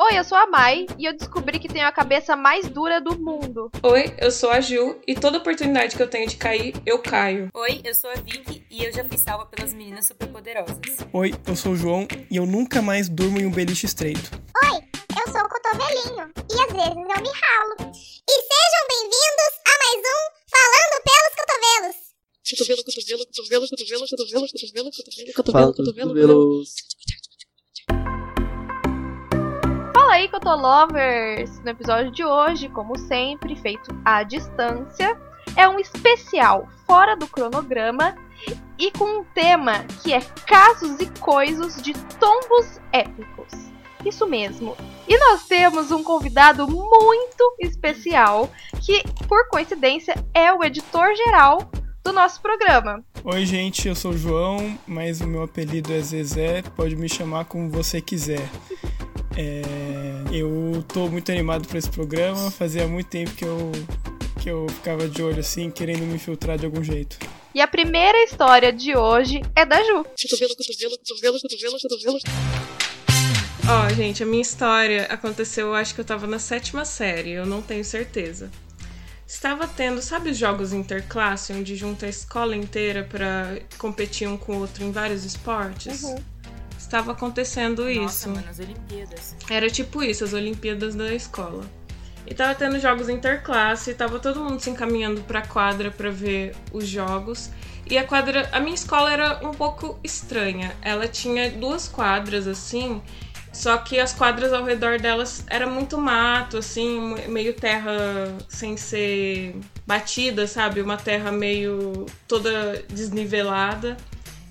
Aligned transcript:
Oi, 0.00 0.18
eu 0.18 0.24
sou 0.24 0.38
a 0.38 0.46
Mai 0.46 0.86
e 0.96 1.04
eu 1.04 1.14
descobri 1.14 1.58
que 1.58 1.68
tenho 1.68 1.86
a 1.86 1.92
cabeça 1.92 2.34
mais 2.34 2.66
dura 2.70 3.02
do 3.02 3.18
mundo. 3.18 3.70
Oi, 3.82 4.14
eu 4.16 4.30
sou 4.30 4.48
a 4.50 4.62
Ju 4.62 4.98
e 5.06 5.14
toda 5.14 5.36
oportunidade 5.36 5.94
que 5.94 6.02
eu 6.02 6.08
tenho 6.08 6.26
de 6.26 6.38
cair, 6.38 6.74
eu 6.86 7.02
caio. 7.02 7.50
Oi, 7.52 7.82
eu 7.84 7.94
sou 7.94 8.08
a 8.08 8.14
Vicky 8.14 8.64
e 8.70 8.82
eu 8.82 8.90
já 8.94 9.04
fui 9.04 9.18
salva 9.18 9.44
pelas 9.44 9.74
meninas 9.74 10.06
superpoderosas. 10.06 10.78
Oi, 11.12 11.34
eu 11.46 11.54
sou 11.54 11.72
o 11.72 11.76
João 11.76 12.08
e 12.30 12.36
eu 12.38 12.46
nunca 12.46 12.80
mais 12.80 13.06
durmo 13.10 13.38
em 13.38 13.44
um 13.44 13.50
beliche 13.50 13.84
estreito. 13.84 14.30
Oi, 14.64 14.78
eu 15.18 15.30
sou 15.32 15.42
o 15.42 15.48
Cotovelinho 15.50 16.30
e 16.50 16.62
às 16.62 16.72
vezes 16.72 16.96
eu 16.96 17.04
me 17.04 17.10
ralo. 17.12 17.92
E 17.92 18.32
sejam 18.32 18.86
bem-vindos 18.88 19.52
a 19.66 19.74
mais 19.84 20.00
um 20.00 20.22
Falando 20.48 21.02
pelos 21.04 21.34
Cotovelos. 21.36 22.07
Cotovelo, 22.48 22.82
cotovelo, 22.82 23.26
cotovelo, 23.26 23.68
cotovelo, 23.68 24.08
cotovelo, 24.08 24.48
cotovelo, 24.48 24.90
cotovelo, 25.36 25.52
Fala, 25.52 25.74
cotovelo, 25.74 26.08
cotovelo. 26.08 26.62
Fala 29.92 30.14
aí, 30.14 30.28
Cotolovers! 30.30 31.62
No 31.62 31.68
episódio 31.68 32.10
de 32.10 32.24
hoje, 32.24 32.70
como 32.70 32.98
sempre, 32.98 33.54
feito 33.54 33.90
à 34.02 34.22
distância, 34.22 35.14
é 35.56 35.68
um 35.68 35.78
especial 35.78 36.66
fora 36.86 37.14
do 37.14 37.26
cronograma 37.26 38.16
e 38.78 38.90
com 38.92 39.20
um 39.20 39.24
tema 39.34 39.84
que 40.02 40.14
é 40.14 40.20
casos 40.46 40.98
e 41.00 41.06
coisos 41.20 41.82
de 41.82 41.92
tombos 42.18 42.80
épicos. 42.92 43.52
Isso 44.06 44.26
mesmo. 44.26 44.74
E 45.06 45.18
nós 45.18 45.46
temos 45.46 45.90
um 45.90 46.02
convidado 46.02 46.66
muito 46.66 47.56
especial 47.60 48.50
que, 48.80 49.02
por 49.28 49.50
coincidência, 49.50 50.14
é 50.32 50.50
o 50.50 50.64
editor-geral 50.64 51.70
do 52.08 52.12
nosso 52.14 52.40
programa. 52.40 53.04
Oi, 53.22 53.44
gente, 53.44 53.86
eu 53.86 53.94
sou 53.94 54.12
o 54.12 54.16
João, 54.16 54.78
mas 54.86 55.20
o 55.20 55.26
meu 55.26 55.42
apelido 55.42 55.92
é 55.92 56.00
Zezé, 56.00 56.62
pode 56.74 56.96
me 56.96 57.06
chamar 57.06 57.44
como 57.44 57.68
você 57.68 58.00
quiser. 58.00 58.48
É, 59.36 59.62
eu 60.32 60.82
tô 60.88 61.06
muito 61.08 61.30
animado 61.30 61.68
para 61.68 61.76
esse 61.76 61.90
programa, 61.90 62.50
fazia 62.50 62.88
muito 62.88 63.08
tempo 63.08 63.30
que 63.32 63.44
eu, 63.44 63.72
que 64.40 64.50
eu 64.50 64.66
ficava 64.70 65.06
de 65.06 65.22
olho 65.22 65.40
assim, 65.40 65.70
querendo 65.70 66.00
me 66.00 66.14
infiltrar 66.14 66.56
de 66.56 66.64
algum 66.64 66.82
jeito. 66.82 67.18
E 67.54 67.60
a 67.60 67.68
primeira 67.68 68.24
história 68.24 68.72
de 68.72 68.96
hoje 68.96 69.42
é 69.54 69.66
da 69.66 69.76
Ju. 69.82 70.04
Cotovelo, 70.04 70.56
cotovelo, 70.56 70.96
cotovelo, 70.96 71.38
cotovelo, 71.42 71.78
cotovelo. 71.78 72.18
Ó, 73.68 73.94
gente, 73.94 74.22
a 74.22 74.26
minha 74.26 74.40
história 74.40 75.04
aconteceu, 75.10 75.66
eu 75.66 75.74
acho 75.74 75.94
que 75.94 76.00
eu 76.00 76.04
tava 76.06 76.26
na 76.26 76.38
sétima 76.38 76.86
série, 76.86 77.32
eu 77.32 77.44
não 77.44 77.60
tenho 77.60 77.84
certeza. 77.84 78.50
Estava 79.28 79.68
tendo, 79.68 80.00
sabe 80.00 80.30
os 80.30 80.38
jogos 80.38 80.72
interclasse, 80.72 81.52
onde 81.52 81.76
junta 81.76 82.06
a 82.06 82.08
escola 82.08 82.56
inteira 82.56 83.04
pra 83.04 83.58
competir 83.76 84.26
um 84.26 84.38
com 84.38 84.54
o 84.56 84.60
outro 84.60 84.82
em 84.82 84.90
vários 84.90 85.22
esportes? 85.26 86.02
Uhum. 86.02 86.16
Estava 86.78 87.12
acontecendo 87.12 87.84
Nossa, 87.84 88.26
isso. 88.26 88.28
mano, 88.30 88.48
as 88.48 88.58
Olimpíadas. 88.58 89.36
Era 89.50 89.68
tipo 89.68 90.02
isso, 90.02 90.24
as 90.24 90.32
Olimpíadas 90.32 90.94
da 90.94 91.14
escola. 91.14 91.62
E 92.26 92.32
tava 92.34 92.54
tendo 92.54 92.80
jogos 92.80 93.10
interclasse, 93.10 93.92
tava 93.92 94.18
todo 94.18 94.40
mundo 94.40 94.60
se 94.60 94.70
encaminhando 94.70 95.20
pra 95.20 95.42
quadra 95.46 95.90
pra 95.90 96.08
ver 96.08 96.56
os 96.72 96.88
jogos. 96.88 97.50
E 97.86 97.98
a 97.98 98.04
quadra, 98.04 98.48
a 98.50 98.60
minha 98.60 98.74
escola 98.74 99.12
era 99.12 99.46
um 99.46 99.52
pouco 99.52 99.98
estranha. 100.02 100.74
Ela 100.80 101.06
tinha 101.06 101.50
duas 101.50 101.86
quadras 101.86 102.46
assim, 102.46 103.02
só 103.52 103.76
que 103.78 103.98
as 103.98 104.12
quadras 104.12 104.52
ao 104.52 104.64
redor 104.64 104.98
delas 105.00 105.44
era 105.48 105.66
muito 105.66 105.98
mato, 105.98 106.58
assim, 106.58 107.14
meio 107.28 107.54
terra 107.54 107.92
sem 108.48 108.76
ser 108.76 109.56
batida, 109.86 110.46
sabe? 110.46 110.80
Uma 110.80 110.96
terra 110.96 111.32
meio 111.32 112.06
toda 112.26 112.84
desnivelada. 112.88 113.96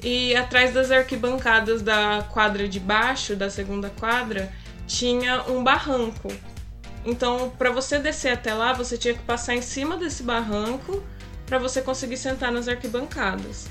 E 0.02 0.36
atrás 0.36 0.73
das 0.73 0.92
arquibancadas 0.92 1.81
da 1.81 2.28
quadra 2.31 2.68
de 2.68 2.80
baixo, 2.80 3.36
da 3.36 3.50
segunda 3.50 3.90
quadra, 3.90 4.52
tinha 4.86 5.44
um 5.44 5.64
barranco. 5.64 6.31
Então, 7.06 7.52
para 7.58 7.72
você 7.72 8.00
descer 8.00 8.34
até 8.34 8.53
lá, 8.53 8.74
você 8.74 8.97
tinha 8.97 9.14
que 9.14 9.24
passar 9.24 9.56
em 9.56 9.62
cima 9.62 9.96
desse 9.96 10.24
barranco 10.24 11.03
para 11.46 11.58
você 11.58 11.81
conseguir 11.81 12.18
sentar 12.18 12.52
nas 12.52 12.68
arquibancadas. 12.68 13.69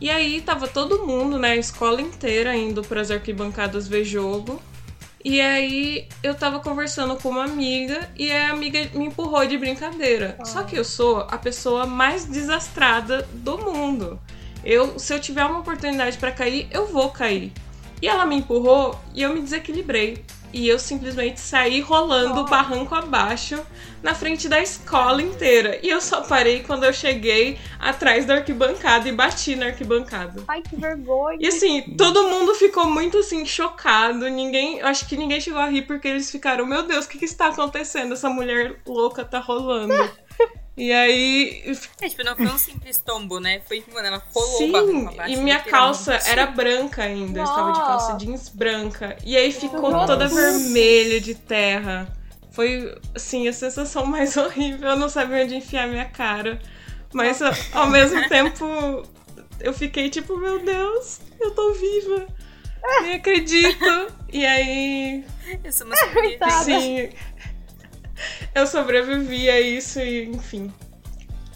E 0.00 0.08
aí 0.08 0.40
tava 0.40 0.66
todo 0.66 1.06
mundo, 1.06 1.38
né, 1.38 1.52
a 1.52 1.56
escola 1.56 2.00
inteira 2.00 2.56
indo 2.56 2.82
para 2.82 3.00
as 3.00 3.10
arquibancadas 3.10 3.86
ver 3.86 4.04
jogo. 4.04 4.60
E 5.22 5.38
aí 5.38 6.08
eu 6.22 6.34
tava 6.34 6.60
conversando 6.60 7.14
com 7.16 7.28
uma 7.28 7.44
amiga 7.44 8.08
e 8.16 8.32
a 8.32 8.50
amiga 8.50 8.78
me 8.94 9.04
empurrou 9.04 9.46
de 9.46 9.58
brincadeira. 9.58 10.38
Só 10.44 10.62
que 10.62 10.76
eu 10.76 10.84
sou 10.84 11.18
a 11.18 11.36
pessoa 11.36 11.84
mais 11.84 12.24
desastrada 12.24 13.28
do 13.34 13.58
mundo. 13.58 14.18
Eu, 14.64 14.98
se 14.98 15.12
eu 15.12 15.20
tiver 15.20 15.44
uma 15.44 15.58
oportunidade 15.58 16.16
para 16.16 16.32
cair, 16.32 16.66
eu 16.70 16.86
vou 16.86 17.10
cair. 17.10 17.52
E 18.00 18.08
ela 18.08 18.24
me 18.24 18.36
empurrou 18.36 18.98
e 19.14 19.20
eu 19.20 19.34
me 19.34 19.42
desequilibrei. 19.42 20.24
E 20.52 20.68
eu 20.68 20.78
simplesmente 20.78 21.40
saí 21.40 21.80
rolando 21.80 22.40
o 22.40 22.44
barranco 22.44 22.94
abaixo 22.94 23.60
na 24.02 24.14
frente 24.14 24.48
da 24.48 24.60
escola 24.60 25.22
inteira. 25.22 25.78
E 25.82 25.88
eu 25.88 26.00
só 26.00 26.22
parei 26.22 26.60
quando 26.62 26.84
eu 26.84 26.92
cheguei 26.92 27.58
atrás 27.78 28.24
da 28.24 28.34
arquibancada 28.34 29.08
e 29.08 29.12
bati 29.12 29.54
na 29.54 29.66
arquibancada. 29.66 30.42
Ai, 30.48 30.62
que 30.62 30.76
vergonha. 30.76 31.38
E 31.40 31.46
assim, 31.46 31.94
todo 31.96 32.28
mundo 32.28 32.54
ficou 32.54 32.86
muito 32.86 33.18
assim, 33.18 33.44
chocado. 33.44 34.28
Ninguém. 34.28 34.80
Acho 34.82 35.06
que 35.06 35.16
ninguém 35.16 35.40
chegou 35.40 35.60
a 35.60 35.68
rir 35.68 35.82
porque 35.82 36.08
eles 36.08 36.30
ficaram, 36.30 36.66
meu 36.66 36.82
Deus, 36.82 37.04
o 37.04 37.08
que, 37.08 37.18
que 37.18 37.24
está 37.24 37.48
acontecendo? 37.48 38.14
Essa 38.14 38.28
mulher 38.28 38.76
louca 38.86 39.24
tá 39.24 39.38
rolando. 39.38 39.94
e 40.80 40.92
aí. 40.94 41.76
É, 42.00 42.08
tipo, 42.08 42.24
não 42.24 42.34
foi 42.34 42.46
um 42.46 42.56
simples 42.56 42.96
tombo, 42.96 43.38
né? 43.38 43.60
Foi, 43.68 43.84
mano, 43.92 44.06
ela 44.06 44.22
rolou 44.32 44.56
Sim, 44.56 44.72
e 45.28 45.36
minha 45.36 45.60
calça 45.60 46.14
era 46.26 46.46
branca 46.46 47.02
ainda. 47.02 47.40
Eu 47.40 47.44
estava 47.44 47.72
de 47.72 47.80
calça 47.80 48.16
jeans 48.16 48.48
branca. 48.48 49.14
E 49.22 49.36
aí 49.36 49.52
ficou 49.52 49.90
Nossa. 49.90 50.06
toda 50.06 50.26
vermelha 50.26 51.20
de 51.20 51.34
terra. 51.34 52.10
Foi, 52.52 52.98
assim, 53.14 53.46
a 53.46 53.52
sensação 53.52 54.06
mais 54.06 54.34
horrível. 54.38 54.88
Eu 54.88 54.96
não 54.96 55.10
sabia 55.10 55.44
onde 55.44 55.54
enfiar 55.54 55.86
minha 55.86 56.06
cara. 56.06 56.58
Mas 57.12 57.42
ao 57.74 57.86
mesmo 57.88 58.26
tempo, 58.30 59.02
eu 59.60 59.74
fiquei 59.74 60.08
tipo, 60.08 60.38
meu 60.38 60.60
Deus, 60.60 61.20
eu 61.38 61.50
tô 61.50 61.74
viva. 61.74 62.26
Nem 63.02 63.16
acredito. 63.16 64.12
E 64.32 64.46
aí, 64.46 65.24
Eu 65.62 65.72
sou 65.72 65.86
uma 65.86 65.96
sim, 66.64 67.10
eu 68.54 68.66
sobrevivi 68.66 69.48
a 69.48 69.60
isso 69.60 70.00
e, 70.00 70.24
enfim. 70.26 70.72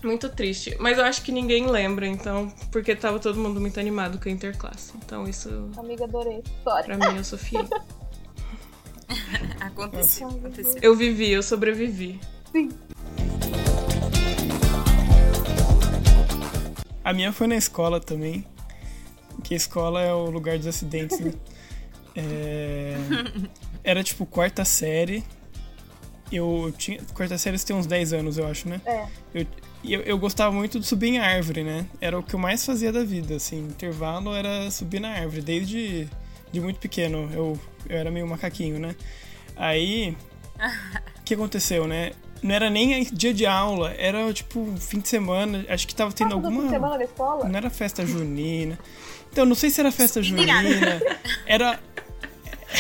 Muito 0.03 0.29
triste. 0.29 0.77
Mas 0.79 0.99
eu 0.99 1.05
acho 1.05 1.23
que 1.23 1.33
ninguém 1.33 1.67
lembra, 1.67 2.07
então, 2.07 2.53
porque 2.71 2.95
tava 2.95 3.19
todo 3.19 3.39
mundo 3.41 3.59
muito 3.61 3.81
animado 3.81 4.19
com 4.21 4.29
a 4.29 4.33
interclasse. 4.33 4.93
Então 4.99 5.27
isso, 5.27 5.71
Amiga, 5.79 6.05
adorei 6.05 6.43
história. 6.45 6.97
pra 6.97 7.11
mim, 7.13 7.17
eu 7.19 7.25
sofri. 7.25 7.57
Aconteceu, 9.61 10.29
aconteceu. 10.29 10.79
Eu 10.83 10.95
vivi, 10.97 11.31
eu 11.31 11.43
sobrevivi. 11.43 12.19
A 17.03 17.13
minha 17.13 17.33
foi 17.33 17.47
na 17.47 17.57
escola 17.57 18.01
também, 18.01 18.47
que 19.43 19.55
a 19.55 19.57
escola 19.57 20.01
é 20.01 20.13
o 20.13 20.31
lugar 20.31 20.57
dos 20.59 20.67
acidentes, 20.67 21.19
né? 21.21 21.33
É, 22.17 22.95
Era 23.83 24.05
tipo 24.05 24.25
quarta 24.25 24.65
série. 24.65 25.25
Eu 26.33 26.73
tinha. 26.77 27.01
Quarta 27.15 27.37
série 27.39 27.59
você 27.59 27.67
tem 27.67 27.77
uns 27.77 27.87
10 27.87 28.13
anos, 28.13 28.39
eu 28.39 28.47
acho, 28.47 28.69
né? 28.69 28.81
É. 28.85 29.07
Eu, 29.35 29.47
eu, 29.85 30.01
eu 30.03 30.19
gostava 30.19 30.51
muito 30.53 30.81
de 30.81 30.87
subir 30.87 31.09
em 31.09 31.19
árvore, 31.19 31.63
né? 31.63 31.87
Era 32.01 32.19
o 32.19 32.23
que 32.23 32.35
eu 32.35 32.39
mais 32.39 32.65
fazia 32.65 32.93
da 32.93 33.05
vida, 33.05 33.37
assim. 33.37 33.59
Intervalo 33.59 34.35
era 34.35 34.71
subir 34.71 35.01
na 35.01 35.11
árvore, 35.11 35.43
desde 35.43 36.09
de 36.51 36.61
muito 36.61 36.79
pequeno. 36.79 37.31
Eu, 37.33 37.59
eu 37.89 37.99
era 37.99 38.11
meio 38.11 38.27
macaquinho, 38.27 38.79
né? 38.79 38.95
Aí. 39.57 40.17
O 41.19 41.25
que 41.25 41.33
aconteceu, 41.33 41.87
né? 41.87 42.13
Não 42.43 42.55
era 42.55 42.69
nem 42.69 43.03
dia 43.05 43.33
de 43.33 43.47
aula, 43.47 43.95
era 43.97 44.31
tipo 44.35 44.75
fim 44.79 45.01
de 45.01 45.09
semana. 45.09 45.65
Acho 45.71 45.87
que 45.89 45.95
tava 45.95 46.13
tendo 46.13 46.33
Todo 46.33 46.43
fim 46.43 46.51
de 46.51 46.55
alguma. 46.57 46.71
semana 46.71 46.99
da 46.99 47.05
escola? 47.05 47.49
Não 47.49 47.57
era 47.57 47.71
festa 47.71 48.05
junina. 48.05 48.79
Então, 49.33 49.47
não 49.47 49.55
sei 49.55 49.71
se 49.71 49.81
era 49.81 49.91
festa 49.91 50.23
junina. 50.23 50.53
Era. 51.47 51.81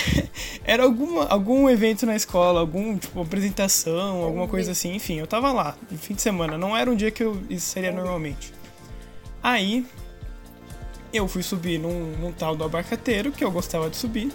Era 0.64 0.82
alguma, 0.82 1.26
algum 1.26 1.69
evento 1.69 2.06
na 2.06 2.17
escola, 2.17 2.61
algum, 2.61 2.96
tipo, 2.96 3.20
apresentação, 3.20 4.23
alguma 4.23 4.49
coisa 4.49 4.73
assim. 4.73 4.94
Enfim, 4.94 5.19
eu 5.19 5.26
tava 5.26 5.52
lá, 5.52 5.76
no 5.91 5.99
fim 5.99 6.14
de 6.14 6.23
semana. 6.23 6.56
Não 6.58 6.76
era 6.76 6.91
um 6.91 6.96
dia 6.96 7.11
que 7.11 7.23
eu, 7.23 7.41
isso 7.49 7.67
seria 7.67 7.93
normalmente. 7.93 8.52
Aí, 9.43 9.85
eu 11.12 11.29
fui 11.29 11.43
subir 11.43 11.79
num, 11.79 12.17
num 12.19 12.32
tal 12.32 12.56
do 12.56 12.64
abarcateiro, 12.64 13.31
que 13.31 13.44
eu 13.44 13.50
gostava 13.50 13.88
de 13.91 13.96
subir. 13.96 14.32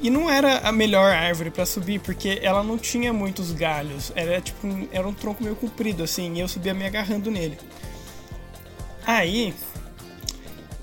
E 0.00 0.10
não 0.10 0.30
era 0.30 0.58
a 0.58 0.70
melhor 0.70 1.12
árvore 1.12 1.50
pra 1.50 1.66
subir, 1.66 2.00
porque 2.00 2.38
ela 2.42 2.62
não 2.62 2.78
tinha 2.78 3.12
muitos 3.12 3.52
galhos. 3.52 4.12
Era 4.14 4.40
tipo 4.40 4.66
um, 4.66 4.88
era 4.92 5.06
um 5.06 5.12
tronco 5.12 5.42
meio 5.42 5.56
comprido, 5.56 6.02
assim, 6.02 6.34
e 6.34 6.40
eu 6.40 6.48
subia 6.48 6.72
me 6.72 6.86
agarrando 6.86 7.30
nele. 7.30 7.58
Aí. 9.04 9.54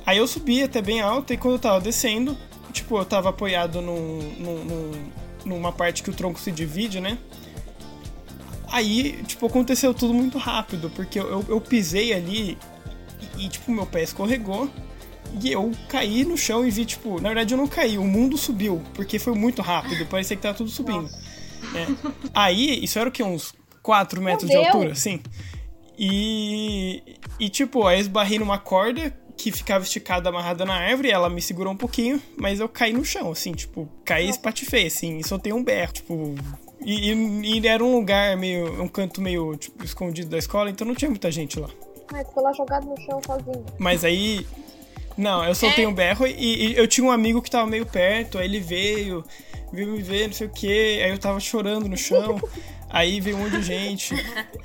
Aí 0.06 0.18
eu 0.18 0.28
subi 0.28 0.62
até 0.62 0.82
bem 0.82 1.02
alto 1.02 1.34
e 1.34 1.38
quando 1.38 1.56
eu 1.56 1.60
tava 1.60 1.82
descendo, 1.82 2.38
tipo, 2.76 2.98
eu 2.98 3.06
tava 3.06 3.30
apoiado 3.30 3.82
num, 3.82 4.20
num- 4.38 4.64
num- 4.66 5.12
numa 5.46 5.72
parte 5.72 6.04
que 6.04 6.10
o 6.10 6.14
tronco 6.14 6.40
se 6.40 6.52
divide, 6.52 7.00
né? 7.00 7.18
Aí, 8.72 9.24
tipo, 9.26 9.46
aconteceu 9.46 9.94
tudo 9.94 10.14
muito 10.14 10.38
rápido, 10.38 10.90
porque 10.96 11.20
eu, 11.20 11.30
eu, 11.30 11.46
eu 11.48 11.62
pisei 11.62 12.14
ali 12.14 12.58
e, 13.38 13.46
e, 13.46 13.50
tipo, 13.50 13.72
meu 13.72 13.86
pé 13.86 14.04
escorregou. 14.04 14.70
E 15.42 15.52
eu 15.52 15.72
caí 15.90 16.24
no 16.24 16.38
chão 16.38 16.66
e 16.66 16.72
vi, 16.72 16.86
tipo, 16.86 17.20
na 17.20 17.30
verdade 17.30 17.54
eu 17.54 17.58
não 17.58 17.68
caí, 17.68 17.98
o 17.98 18.06
mundo 18.06 18.38
subiu, 18.38 18.82
porque 18.94 19.20
foi 19.20 19.34
muito 19.34 19.62
rápido, 19.62 20.06
parecia 20.06 20.36
que 20.36 20.42
tava 20.42 20.56
tudo 20.58 20.70
subindo. 20.70 21.10
É. 21.76 21.86
Aí, 22.34 22.84
isso 22.84 22.98
era 23.00 23.10
o 23.10 23.12
que? 23.12 23.22
Uns 23.24 23.54
4 23.82 24.22
metros 24.22 24.50
de 24.50 24.56
altura, 24.68 24.92
assim. 24.94 25.20
E, 25.98 27.18
e 27.40 27.50
tipo, 27.50 27.86
aí 27.88 27.98
eu 27.98 28.02
esbarrei 28.02 28.40
numa 28.40 28.58
corda 28.58 29.14
que 29.38 29.52
ficava 29.52 29.84
esticada, 29.84 30.30
amarrada 30.30 30.66
na 30.66 30.74
árvore, 30.76 31.12
ela 31.12 31.30
me 31.30 31.42
segurou 31.42 31.74
um 31.74 31.78
pouquinho, 31.78 32.22
mas 32.38 32.60
eu 32.60 32.70
caí 32.70 32.94
no 32.94 33.04
chão, 33.04 33.32
assim, 33.32 33.52
tipo, 33.52 33.88
caí 34.04 34.28
e 34.28 34.30
espatifei, 34.30 34.88
assim, 34.88 35.18
e 35.18 35.24
soltei 35.28 35.52
um 35.54 35.64
berro, 35.64 35.92
tipo... 35.94 36.36
E, 36.82 37.12
e- 37.12 37.60
e 37.60 37.68
era 37.68 37.84
um 37.84 37.94
lugar 37.96 38.38
meio, 38.38 38.82
um 38.82 38.88
canto 38.88 39.20
meio, 39.22 39.56
tipo, 39.56 39.84
escondido 39.84 40.30
da 40.30 40.38
escola, 40.38 40.70
então 40.70 40.86
não 40.86 40.94
tinha 40.94 41.10
muita 41.10 41.32
gente 41.32 41.60
lá. 41.60 41.70
Mas 42.12 42.28
ficou 42.28 42.44
lá 42.44 42.54
jogado 42.54 42.86
no 42.86 42.96
chão 43.02 43.20
sozinho. 43.26 43.66
Mas 43.80 44.04
aí. 44.04 44.46
Não, 45.18 45.44
eu 45.46 45.56
soltei 45.56 45.88
um 45.88 45.94
berro 45.94 46.28
e, 46.28 46.74
e 46.74 46.78
eu 46.78 46.88
tinha 46.88 47.08
um 47.08 47.10
amigo 47.12 47.42
que 47.42 47.50
tava 47.50 47.66
meio 47.66 47.86
perto, 47.86 48.38
aí 48.38 48.46
ele 48.46 48.60
veio, 48.60 49.24
veio 49.72 49.88
me 49.94 50.02
ver, 50.02 50.28
não 50.28 50.34
sei 50.34 50.46
o 50.46 50.50
que, 50.52 51.02
aí 51.02 51.10
eu 51.10 51.18
tava 51.18 51.40
chorando 51.40 51.88
no 51.88 51.98
chão, 51.98 52.38
aí 52.90 53.20
veio 53.22 53.38
um 53.38 53.40
monte 53.44 53.58
de 53.58 53.64
gente, 53.64 54.14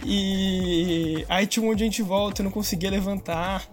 e 0.05 1.25
aí 1.29 1.47
tinha 1.47 1.63
um 1.63 1.69
monte 1.69 1.79
de 1.79 1.85
gente 1.85 2.03
em 2.03 2.05
volta, 2.05 2.41
eu 2.43 2.45
não 2.45 2.51
conseguia 2.51 2.91
levantar. 2.91 3.65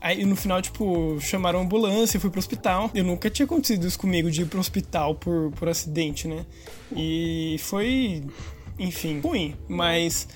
Aí 0.00 0.24
no 0.24 0.36
final, 0.36 0.62
tipo, 0.62 1.18
chamaram 1.20 1.58
a 1.58 1.62
ambulância, 1.62 2.16
eu 2.16 2.20
fui 2.20 2.30
pro 2.30 2.38
hospital. 2.38 2.90
Eu 2.94 3.04
nunca 3.04 3.28
tinha 3.28 3.44
acontecido 3.46 3.86
isso 3.86 3.98
comigo, 3.98 4.30
de 4.30 4.42
ir 4.42 4.46
pro 4.46 4.60
hospital 4.60 5.14
por, 5.16 5.50
por 5.52 5.68
acidente, 5.68 6.28
né? 6.28 6.46
E 6.94 7.56
foi, 7.60 8.24
enfim, 8.78 9.20
ruim. 9.20 9.56
Mas 9.68 10.28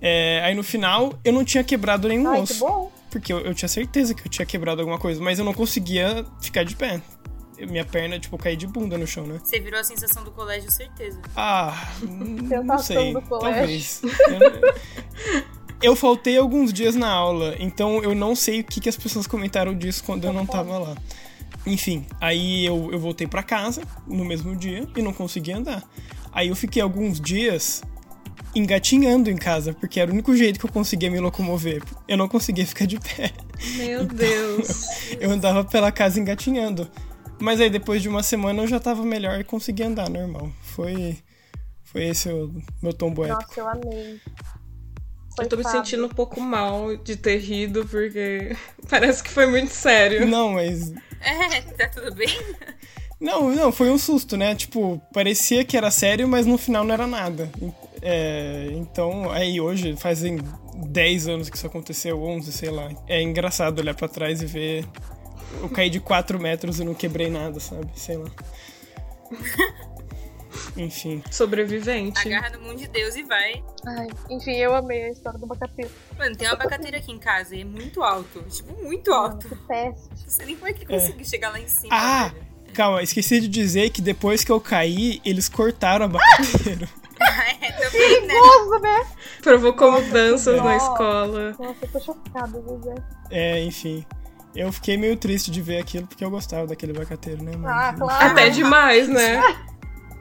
é, 0.00 0.42
aí 0.44 0.54
no 0.54 0.62
final 0.64 1.14
eu 1.24 1.32
não 1.32 1.44
tinha 1.44 1.62
quebrado 1.62 2.08
nenhum 2.08 2.28
Ai, 2.28 2.36
que 2.38 2.42
osso. 2.42 2.58
bom. 2.60 2.92
Porque 3.10 3.32
eu, 3.32 3.38
eu 3.40 3.54
tinha 3.54 3.68
certeza 3.68 4.12
que 4.12 4.26
eu 4.26 4.28
tinha 4.30 4.44
quebrado 4.44 4.80
alguma 4.80 4.98
coisa, 4.98 5.20
mas 5.22 5.38
eu 5.38 5.44
não 5.44 5.54
conseguia 5.54 6.26
ficar 6.42 6.64
de 6.64 6.74
pé. 6.74 7.00
Minha 7.70 7.84
perna, 7.84 8.18
tipo, 8.18 8.36
caí 8.36 8.56
de 8.56 8.66
bunda 8.66 8.98
no 8.98 9.06
chão, 9.06 9.24
né? 9.24 9.38
Você 9.42 9.60
virou 9.60 9.78
a 9.78 9.84
sensação 9.84 10.24
do 10.24 10.32
colégio, 10.32 10.68
certeza. 10.72 11.22
Ah, 11.36 11.88
não 12.02 12.48
Sensação 12.48 12.78
sei. 12.82 13.12
do 13.12 13.22
colégio. 13.22 14.00
Talvez. 14.10 15.53
Eu, 15.84 15.96
faltei 15.96 16.38
alguns 16.38 16.72
dias 16.72 16.94
na 16.94 17.10
aula, 17.10 17.54
então 17.58 18.02
eu 18.02 18.14
não 18.14 18.34
sei 18.34 18.60
o 18.60 18.64
que, 18.64 18.80
que 18.80 18.88
as 18.88 18.96
pessoas 18.96 19.26
comentaram 19.26 19.74
disso 19.74 20.02
quando 20.04 20.24
eu 20.24 20.32
não 20.32 20.46
tava 20.46 20.78
lá. 20.78 20.94
Enfim, 21.66 22.06
aí 22.20 22.64
eu, 22.64 22.90
eu 22.92 22.98
voltei 22.98 23.26
pra 23.26 23.42
casa 23.42 23.82
no 24.06 24.24
mesmo 24.24 24.54
dia 24.54 24.86
e 24.96 25.02
não 25.02 25.12
consegui 25.12 25.52
andar. 25.52 25.82
Aí 26.32 26.48
eu 26.48 26.56
fiquei 26.56 26.82
alguns 26.82 27.20
dias 27.20 27.82
engatinhando 28.54 29.30
em 29.30 29.36
casa, 29.36 29.72
porque 29.72 29.98
era 29.98 30.10
o 30.10 30.14
único 30.14 30.36
jeito 30.36 30.58
que 30.58 30.66
eu 30.66 30.70
conseguia 30.70 31.10
me 31.10 31.18
locomover. 31.20 31.82
Eu 32.06 32.16
não 32.16 32.28
conseguia 32.28 32.66
ficar 32.66 32.86
de 32.86 32.98
pé. 32.98 33.32
Meu 33.76 34.04
Deus. 34.04 34.84
Eu 35.20 35.30
andava 35.30 35.64
pela 35.64 35.90
casa 35.90 36.20
engatinhando. 36.20 36.90
Mas 37.40 37.60
aí 37.60 37.68
depois 37.68 38.00
de 38.00 38.08
uma 38.08 38.22
semana 38.22 38.62
eu 38.62 38.66
já 38.66 38.78
tava 38.78 39.04
melhor 39.04 39.38
e 39.40 39.44
conseguia 39.44 39.86
andar 39.88 40.08
normal. 40.08 40.50
Foi 40.62 41.18
foi 41.82 42.04
esse 42.04 42.28
o 42.28 42.52
meu 42.80 42.92
tombo 42.92 43.24
épico. 43.24 43.42
Nossa, 43.42 43.60
eu 43.60 43.68
amei. 43.68 44.20
Eu 45.38 45.48
tô 45.48 45.56
me 45.56 45.62
Coitado. 45.64 45.84
sentindo 45.84 46.06
um 46.06 46.10
pouco 46.10 46.40
mal 46.40 46.96
de 46.96 47.16
ter 47.16 47.38
rido, 47.38 47.84
porque 47.86 48.56
parece 48.88 49.22
que 49.22 49.30
foi 49.30 49.46
muito 49.46 49.70
sério. 49.70 50.26
Não, 50.26 50.52
mas 50.52 50.92
É, 51.20 51.60
tá 51.60 51.88
tudo 51.88 52.14
bem? 52.14 52.28
Não, 53.20 53.50
não, 53.54 53.72
foi 53.72 53.90
um 53.90 53.96
susto, 53.98 54.36
né? 54.36 54.54
Tipo, 54.54 55.00
parecia 55.12 55.64
que 55.64 55.76
era 55.76 55.90
sério, 55.90 56.28
mas 56.28 56.46
no 56.46 56.58
final 56.58 56.84
não 56.84 56.92
era 56.92 57.06
nada. 57.06 57.50
É, 58.02 58.68
então, 58.72 59.30
aí 59.30 59.60
hoje, 59.60 59.96
fazem 59.96 60.38
10 60.88 61.28
anos 61.28 61.48
que 61.48 61.56
isso 61.56 61.66
aconteceu, 61.66 62.22
11, 62.22 62.52
sei 62.52 62.70
lá. 62.70 62.90
É 63.08 63.22
engraçado 63.22 63.78
olhar 63.78 63.94
pra 63.94 64.08
trás 64.08 64.42
e 64.42 64.46
ver. 64.46 64.84
Eu 65.62 65.68
caí 65.70 65.88
de 65.88 66.00
4 66.00 66.38
metros 66.38 66.80
e 66.80 66.84
não 66.84 66.92
quebrei 66.94 67.30
nada, 67.30 67.58
sabe? 67.60 67.88
Sei 67.94 68.16
lá. 68.16 68.26
Enfim. 70.76 71.22
Sobrevivente. 71.30 72.26
Agarra 72.26 72.50
no 72.50 72.60
mundo 72.60 72.78
de 72.78 72.88
Deus 72.88 73.14
e 73.16 73.22
vai. 73.22 73.62
Ai, 73.86 74.08
enfim, 74.30 74.56
eu 74.56 74.74
amei 74.74 75.04
a 75.04 75.10
história 75.10 75.38
do 75.38 75.44
abacateiro. 75.44 75.90
Mano, 76.18 76.36
tem 76.36 76.48
uma 76.48 76.54
abacateira 76.54 76.98
aqui 76.98 77.12
em 77.12 77.18
casa 77.18 77.54
e 77.54 77.60
é 77.62 77.64
muito 77.64 78.02
alto. 78.02 78.42
Tipo, 78.48 78.82
muito 78.82 79.10
Mano, 79.10 79.22
alto. 79.24 79.48
que 79.48 79.54
péssimo. 79.54 80.08
Não 80.22 80.28
sei 80.28 80.46
nem 80.46 80.56
como 80.56 80.68
é 80.68 80.72
que 80.72 80.84
ele 80.84 80.86
conseguiu 81.00 81.24
chegar 81.24 81.50
lá 81.50 81.60
em 81.60 81.68
cima. 81.68 81.94
Ah! 81.94 82.28
velho. 82.28 82.54
Calma, 82.74 83.02
esqueci 83.02 83.40
de 83.40 83.46
dizer 83.46 83.90
que 83.90 84.02
depois 84.02 84.42
que 84.42 84.50
eu 84.50 84.60
caí, 84.60 85.20
eles 85.24 85.48
cortaram 85.48 86.06
a 86.06 86.08
abacateiro. 86.08 86.88
é, 87.60 87.70
também, 87.72 88.26
né? 88.26 88.34
Nossa, 88.34 88.78
né? 88.80 89.06
Provocou 89.42 89.92
mudanças 89.92 90.60
na 90.60 90.76
escola. 90.76 91.54
Nossa, 91.56 91.76
eu 91.82 91.88
tô 91.92 92.00
chocada, 92.00 92.60
José. 92.60 92.94
é, 93.30 93.62
enfim. 93.62 94.04
Eu 94.56 94.72
fiquei 94.72 94.96
meio 94.96 95.16
triste 95.16 95.50
de 95.50 95.60
ver 95.60 95.78
aquilo 95.80 96.06
porque 96.06 96.24
eu 96.24 96.30
gostava 96.30 96.66
daquele 96.66 96.92
abacateiro, 96.92 97.42
né? 97.42 97.52
Mas, 97.56 97.72
Ah, 97.72 97.92
claro. 97.96 98.26
Até 98.32 98.50
demais, 98.50 99.08
né? 99.08 99.40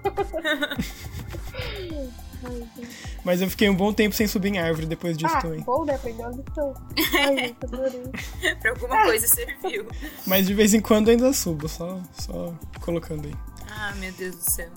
Mas 3.24 3.42
eu 3.42 3.50
fiquei 3.50 3.70
um 3.70 3.76
bom 3.76 3.94
tempo 3.94 4.14
sem 4.14 4.28
subir 4.28 4.50
em 4.50 4.60
árvore 4.60 4.86
depois 4.86 5.18
disso 5.18 5.34
Ah, 5.34 5.42
também. 5.42 5.62
bom, 5.62 5.86
né? 5.86 5.96
Aprendeu 5.96 6.26
a 6.26 6.30
lição. 6.30 6.74
Ai, 7.18 7.38
gente, 7.38 7.56
adorei. 7.64 8.04
pra 8.60 8.72
alguma 8.72 9.04
coisa 9.04 9.28
serviu. 9.28 9.88
Mas 10.28 10.46
de 10.46 10.54
vez 10.54 10.74
em 10.74 10.82
quando 10.82 11.10
ainda 11.10 11.32
subo, 11.32 11.70
só, 11.70 12.02
só 12.20 12.54
colocando 12.82 13.28
aí. 13.28 13.36
Ah, 13.70 13.94
meu 13.96 14.12
Deus 14.12 14.36
do 14.36 14.52
céu. 14.52 14.70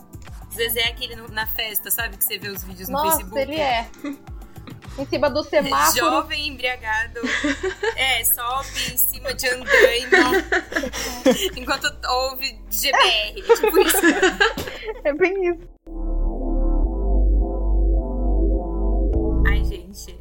Zezé 0.55 0.81
é 0.81 0.89
aquele 0.91 1.17
no- 1.17 1.29
na 1.29 1.47
festa, 1.47 1.91
sabe? 1.91 2.17
Que 2.17 2.25
você 2.25 2.39
vê 2.39 2.49
os 2.49 2.63
vídeos 2.63 2.89
no 2.89 2.95
Nossa, 2.95 3.17
Facebook. 3.17 3.39
ele 3.41 3.57
é. 3.57 3.89
Em 4.99 5.07
cima 5.07 5.29
do 5.29 5.43
semáforo. 5.45 5.99
Jovem 5.99 6.49
embriagado. 6.49 7.21
É, 7.97 8.23
sobe 8.25 8.69
em 8.93 8.97
cima 8.97 9.35
de 9.35 9.49
andaime. 9.49 10.11
enquanto 11.57 11.85
ouve 12.09 12.61
GBR. 12.71 13.43
Tipo 13.43 13.79
isso. 13.79 13.97
É 15.05 15.13
bem 15.13 15.49
isso. 15.49 15.69
Ai, 19.47 19.65
gente. 19.65 20.19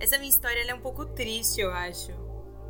Essa 0.00 0.18
minha 0.18 0.30
história 0.30 0.64
é 0.68 0.74
um 0.74 0.80
pouco 0.80 1.06
triste, 1.06 1.60
eu 1.60 1.72
acho. 1.72 2.12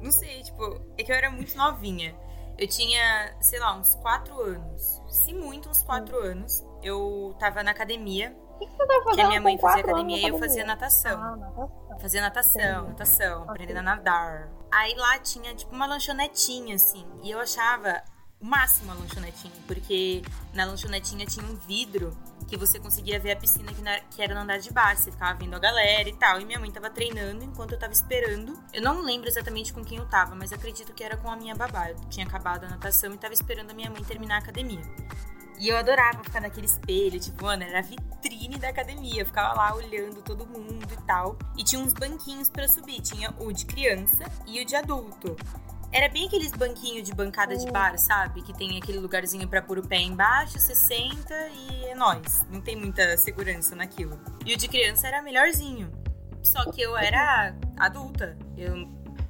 Não 0.03 0.11
sei, 0.11 0.43
tipo, 0.43 0.81
é 0.99 1.03
que 1.03 1.11
eu 1.11 1.17
era 1.17 1.31
muito 1.31 1.57
novinha. 1.57 2.15
Eu 2.59 2.69
tinha, 2.69 3.35
sei 3.41 3.59
lá, 3.59 3.77
uns 3.77 3.95
4 3.97 4.41
anos. 4.41 5.01
Se 5.09 5.33
muito, 5.33 5.69
uns 5.69 5.83
4 5.83 6.17
anos. 6.19 6.65
Eu 6.83 7.35
tava 7.39 7.63
na 7.63 7.71
academia, 7.71 8.37
Que 8.67 8.77
você 8.77 8.87
tá 8.87 8.95
fazendo 9.05 9.15
que 9.15 9.21
a 9.21 9.29
minha 9.29 9.41
mãe 9.41 9.59
fazia 9.59 9.81
academia 9.83 10.17
e 10.19 10.29
eu 10.31 10.39
fazia 10.39 10.65
natação. 10.65 11.21
Ah, 11.23 11.37
natação. 11.37 11.99
Fazia 12.01 12.21
natação, 12.21 12.61
Entendi. 12.63 12.89
natação, 12.89 13.43
aprendendo 13.51 13.79
a 13.79 13.83
nadar. 13.83 14.49
Aí 14.73 14.95
lá 14.97 15.19
tinha, 15.19 15.55
tipo, 15.55 15.75
uma 15.75 15.87
lanchonetinha, 15.87 16.75
assim. 16.75 17.07
E 17.23 17.31
eu 17.31 17.39
achava 17.41 18.03
o 18.41 18.45
máximo 18.45 18.91
a 18.91 18.95
lanchonetinha, 18.95 19.53
porque 19.69 20.23
na 20.53 20.65
lanchonetinha 20.65 21.25
tinha 21.27 21.47
um 21.47 21.55
vidro 21.55 22.17
que 22.49 22.57
você 22.57 22.81
conseguia 22.81 23.21
ver 23.21 23.33
a 23.33 23.37
piscina 23.37 23.73
que, 23.73 23.81
na- 23.81 24.01
que 24.01 24.21
era 24.21 24.35
no 24.35 24.41
andar 24.41 24.59
de 24.59 24.73
baixo. 24.73 25.03
Você 25.05 25.13
ficava 25.13 25.33
vendo 25.39 25.55
a 25.55 25.59
galera 25.61 26.09
e 26.09 26.13
tal. 26.17 26.41
E 26.41 26.45
minha 26.45 26.59
mãe 26.59 26.71
tava 26.71 26.91
treinando 26.91 27.45
enquanto 27.45 27.73
eu 27.73 27.79
tava 27.79 27.93
esperando. 27.93 28.59
Eu 28.73 28.83
não 28.83 29.01
lembro 29.01 29.29
exatamente 29.29 29.73
com 29.73 29.85
quem 29.85 29.99
eu 29.99 30.07
tava, 30.07 30.35
mas 30.35 30.53
acredito 30.53 30.93
que 30.93 31.05
era 31.05 31.17
com 31.17 31.31
a 31.31 31.37
minha 31.37 31.55
babá. 31.55 31.91
Eu 31.91 31.97
tinha 32.11 32.27
acabado 32.27 32.65
a 32.65 32.69
natação 32.69 33.15
e 33.15 33.17
tava 33.19 33.33
esperando 33.33 33.71
a 33.71 33.75
minha 33.75 33.89
mãe 33.91 34.03
terminar 34.03 34.35
a 34.37 34.39
academia. 34.39 34.83
E 35.63 35.69
eu 35.69 35.77
adorava 35.77 36.25
ficar 36.25 36.41
naquele 36.41 36.67
espelho, 36.67 37.21
tipo, 37.21 37.45
mano, 37.45 37.63
era 37.63 37.79
a 37.79 37.83
vitrine 37.83 38.59
da 38.59 38.71
academia. 38.71 39.23
Eu 39.23 39.27
ficava 39.27 39.55
lá 39.55 39.73
olhando 39.73 40.21
todo 40.21 40.45
mundo 40.45 40.89
e 40.93 41.03
tal. 41.07 41.39
E 41.57 41.63
tinha 41.63 41.81
uns 41.81 41.93
banquinhos 41.93 42.51
pra 42.51 42.67
subir. 42.67 43.01
Tinha 43.01 43.33
o 43.39 43.53
de 43.53 43.65
criança 43.65 44.25
e 44.45 44.61
o 44.61 44.65
de 44.65 44.75
adulto. 44.75 45.37
Era 45.93 46.09
bem 46.09 46.27
aqueles 46.27 46.51
banquinhos 46.51 47.05
de 47.05 47.15
bancada 47.15 47.57
de 47.57 47.71
bar, 47.71 47.97
sabe? 47.97 48.43
Que 48.43 48.53
tem 48.53 48.77
aquele 48.77 48.99
lugarzinho 48.99 49.47
pra 49.47 49.63
pôr 49.63 49.79
o 49.79 49.87
pé 49.87 49.99
embaixo, 49.99 50.59
você 50.59 50.75
senta 50.75 51.49
e 51.51 51.85
é 51.85 51.95
nóis. 51.95 52.45
Não 52.51 52.61
tem 52.61 52.75
muita 52.75 53.17
segurança 53.17 53.77
naquilo. 53.77 54.19
E 54.45 54.55
o 54.55 54.57
de 54.57 54.67
criança 54.67 55.07
era 55.07 55.23
melhorzinho. 55.23 55.93
Só 56.43 56.73
que 56.73 56.83
eu 56.83 56.97
era 56.97 57.55
adulta. 57.79 58.37
Eu 58.57 58.75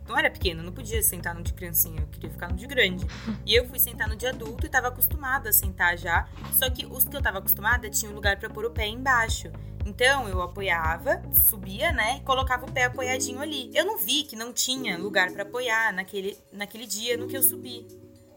não 0.09 0.19
era 0.19 0.31
pequena, 0.31 0.63
não 0.63 0.73
podia 0.73 1.03
sentar 1.03 1.35
no 1.35 1.43
de 1.43 1.53
criancinha, 1.53 2.01
eu 2.01 2.07
queria 2.07 2.31
ficar 2.31 2.49
no 2.49 2.57
de 2.57 2.67
grande. 2.67 3.07
E 3.45 3.55
eu 3.55 3.67
fui 3.67 3.79
sentar 3.79 4.09
no 4.09 4.15
de 4.15 4.27
adulto 4.27 4.67
e 4.67 4.69
tava 4.69 4.89
acostumada 4.89 5.51
a 5.51 5.53
sentar 5.53 5.99
já. 5.99 6.29
Só 6.53 6.71
que 6.71 6.87
os 6.87 7.07
que 7.07 7.17
eu 7.17 7.23
tava 7.23 7.39
acostumada 7.39 7.91
tinham 7.91 8.15
lugar 8.15 8.39
pra 8.39 8.49
pôr 8.49 8.65
o 8.65 8.71
pé 8.71 8.87
embaixo. 8.87 9.51
Então 9.85 10.29
eu 10.29 10.41
apoiava, 10.41 11.21
subia, 11.49 11.93
né, 11.93 12.19
e 12.19 12.21
colocava 12.21 12.65
o 12.65 12.73
pé 12.73 12.85
apoiadinho 12.85 13.41
ali. 13.41 13.71
Eu 13.75 13.85
não 13.85 13.99
vi 13.99 14.23
que 14.23 14.37
não 14.37 14.53
tinha 14.53 14.97
lugar 14.97 15.31
pra 15.33 15.43
apoiar 15.43 15.93
naquele, 15.93 16.39
naquele 16.53 16.87
dia 16.87 17.17
no 17.17 17.27
que 17.27 17.37
eu 17.37 17.43
subi. 17.43 17.87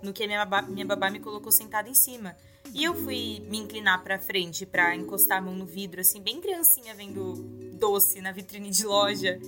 No 0.01 0.11
que 0.11 0.23
a 0.23 0.27
minha 0.27 0.43
babá, 0.45 0.67
minha 0.67 0.85
babá 0.85 1.09
me 1.09 1.19
colocou 1.19 1.51
sentada 1.51 1.87
em 1.87 1.93
cima. 1.93 2.35
E 2.73 2.83
eu 2.83 2.93
fui 2.93 3.41
me 3.47 3.57
inclinar 3.59 4.03
pra 4.03 4.19
frente 4.19 4.65
pra 4.65 4.95
encostar 4.95 5.37
a 5.37 5.41
mão 5.41 5.55
no 5.55 5.65
vidro, 5.65 6.01
assim, 6.01 6.21
bem 6.21 6.41
criancinha 6.41 6.93
vendo 6.93 7.33
doce 7.73 8.21
na 8.21 8.31
vitrine 8.31 8.69
de 8.69 8.85
loja. 8.85 9.39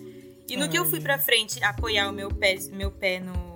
E 0.47 0.55
no 0.55 0.69
que 0.69 0.77
eu 0.77 0.85
fui 0.85 1.01
pra 1.01 1.17
frente 1.17 1.63
apoiar 1.63 2.09
o 2.09 2.13
meu 2.13 2.29
pé, 2.29 2.55
meu 2.71 2.91
pé 2.91 3.19
no 3.19 3.47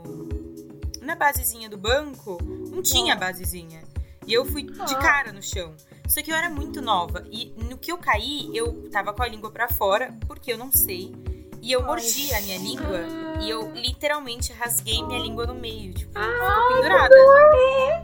na 1.02 1.16
basezinha 1.16 1.68
do 1.68 1.78
banco, 1.78 2.38
não 2.70 2.82
tinha 2.82 3.16
basezinha. 3.16 3.82
E 4.26 4.34
eu 4.34 4.46
fui 4.46 4.64
de 4.64 4.96
cara 5.00 5.32
no 5.34 5.42
chão. 5.42 5.74
Só 6.08 6.22
que 6.22 6.32
eu 6.32 6.36
era 6.36 6.50
muito 6.50 6.82
nova 6.82 7.26
e 7.32 7.54
no 7.58 7.78
que 7.78 7.92
eu 7.92 7.98
caí, 7.98 8.50
eu 8.54 8.90
tava 8.90 9.14
com 9.14 9.24
a 9.24 9.28
língua 9.28 9.50
pra 9.50 9.68
fora, 9.68 10.16
porque 10.28 10.54
eu 10.54 10.58
não 10.58 10.72
sei. 10.72 11.14
E 11.62 11.72
eu 11.72 11.84
mordi 11.84 12.34
a 12.34 12.42
minha 12.42 12.58
língua 12.58 13.00
e 13.40 13.50
eu 13.50 13.72
literalmente 13.72 14.52
rasguei 14.52 15.04
minha 15.04 15.20
língua 15.20 15.46
no 15.46 15.54
meio. 15.54 15.94
Tipo, 15.94 16.12
ficou 16.12 16.24
Ai, 16.24 16.74
pendurada. 16.74 17.16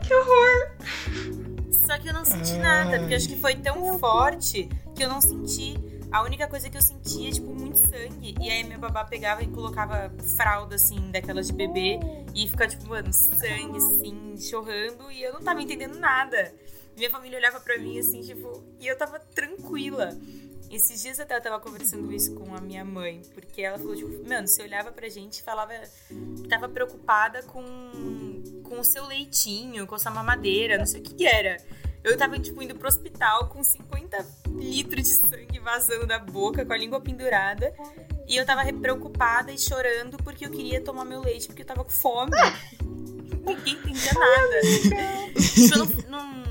Que 0.06 0.14
horror! 0.14 0.70
Só 1.86 1.98
que 1.98 2.08
eu 2.08 2.12
não 2.12 2.24
senti 2.24 2.54
nada, 2.54 2.98
porque 2.98 3.14
acho 3.14 3.28
que 3.28 3.40
foi 3.40 3.56
tão 3.56 3.98
forte 3.98 4.68
que 4.94 5.02
eu 5.02 5.08
não 5.08 5.20
senti. 5.20 5.74
A 6.10 6.22
única 6.22 6.46
coisa 6.48 6.70
que 6.70 6.76
eu 6.76 6.82
sentia, 6.82 7.30
tipo, 7.30 7.54
muito 7.54 7.78
sangue. 7.78 8.34
E 8.40 8.50
aí 8.50 8.64
minha 8.64 8.78
babá 8.78 9.04
pegava 9.04 9.42
e 9.42 9.48
colocava 9.48 10.10
fralda, 10.36 10.76
assim, 10.76 11.10
daquelas 11.10 11.48
de 11.48 11.52
bebê. 11.52 11.98
E 12.34 12.48
ficava, 12.48 12.70
tipo, 12.70 12.88
mano, 12.88 13.12
sangue, 13.12 13.76
assim, 13.76 14.36
chorrando. 14.38 15.10
E 15.10 15.22
eu 15.22 15.34
não 15.34 15.42
tava 15.42 15.60
entendendo 15.60 15.98
nada. 15.98 16.54
Minha 16.96 17.10
família 17.10 17.38
olhava 17.38 17.60
pra 17.60 17.78
mim, 17.78 17.98
assim, 17.98 18.22
tipo... 18.22 18.64
E 18.80 18.86
eu 18.86 18.96
tava 18.96 19.20
tranquila. 19.20 20.16
Esses 20.70 21.02
dias 21.02 21.20
até 21.20 21.36
eu 21.36 21.40
tava 21.42 21.60
conversando 21.60 22.12
isso 22.12 22.34
com 22.34 22.54
a 22.54 22.60
minha 22.60 22.84
mãe. 22.84 23.22
Porque 23.34 23.62
ela 23.62 23.78
falou, 23.78 23.94
tipo, 23.94 24.28
mano, 24.28 24.48
você 24.48 24.62
olhava 24.62 24.90
pra 24.90 25.08
gente 25.08 25.38
e 25.38 25.42
falava... 25.42 25.74
Tava 26.48 26.68
preocupada 26.68 27.42
com, 27.42 28.62
com 28.64 28.80
o 28.80 28.84
seu 28.84 29.06
leitinho, 29.06 29.86
com 29.86 29.94
a 29.94 29.98
sua 29.98 30.10
mamadeira, 30.10 30.78
não 30.78 30.86
sei 30.86 31.00
o 31.00 31.04
que 31.04 31.14
que 31.14 31.26
era. 31.26 31.58
Eu 32.02 32.16
tava, 32.16 32.38
tipo, 32.38 32.62
indo 32.62 32.74
pro 32.74 32.88
hospital 32.88 33.48
com 33.48 33.62
50 33.62 34.24
litros 34.56 35.04
de 35.04 35.14
sangue 35.14 35.58
vazando 35.58 36.06
da 36.06 36.18
boca, 36.18 36.64
com 36.64 36.72
a 36.72 36.76
língua 36.76 37.00
pendurada. 37.00 37.74
E 38.26 38.36
eu 38.36 38.44
tava 38.44 38.70
preocupada 38.72 39.50
e 39.50 39.58
chorando 39.58 40.16
porque 40.18 40.46
eu 40.46 40.50
queria 40.50 40.80
tomar 40.80 41.04
meu 41.04 41.20
leite, 41.20 41.46
porque 41.46 41.62
eu 41.62 41.66
tava 41.66 41.84
com 41.84 41.90
fome. 41.90 42.32
Ninguém 43.44 43.74
entendia 43.74 44.12
nada. 44.12 44.60
tipo, 45.40 45.74
eu 45.74 45.78
não, 45.78 46.10
não, 46.10 46.44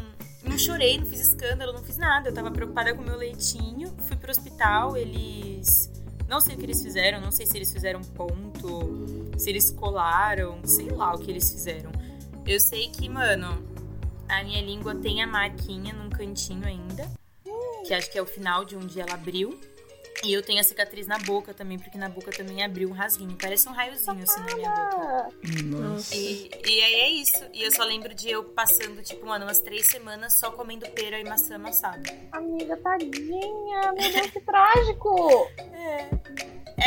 não 0.44 0.58
chorei, 0.58 0.98
não 0.98 1.06
fiz 1.06 1.22
escândalo, 1.22 1.74
não 1.74 1.84
fiz 1.84 1.98
nada. 1.98 2.30
Eu 2.30 2.34
tava 2.34 2.50
preocupada 2.52 2.94
com 2.94 3.02
o 3.02 3.06
meu 3.06 3.18
leitinho. 3.18 3.94
Fui 4.08 4.16
pro 4.16 4.32
hospital, 4.32 4.98
eles. 4.98 5.92
Não 6.28 6.42
sei 6.42 6.56
o 6.56 6.58
que 6.58 6.66
eles 6.66 6.82
fizeram, 6.84 7.22
não 7.22 7.32
sei 7.32 7.46
se 7.46 7.56
eles 7.56 7.72
fizeram 7.72 8.02
ponto, 8.02 9.06
se 9.38 9.50
eles 9.50 9.72
colaram, 9.72 10.60
sei 10.66 10.90
lá 10.90 11.14
o 11.14 11.20
que 11.20 11.32
eles 11.32 11.50
fizeram. 11.50 11.90
Eu 12.46 12.60
sei 12.60 12.90
que, 12.90 13.08
mano, 13.08 13.64
a 14.30 14.44
minha 14.44 14.62
língua 14.62 14.96
tem 14.96 15.22
a 15.22 15.28
marquinha 15.28 15.94
num 15.94 16.10
cantinho 16.10 16.66
ainda. 16.66 17.10
Que 17.86 17.94
acho 17.94 18.12
que 18.12 18.18
é 18.18 18.22
o 18.22 18.26
final 18.26 18.66
de 18.66 18.76
onde 18.76 19.00
ela 19.00 19.14
abriu. 19.14 19.60
E 20.24 20.34
eu 20.34 20.42
tenho 20.42 20.60
a 20.60 20.64
cicatriz 20.64 21.06
na 21.06 21.20
boca 21.20 21.54
também, 21.54 21.78
porque 21.78 21.98
na 21.98 22.10
boca 22.10 22.32
também 22.32 22.64
abriu 22.64 22.90
um 22.90 22.92
rasguinho. 22.92 23.38
Parece 23.40 23.70
um 23.70 23.72
raiozinho 23.72 24.24
assim 24.24 24.40
na 24.42 24.56
minha 24.56 24.72
boca. 24.72 25.30
Nossa. 25.64 26.16
E, 26.16 26.50
e 26.66 26.82
aí 26.82 26.94
é 26.96 27.10
isso. 27.10 27.46
E 27.54 27.62
eu 27.64 27.72
só 27.72 27.84
lembro 27.84 28.14
de 28.16 28.30
eu 28.30 28.44
passando, 28.44 29.02
tipo, 29.04 29.26
mano, 29.28 29.46
umas 29.46 29.60
três 29.60 29.86
semanas 29.86 30.40
só 30.40 30.52
comendo 30.52 30.90
pera 30.90 31.20
e 31.20 31.24
maçã 31.24 31.56
amassada. 31.56 32.12
Amiga, 32.32 32.76
tadinha. 32.78 33.94
Meu 33.94 34.12
Deus, 34.12 34.32
que 34.32 34.42
trágico. 34.42 35.50
É. 35.58 36.10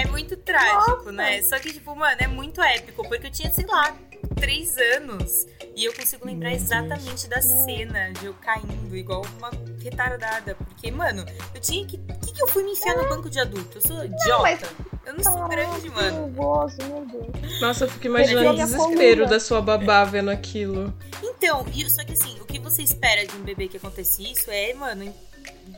É 0.03 0.07
muito 0.09 0.37
trágico, 0.37 0.97
Nossa. 0.97 1.13
né? 1.13 1.43
Só 1.43 1.59
que, 1.59 1.73
tipo, 1.73 1.95
mano, 1.95 2.17
é 2.21 2.27
muito 2.27 2.61
épico, 2.61 3.07
porque 3.09 3.29
eu 3.29 3.31
tinha, 3.31 3.51
sei 3.51 3.67
lá, 3.67 3.97
três 4.37 4.77
anos. 4.97 5.47
E 5.77 5.85
eu 5.85 5.93
consigo 5.95 6.27
lembrar 6.27 6.53
exatamente 6.53 7.29
da 7.29 7.41
cena 7.41 8.11
de 8.13 8.27
eu 8.27 8.35
caindo, 8.35 8.95
igual 8.97 9.23
uma 9.39 9.51
retardada. 9.83 10.55
Porque, 10.57 10.91
mano, 10.91 11.25
eu 11.55 11.61
tinha 11.61 11.87
que. 11.87 11.97
O 11.97 12.19
que, 12.21 12.33
que 12.33 12.43
eu 12.43 12.49
fui 12.49 12.63
me 12.65 12.73
enfiar 12.73 12.97
no 12.97 13.09
banco 13.09 13.31
de 13.31 13.39
adulto? 13.41 13.79
Eu 13.79 13.81
sou 13.83 14.05
idiota. 14.05 14.43
mas- 14.43 14.61
Eu 15.07 15.15
não 15.15 15.23
sou 15.25 15.49
grande, 15.49 15.89
mano. 15.91 16.27
nervoso, 16.27 16.77
meu 16.83 17.07
Deus. 17.07 17.61
Nossa, 17.61 17.85
eu 17.85 17.89
fico 17.89 18.07
imaginando 18.07 18.51
o 18.51 18.55
desespero 18.57 19.27
da 19.27 19.41
sua 19.41 19.63
babá 19.63 20.05
vendo 20.05 20.31
aquilo. 20.31 20.93
Então, 21.23 21.65
e- 21.75 21.89
só 21.91 22.05
que 22.05 22.13
assim, 22.13 22.39
o 22.41 22.45
que 22.45 22.59
você 22.59 22.83
espera 22.83 23.27
de 23.27 23.35
um 23.37 23.41
bebê 23.43 23.67
que 23.69 23.79
aconteça 23.79 24.21
isso 24.23 24.51
é, 24.51 24.75
mano, 24.75 25.13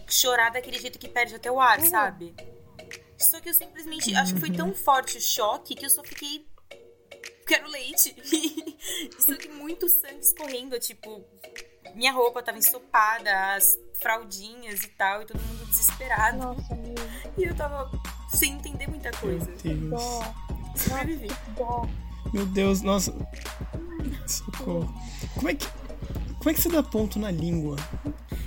chorar 0.09 0.51
daquele 0.51 0.79
jeito 0.81 0.99
que 0.99 1.09
perde 1.09 1.35
até 1.37 1.51
o 1.51 1.61
ar, 1.61 1.79
Uhum. 1.79 1.87
sabe? 1.87 2.35
Só 3.17 3.39
que 3.41 3.49
eu 3.51 3.55
simplesmente 3.55 4.13
acho 4.17 4.35
que 4.35 4.41
foi 4.41 4.51
tão 4.51 4.75
forte 4.75 5.17
o 5.17 5.21
choque 5.21 5.77
que 5.77 5.87
eu 5.87 5.91
só 5.91 6.03
fiquei. 6.03 6.45
Quero 7.53 7.69
leite. 7.71 8.17
só 9.21 9.37
que 9.37 9.49
muito 9.51 9.87
sangue 9.87 10.21
escorrendo, 10.21 10.79
tipo, 10.81 11.23
minha 11.95 12.11
roupa 12.11 12.43
tava 12.43 12.57
ensopada, 12.57 13.55
as 13.55 13.79
fraldinhas 14.01 14.83
e 14.83 14.89
tal, 14.89 15.21
e 15.21 15.27
todo 15.27 15.39
mundo 15.39 15.67
desesperado. 15.67 16.39
Nossa, 16.39 16.73
amiga, 16.73 17.03
E 17.37 17.45
eu 17.45 17.55
tava 17.55 17.91
sem 18.31 18.55
entender 18.55 18.89
muita 18.89 19.11
coisa. 19.11 19.45
Meu 19.65 19.77
Deus. 19.77 19.91
dó, 19.91 20.35
Sobrevivi. 20.77 21.29
dó. 21.55 21.87
Meu 22.33 22.47
Deus, 22.47 22.81
nossa. 22.81 23.13
Socorro. 24.27 24.91
Como 25.35 25.51
é 25.51 25.55
que. 25.55 25.67
Como 26.43 26.51
é 26.51 26.55
que 26.55 26.61
você 26.61 26.69
dá 26.69 26.83
ponto 26.83 27.21
na 27.21 27.31
língua? 27.31 27.77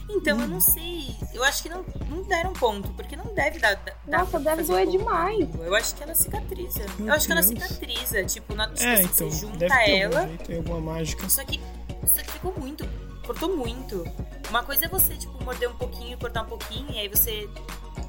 Então, 0.09 0.41
eu 0.41 0.47
não 0.49 0.59
sei. 0.59 1.15
Eu 1.33 1.41
acho 1.45 1.63
que 1.63 1.69
não, 1.69 1.85
não 2.09 2.23
deram 2.23 2.51
ponto, 2.51 2.89
porque 2.91 3.15
não 3.15 3.33
deve 3.33 3.57
dar. 3.57 3.75
dar 4.05 4.19
Nossa, 4.19 4.37
deve 4.37 4.63
doer 4.63 4.85
demais. 4.87 5.47
Eu 5.63 5.73
acho 5.73 5.95
que 5.95 6.03
ela 6.03 6.13
cicatriza. 6.13 6.85
Meu 6.97 7.07
eu 7.07 7.13
acho 7.13 7.25
que 7.25 7.31
ela 7.31 7.41
Deus. 7.41 7.53
cicatriza. 7.69 8.23
Tipo, 8.25 8.53
na, 8.53 8.67
tipo 8.67 8.83
É, 8.83 8.93
assim, 8.95 9.03
então. 9.03 9.31
você 9.31 9.39
junta 9.39 9.57
Deve 9.59 9.75
ter 9.85 9.97
ela. 9.99 10.17
algum 10.19 10.27
jeito, 10.29 10.45
tem 10.45 10.57
alguma 10.57 10.79
mágica. 10.81 11.29
Só 11.29 11.45
que, 11.45 11.61
só 12.05 12.21
que 12.21 12.31
ficou 12.33 12.53
muito. 12.59 12.85
Cortou 13.25 13.55
muito. 13.55 14.03
Uma 14.49 14.61
coisa 14.61 14.85
é 14.85 14.87
você, 14.89 15.15
tipo, 15.15 15.41
morder 15.45 15.69
um 15.71 15.77
pouquinho, 15.77 16.17
cortar 16.17 16.41
um 16.41 16.47
pouquinho, 16.47 16.91
e 16.91 16.99
aí 16.99 17.07
você 17.07 17.49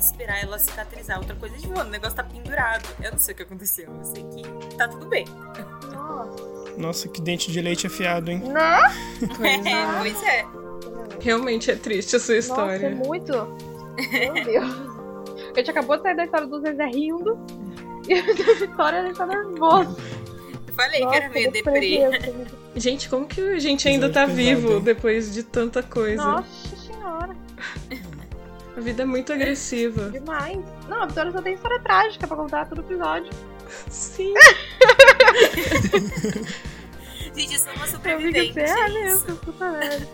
esperar 0.01 0.43
ela 0.43 0.59
cicatrizar. 0.59 1.19
Outra 1.19 1.37
coisa 1.37 1.55
é, 1.55 1.59
tipo, 1.59 1.73
mano, 1.75 1.89
o 1.89 1.93
negócio 1.93 2.17
tá 2.17 2.25
pendurado. 2.25 2.85
Eu 3.01 3.13
não 3.13 3.19
sei 3.21 3.35
o 3.35 3.37
que 3.37 3.43
aconteceu. 3.45 3.87
Eu 3.97 4.05
sei 4.05 4.25
que 4.25 4.75
tá 4.77 4.89
tudo 4.89 5.07
bem. 5.07 5.25
Nossa. 5.93 6.56
Nossa, 6.77 7.09
que 7.09 7.21
dente 7.21 7.51
de 7.51 7.61
leite 7.61 7.87
afiado, 7.87 8.31
hein? 8.31 8.43
Não. 8.45 9.29
Pois 9.37 9.67
é. 9.67 9.99
pois 10.01 10.23
é. 10.23 10.47
Realmente 11.21 11.71
é 11.71 11.77
triste 11.77 12.17
a 12.17 12.21
sua 12.21 12.35
Nossa, 12.35 12.35
é 12.35 12.39
história. 12.39 12.91
muito. 12.91 13.33
Meu 13.33 14.45
Deus. 14.45 14.87
A 15.55 15.59
gente 15.59 15.71
acabou 15.71 15.97
de 15.97 16.03
sair 16.03 16.15
da 16.17 16.25
história 16.25 16.47
do 16.47 16.61
Zezé 16.61 16.85
rindo. 16.87 17.39
E 18.09 18.13
a 18.15 18.23
da 18.23 18.55
Vitória 18.55 19.01
a 19.01 19.07
gente 19.07 19.17
tá 19.17 19.27
nervoso. 19.27 19.97
Eu 20.69 20.75
falei 20.75 21.01
Nossa, 21.01 21.13
que 21.19 21.25
era 21.25 21.33
meio 21.33 21.51
deprê. 21.51 22.01
Gente, 22.77 23.09
como 23.09 23.27
que 23.27 23.41
a 23.41 23.59
gente 23.59 23.89
ainda 23.89 24.11
tá 24.11 24.27
vivo 24.27 24.79
depois 24.81 25.33
de 25.33 25.43
tanta 25.43 25.83
coisa? 25.83 26.23
Nossa 26.23 26.77
senhora, 26.77 27.35
A 28.77 28.81
vida 28.81 29.03
é 29.03 29.07
muito 29.07 29.33
agressiva. 29.33 30.11
demais. 30.11 30.59
Não, 30.87 31.03
a 31.03 31.07
Vitória 31.07 31.33
só 31.33 31.41
tem 31.41 31.55
história 31.55 31.81
trágica 31.81 32.27
pra 32.27 32.37
contar 32.37 32.69
todo 32.69 32.83
episódio. 32.83 33.31
Sim. 33.89 34.35
Gente, 37.35 37.53
eu 37.53 37.59
sou 37.61 37.73
uma 37.75 37.85
Eu 37.85 37.87
vi 37.87 37.89
que 37.89 37.93
sobrevivente. 37.93 38.53
você 38.55 38.61
é 38.61 38.81
é 38.81 38.89
mesmo, 38.89 39.37
puta 39.37 39.71
merda. 39.71 40.09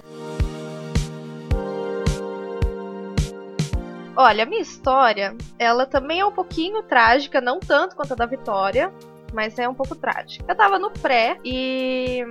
Olha, 4.17 4.43
a 4.43 4.47
minha 4.47 4.61
história, 4.61 5.35
ela 5.59 5.87
também 5.87 6.21
é 6.21 6.27
um 6.27 6.33
pouquinho 6.33 6.83
trágica, 6.83 7.41
não 7.41 7.59
tanto 7.59 7.97
quanto 7.97 8.13
a 8.13 8.17
da 8.17 8.27
Vitória, 8.27 8.93
mas 9.33 9.59
é 9.59 9.67
um 9.69 9.75
pouco 9.75 9.95
trágica. 9.95 10.45
Eu 10.47 10.55
tava 10.55 10.79
no 10.79 10.91
pré 10.91 11.39
e. 11.45 12.23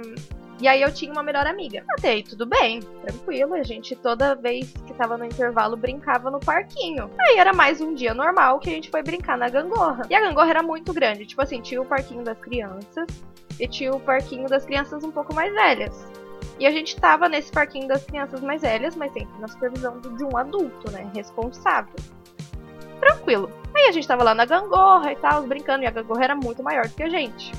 E 0.61 0.67
aí 0.67 0.83
eu 0.83 0.93
tinha 0.93 1.11
uma 1.11 1.23
melhor 1.23 1.47
amiga. 1.47 1.83
Até 1.89 2.09
aí 2.09 2.21
tudo 2.21 2.45
bem, 2.45 2.81
tranquilo. 2.81 3.55
A 3.55 3.63
gente 3.63 3.95
toda 3.95 4.35
vez 4.35 4.71
que 4.85 4.93
tava 4.93 5.17
no 5.17 5.25
intervalo 5.25 5.75
brincava 5.75 6.29
no 6.29 6.39
parquinho. 6.39 7.09
Aí 7.19 7.39
era 7.39 7.51
mais 7.51 7.81
um 7.81 7.95
dia 7.95 8.13
normal 8.13 8.59
que 8.59 8.69
a 8.69 8.73
gente 8.73 8.91
foi 8.91 9.01
brincar 9.01 9.39
na 9.39 9.49
gangorra. 9.49 10.05
E 10.07 10.13
a 10.13 10.21
gangorra 10.21 10.51
era 10.51 10.61
muito 10.61 10.93
grande. 10.93 11.25
Tipo 11.25 11.41
assim, 11.41 11.61
tinha 11.61 11.81
o 11.81 11.85
parquinho 11.85 12.23
das 12.23 12.37
crianças 12.37 13.07
e 13.59 13.67
tinha 13.67 13.91
o 13.91 13.99
parquinho 13.99 14.47
das 14.47 14.63
crianças 14.63 15.03
um 15.03 15.09
pouco 15.09 15.33
mais 15.33 15.51
velhas. 15.51 16.05
E 16.59 16.67
a 16.67 16.69
gente 16.69 16.95
tava 16.95 17.27
nesse 17.27 17.51
parquinho 17.51 17.87
das 17.87 18.05
crianças 18.05 18.39
mais 18.41 18.61
velhas, 18.61 18.95
mas 18.95 19.11
sempre 19.13 19.39
na 19.39 19.47
supervisão 19.47 19.99
de 19.99 20.23
um 20.23 20.37
adulto, 20.37 20.91
né? 20.91 21.09
Responsável. 21.11 21.95
Tranquilo. 22.99 23.51
Aí 23.75 23.87
a 23.87 23.91
gente 23.91 24.07
tava 24.07 24.23
lá 24.23 24.35
na 24.35 24.45
gangorra 24.45 25.11
e 25.11 25.15
tal, 25.15 25.41
brincando, 25.41 25.83
e 25.83 25.87
a 25.87 25.91
gangorra 25.91 26.23
era 26.23 26.35
muito 26.35 26.61
maior 26.61 26.87
do 26.87 26.93
que 26.93 27.01
a 27.01 27.09
gente. 27.09 27.51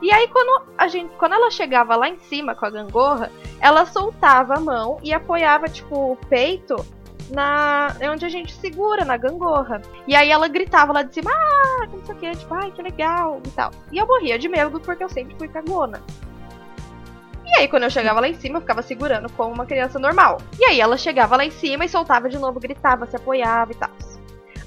E 0.00 0.12
aí 0.12 0.28
quando 0.28 0.66
a 0.76 0.86
gente, 0.86 1.12
quando 1.16 1.34
ela 1.34 1.50
chegava 1.50 1.96
lá 1.96 2.08
em 2.08 2.18
cima 2.20 2.54
com 2.54 2.66
a 2.66 2.70
gangorra, 2.70 3.30
ela 3.60 3.84
soltava 3.84 4.54
a 4.54 4.60
mão 4.60 4.98
e 5.02 5.12
apoiava 5.12 5.68
tipo 5.68 6.12
o 6.12 6.16
peito 6.28 6.76
na 7.30 7.94
é 8.00 8.10
onde 8.10 8.24
a 8.24 8.28
gente 8.28 8.52
segura 8.52 9.04
na 9.04 9.16
gangorra. 9.16 9.82
E 10.06 10.14
aí 10.14 10.30
ela 10.30 10.48
gritava 10.48 10.92
lá 10.92 11.02
de 11.02 11.14
cima, 11.14 11.30
ah, 11.30 11.86
não 11.90 12.04
sei 12.04 12.14
o 12.14 12.18
que, 12.18 12.30
tipo, 12.32 12.54
ai, 12.54 12.70
que 12.70 12.82
legal 12.82 13.40
e 13.44 13.50
tal. 13.50 13.70
E 13.92 13.98
eu 13.98 14.06
morria 14.06 14.38
de 14.38 14.48
medo 14.48 14.80
porque 14.80 15.04
eu 15.04 15.08
sempre 15.08 15.34
fui 15.36 15.48
cagona. 15.48 16.02
E 17.44 17.60
aí, 17.60 17.68
quando 17.68 17.84
eu 17.84 17.90
chegava 17.90 18.20
lá 18.20 18.28
em 18.28 18.34
cima, 18.34 18.58
eu 18.58 18.60
ficava 18.60 18.82
segurando 18.82 19.32
como 19.32 19.54
uma 19.54 19.64
criança 19.64 19.98
normal. 19.98 20.38
E 20.58 20.64
aí, 20.66 20.80
ela 20.80 20.98
chegava 20.98 21.34
lá 21.34 21.46
em 21.46 21.50
cima 21.50 21.84
e 21.84 21.88
soltava 21.88 22.28
de 22.28 22.38
novo, 22.38 22.60
gritava, 22.60 23.06
se 23.06 23.16
apoiava 23.16 23.72
e 23.72 23.74
tal. 23.74 23.88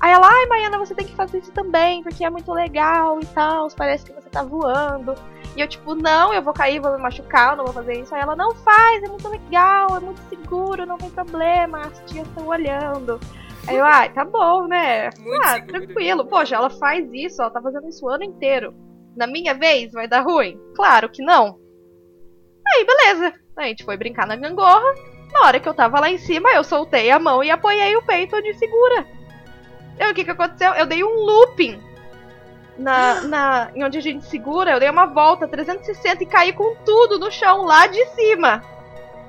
Aí 0.01 0.11
ela, 0.11 0.27
ai, 0.27 0.47
Maiana, 0.47 0.79
você 0.79 0.95
tem 0.95 1.05
que 1.05 1.15
fazer 1.15 1.37
isso 1.37 1.51
também, 1.51 2.01
porque 2.01 2.25
é 2.25 2.29
muito 2.29 2.51
legal 2.51 3.19
e 3.19 3.25
tal, 3.27 3.67
parece 3.77 4.03
que 4.03 4.13
você 4.13 4.27
tá 4.31 4.41
voando. 4.41 5.13
E 5.55 5.61
eu, 5.61 5.67
tipo, 5.67 5.93
não, 5.93 6.33
eu 6.33 6.41
vou 6.41 6.53
cair, 6.53 6.79
vou 6.79 6.91
me 6.91 6.97
machucar, 6.97 7.51
eu 7.51 7.57
não 7.57 7.65
vou 7.65 7.73
fazer 7.73 8.01
isso. 8.01 8.15
Aí 8.15 8.21
ela, 8.21 8.35
não 8.35 8.55
faz, 8.55 9.03
é 9.03 9.07
muito 9.07 9.29
legal, 9.29 9.95
é 9.95 9.99
muito 9.99 10.19
seguro, 10.27 10.87
não 10.87 10.97
tem 10.97 11.11
problema, 11.11 11.81
as 11.81 11.99
tias 12.07 12.27
estão 12.27 12.47
olhando. 12.47 13.19
Aí 13.67 13.77
eu, 13.77 13.85
ai, 13.85 14.11
tá 14.11 14.25
bom, 14.25 14.65
né? 14.67 15.11
Muito 15.19 15.45
ah, 15.45 15.53
seguro. 15.53 15.71
tranquilo. 15.73 16.25
Poxa, 16.25 16.55
ela 16.55 16.71
faz 16.71 17.07
isso, 17.13 17.39
ela 17.39 17.51
tá 17.51 17.61
fazendo 17.61 17.87
isso 17.87 18.03
o 18.03 18.09
ano 18.09 18.23
inteiro. 18.23 18.73
Na 19.15 19.27
minha 19.27 19.53
vez, 19.53 19.91
vai 19.91 20.07
dar 20.07 20.21
ruim? 20.21 20.59
Claro 20.75 21.09
que 21.09 21.23
não. 21.23 21.59
Aí, 22.73 22.85
beleza. 22.85 23.33
A 23.55 23.63
gente 23.65 23.83
foi 23.83 23.97
brincar 23.97 24.25
na 24.25 24.35
gangorra. 24.35 24.95
Na 25.31 25.45
hora 25.45 25.59
que 25.59 25.69
eu 25.69 25.75
tava 25.75 25.99
lá 25.99 26.09
em 26.09 26.17
cima, 26.17 26.49
eu 26.49 26.63
soltei 26.63 27.11
a 27.11 27.19
mão 27.19 27.43
e 27.43 27.51
apoiei 27.51 27.95
o 27.95 28.01
peito 28.01 28.35
onde 28.35 28.53
segura. 28.55 29.20
E 29.99 30.03
aí, 30.03 30.11
o 30.11 30.15
que 30.15 30.23
que 30.23 30.31
aconteceu? 30.31 30.73
Eu 30.73 30.85
dei 30.85 31.03
um 31.03 31.13
looping 31.13 31.81
na, 32.77 33.21
na, 33.21 33.71
em 33.75 33.83
onde 33.83 33.97
a 33.97 34.01
gente 34.01 34.25
segura, 34.25 34.71
eu 34.71 34.79
dei 34.79 34.89
uma 34.89 35.05
volta 35.05 35.47
360 35.47 36.23
e 36.23 36.25
caí 36.25 36.53
com 36.53 36.75
tudo 36.83 37.19
no 37.19 37.31
chão 37.31 37.63
lá 37.63 37.87
de 37.87 38.03
cima. 38.07 38.63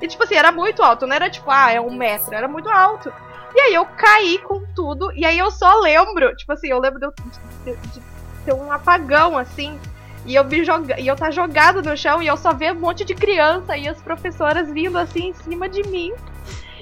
E 0.00 0.08
tipo 0.08 0.24
assim, 0.24 0.34
era 0.34 0.50
muito 0.50 0.82
alto, 0.82 1.06
não 1.06 1.14
era 1.14 1.30
tipo, 1.30 1.50
ah, 1.50 1.70
é 1.70 1.80
um 1.80 1.94
metro, 1.94 2.34
era 2.34 2.48
muito 2.48 2.68
alto. 2.68 3.12
E 3.54 3.60
aí 3.60 3.74
eu 3.74 3.84
caí 3.84 4.38
com 4.38 4.64
tudo, 4.74 5.12
e 5.12 5.24
aí 5.24 5.38
eu 5.38 5.50
só 5.50 5.80
lembro, 5.80 6.34
tipo 6.34 6.52
assim, 6.52 6.68
eu 6.68 6.78
lembro 6.78 6.98
de, 6.98 7.72
de, 7.72 7.76
de 7.88 8.02
ter 8.44 8.54
um 8.54 8.72
apagão 8.72 9.36
assim. 9.36 9.78
E 10.24 10.34
eu 10.34 10.44
me 10.44 10.64
joga... 10.64 11.00
e 11.00 11.06
eu 11.06 11.16
tá 11.16 11.30
jogado 11.30 11.82
no 11.82 11.96
chão 11.96 12.22
e 12.22 12.28
eu 12.28 12.36
só 12.36 12.52
ver 12.52 12.72
um 12.72 12.80
monte 12.80 13.04
de 13.04 13.14
criança 13.14 13.76
e 13.76 13.88
as 13.88 14.00
professoras 14.00 14.70
vindo 14.70 14.96
assim 14.96 15.28
em 15.28 15.34
cima 15.34 15.68
de 15.68 15.82
mim. 15.88 16.12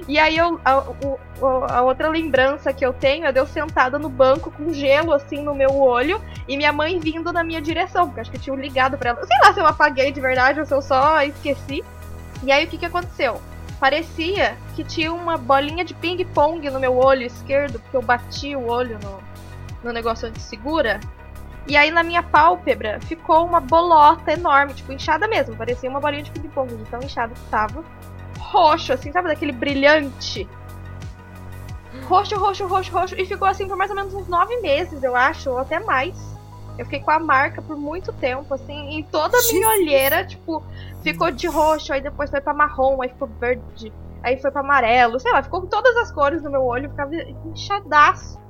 E 0.08 0.18
aí 0.18 0.36
eu, 0.36 0.60
a, 0.64 0.82
a, 1.74 1.82
outra 1.82 2.08
lembrança 2.08 2.72
que 2.72 2.84
eu 2.84 2.92
tenho 2.92 3.26
é 3.26 3.32
de 3.32 3.38
eu 3.38 3.46
sentada 3.46 3.98
no 3.98 4.08
banco 4.08 4.50
com 4.50 4.72
gelo 4.72 5.12
assim 5.12 5.42
no 5.42 5.54
meu 5.54 5.78
olho 5.78 6.20
e 6.48 6.56
minha 6.56 6.72
mãe 6.72 6.98
vindo 6.98 7.32
na 7.32 7.44
minha 7.44 7.60
direção, 7.60 8.06
porque 8.06 8.20
acho 8.20 8.30
que 8.30 8.36
eu 8.36 8.40
tinha 8.40 8.56
ligado 8.56 8.98
para 8.98 9.10
ela. 9.10 9.26
Sei 9.26 9.38
lá 9.42 9.52
se 9.52 9.60
eu 9.60 9.66
apaguei 9.66 10.10
de 10.10 10.20
verdade 10.20 10.60
ou 10.60 10.66
se 10.66 10.74
eu 10.74 10.82
só 10.82 11.22
esqueci. 11.22 11.84
E 12.42 12.50
aí 12.50 12.64
o 12.64 12.68
que 12.68 12.78
que 12.78 12.86
aconteceu? 12.86 13.40
Parecia 13.78 14.56
que 14.74 14.84
tinha 14.84 15.12
uma 15.12 15.36
bolinha 15.38 15.84
de 15.84 15.94
ping-pong 15.94 16.68
no 16.70 16.80
meu 16.80 16.96
olho 16.96 17.22
esquerdo, 17.22 17.78
porque 17.80 17.96
eu 17.96 18.02
bati 18.02 18.54
o 18.54 18.66
olho 18.66 18.98
no, 19.02 19.22
no 19.82 19.92
negócio 19.92 20.28
onde 20.28 20.40
segura. 20.40 21.00
E 21.66 21.76
aí 21.76 21.90
na 21.90 22.02
minha 22.02 22.22
pálpebra 22.22 22.98
ficou 23.00 23.44
uma 23.46 23.60
bolota 23.60 24.32
enorme, 24.32 24.74
tipo, 24.74 24.92
inchada 24.92 25.28
mesmo. 25.28 25.56
Parecia 25.56 25.88
uma 25.88 26.00
bolinha 26.00 26.22
de 26.22 26.30
ping-pong, 26.30 26.74
de 26.74 26.84
tão 26.84 27.00
inchada 27.00 27.32
que 27.34 27.50
tava. 27.50 27.84
Roxo, 28.50 28.92
assim, 28.92 29.12
sabe? 29.12 29.28
Daquele 29.28 29.52
brilhante. 29.52 30.48
Roxo, 32.06 32.36
roxo, 32.36 32.66
roxo, 32.66 32.92
roxo. 32.92 33.14
E 33.16 33.24
ficou 33.24 33.46
assim 33.46 33.68
por 33.68 33.76
mais 33.76 33.90
ou 33.90 33.96
menos 33.96 34.12
uns 34.12 34.26
nove 34.26 34.56
meses, 34.60 35.02
eu 35.02 35.14
acho, 35.14 35.50
ou 35.50 35.58
até 35.58 35.78
mais. 35.78 36.18
Eu 36.76 36.84
fiquei 36.84 37.00
com 37.00 37.10
a 37.10 37.18
marca 37.18 37.62
por 37.62 37.76
muito 37.76 38.12
tempo, 38.12 38.52
assim, 38.54 38.98
em 38.98 39.02
toda 39.02 39.36
a 39.36 39.52
minha 39.52 39.68
olheira, 39.68 40.24
tipo, 40.24 40.64
ficou 41.02 41.30
de 41.30 41.46
roxo, 41.46 41.92
aí 41.92 42.00
depois 42.00 42.30
foi 42.30 42.40
pra 42.40 42.54
marrom, 42.54 43.02
aí 43.02 43.08
ficou 43.10 43.28
verde, 43.38 43.92
aí 44.22 44.40
foi 44.40 44.50
pra 44.50 44.62
amarelo, 44.62 45.20
sei 45.20 45.30
lá, 45.30 45.42
ficou 45.42 45.60
com 45.60 45.66
todas 45.66 45.94
as 45.98 46.10
cores 46.10 46.42
no 46.42 46.50
meu 46.50 46.64
olho, 46.64 46.88
ficava 46.90 47.14
inchadaço. 47.44 48.40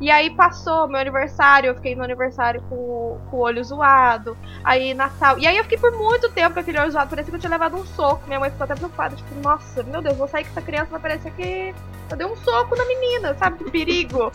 E 0.00 0.10
aí 0.10 0.30
passou 0.30 0.86
meu 0.86 1.00
aniversário, 1.00 1.68
eu 1.68 1.74
fiquei 1.74 1.96
no 1.96 2.04
aniversário 2.04 2.62
com, 2.68 3.18
com 3.30 3.36
o 3.36 3.40
olho 3.40 3.62
zoado. 3.64 4.36
Aí 4.62 4.94
Natal. 4.94 5.38
E 5.38 5.46
aí 5.46 5.56
eu 5.56 5.64
fiquei 5.64 5.78
por 5.78 5.90
muito 5.92 6.30
tempo 6.30 6.54
com 6.54 6.60
aquele 6.60 6.78
olho 6.78 6.92
zoado. 6.92 7.10
Parecia 7.10 7.30
que 7.30 7.36
eu 7.36 7.40
tinha 7.40 7.50
levado 7.50 7.76
um 7.76 7.84
soco. 7.84 8.22
Minha 8.26 8.38
mãe 8.38 8.50
ficou 8.50 8.64
até 8.64 8.74
preocupada. 8.74 9.16
Tipo, 9.16 9.34
nossa, 9.42 9.82
meu 9.82 10.00
Deus, 10.00 10.16
vou 10.16 10.28
sair 10.28 10.44
com 10.44 10.50
essa 10.50 10.62
criança, 10.62 10.90
vai 10.90 11.00
parecer 11.00 11.32
que 11.32 11.74
eu 12.10 12.16
dei 12.16 12.26
um 12.26 12.36
soco 12.36 12.76
na 12.76 12.84
menina, 12.84 13.34
sabe? 13.34 13.64
Que 13.64 13.70
perigo. 13.70 14.30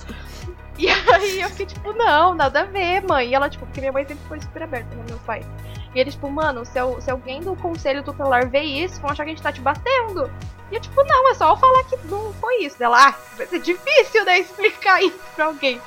E 0.77 0.89
aí 0.89 1.41
eu 1.41 1.49
fiquei 1.49 1.67
tipo, 1.67 1.93
não, 1.93 2.33
nada 2.33 2.61
a 2.61 2.63
ver, 2.65 3.01
mãe. 3.03 3.29
E 3.29 3.35
ela, 3.35 3.49
tipo, 3.49 3.65
porque 3.65 3.79
minha 3.79 3.91
mãe 3.91 4.05
sempre 4.05 4.23
foi 4.27 4.41
super 4.41 4.63
aberta, 4.63 4.95
né, 4.95 5.03
meu 5.07 5.19
pai. 5.19 5.45
E 5.93 5.99
ele, 5.99 6.11
tipo, 6.11 6.29
mano, 6.29 6.65
se, 6.65 6.79
eu, 6.79 6.99
se 6.99 7.11
alguém 7.11 7.41
do 7.41 7.55
conselho 7.55 8.03
tutelar 8.03 8.49
ver 8.49 8.63
isso, 8.63 8.99
vão 8.99 9.11
achar 9.11 9.23
que 9.23 9.29
a 9.29 9.33
gente 9.33 9.43
tá 9.43 9.51
te 9.51 9.61
batendo. 9.61 10.29
E 10.71 10.75
eu, 10.75 10.81
tipo, 10.81 11.03
não, 11.03 11.29
é 11.29 11.33
só 11.35 11.51
eu 11.51 11.57
falar 11.57 11.83
que 11.83 11.97
não 12.07 12.33
foi 12.33 12.63
isso. 12.63 12.81
Ela, 12.83 13.09
ah, 13.09 13.15
vai 13.37 13.45
ser 13.45 13.59
difícil, 13.59 14.25
né, 14.25 14.39
explicar 14.41 15.01
isso 15.03 15.19
pra 15.35 15.45
alguém. 15.45 15.79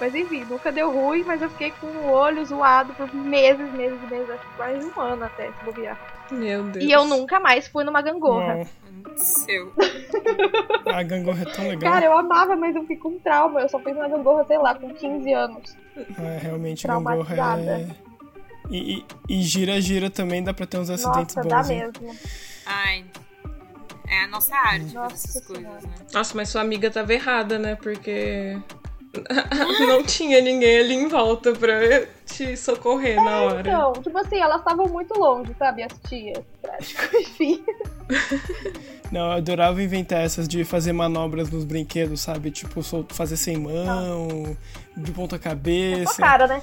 Mas 0.00 0.14
enfim, 0.14 0.44
nunca 0.48 0.72
deu 0.72 0.90
ruim, 0.90 1.22
mas 1.24 1.42
eu 1.42 1.50
fiquei 1.50 1.72
com 1.72 1.86
o 1.86 2.10
olho 2.10 2.42
zoado 2.46 2.94
por 2.94 3.14
meses, 3.14 3.70
meses, 3.74 4.00
meses, 4.08 4.30
acho 4.30 4.40
que 4.40 4.56
quase 4.56 4.86
um 4.86 5.00
ano 5.00 5.24
até 5.24 5.48
se 5.48 5.64
bobear. 5.64 5.98
Meu 6.30 6.62
Deus. 6.64 6.84
E 6.84 6.90
eu 6.90 7.04
nunca 7.04 7.38
mais 7.38 7.68
fui 7.68 7.84
numa 7.84 8.00
gangorra. 8.00 8.66
Seu. 9.16 9.72
A 10.86 11.02
gangorra 11.02 11.42
é 11.42 11.44
tão 11.44 11.68
legal. 11.68 11.92
Cara, 11.92 12.06
eu 12.06 12.16
amava, 12.16 12.56
mas 12.56 12.74
eu 12.74 12.82
fiquei 12.82 12.96
com 12.96 13.18
trauma. 13.18 13.60
Eu 13.60 13.68
só 13.68 13.78
fui 13.78 13.92
numa 13.92 14.08
gangorra, 14.08 14.44
sei 14.44 14.56
lá, 14.56 14.74
com 14.74 14.88
15 14.88 15.32
anos. 15.32 15.76
É, 15.96 16.38
realmente, 16.38 16.86
gangorra 16.86 17.58
é... 17.58 18.09
E, 18.70 19.04
e, 19.28 19.40
e, 19.40 19.42
gira, 19.42 19.80
gira 19.80 20.08
também, 20.08 20.42
dá 20.42 20.54
pra 20.54 20.64
ter 20.64 20.78
uns 20.78 20.88
acidentes 20.88 21.34
Nossa, 21.34 21.48
bons. 21.48 21.68
dá 21.68 21.74
mesmo. 21.74 22.16
Ai, 22.64 23.04
é 24.06 24.24
a 24.24 24.28
nossa 24.28 24.54
arte 24.56 24.94
Nossa 24.94 25.14
essas 25.14 25.44
coisas, 25.44 25.82
né? 25.84 25.94
Nossa, 26.12 26.36
mas 26.36 26.48
sua 26.48 26.60
amiga 26.60 26.90
tava 26.90 27.12
errada, 27.12 27.58
né? 27.58 27.74
Porque 27.74 28.56
não 29.86 30.04
tinha 30.04 30.40
ninguém 30.40 30.78
ali 30.78 30.94
em 30.94 31.08
volta 31.08 31.52
pra 31.52 32.06
te 32.26 32.56
socorrer 32.56 33.18
é, 33.18 33.24
na 33.24 33.40
hora. 33.40 33.60
Então, 33.60 33.92
tipo 33.94 34.16
assim, 34.18 34.38
elas 34.38 34.60
estavam 34.60 34.86
muito 34.86 35.18
longe, 35.18 35.54
sabe? 35.58 35.82
As 35.82 35.92
tias. 36.08 36.44
Enfim. 37.14 37.64
Não, 39.10 39.26
eu 39.26 39.32
adorava 39.32 39.82
inventar 39.82 40.20
essas 40.20 40.46
de 40.46 40.64
fazer 40.64 40.92
manobras 40.92 41.50
nos 41.50 41.64
brinquedos, 41.64 42.20
sabe? 42.20 42.50
Tipo, 42.52 42.82
fazer 43.08 43.36
sem 43.36 43.56
mão, 43.56 44.56
de 44.96 45.10
ponta 45.10 45.38
cabeça. 45.38 46.12
É 46.12 46.24
cara, 46.24 46.46
né? 46.46 46.62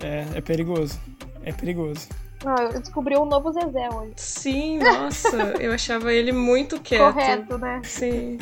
É, 0.00 0.26
é 0.34 0.40
perigoso. 0.42 1.00
É 1.46 1.52
perigoso. 1.52 2.08
Não, 2.44 2.56
eu 2.56 2.80
descobri 2.80 3.16
um 3.16 3.24
novo 3.24 3.52
Zezé 3.52 3.88
hoje. 3.88 4.12
Sim, 4.16 4.78
nossa, 4.78 5.36
eu 5.60 5.72
achava 5.72 6.12
ele 6.12 6.32
muito 6.32 6.80
quieto. 6.80 7.14
Correto, 7.14 7.56
né? 7.56 7.80
Sim. 7.84 8.38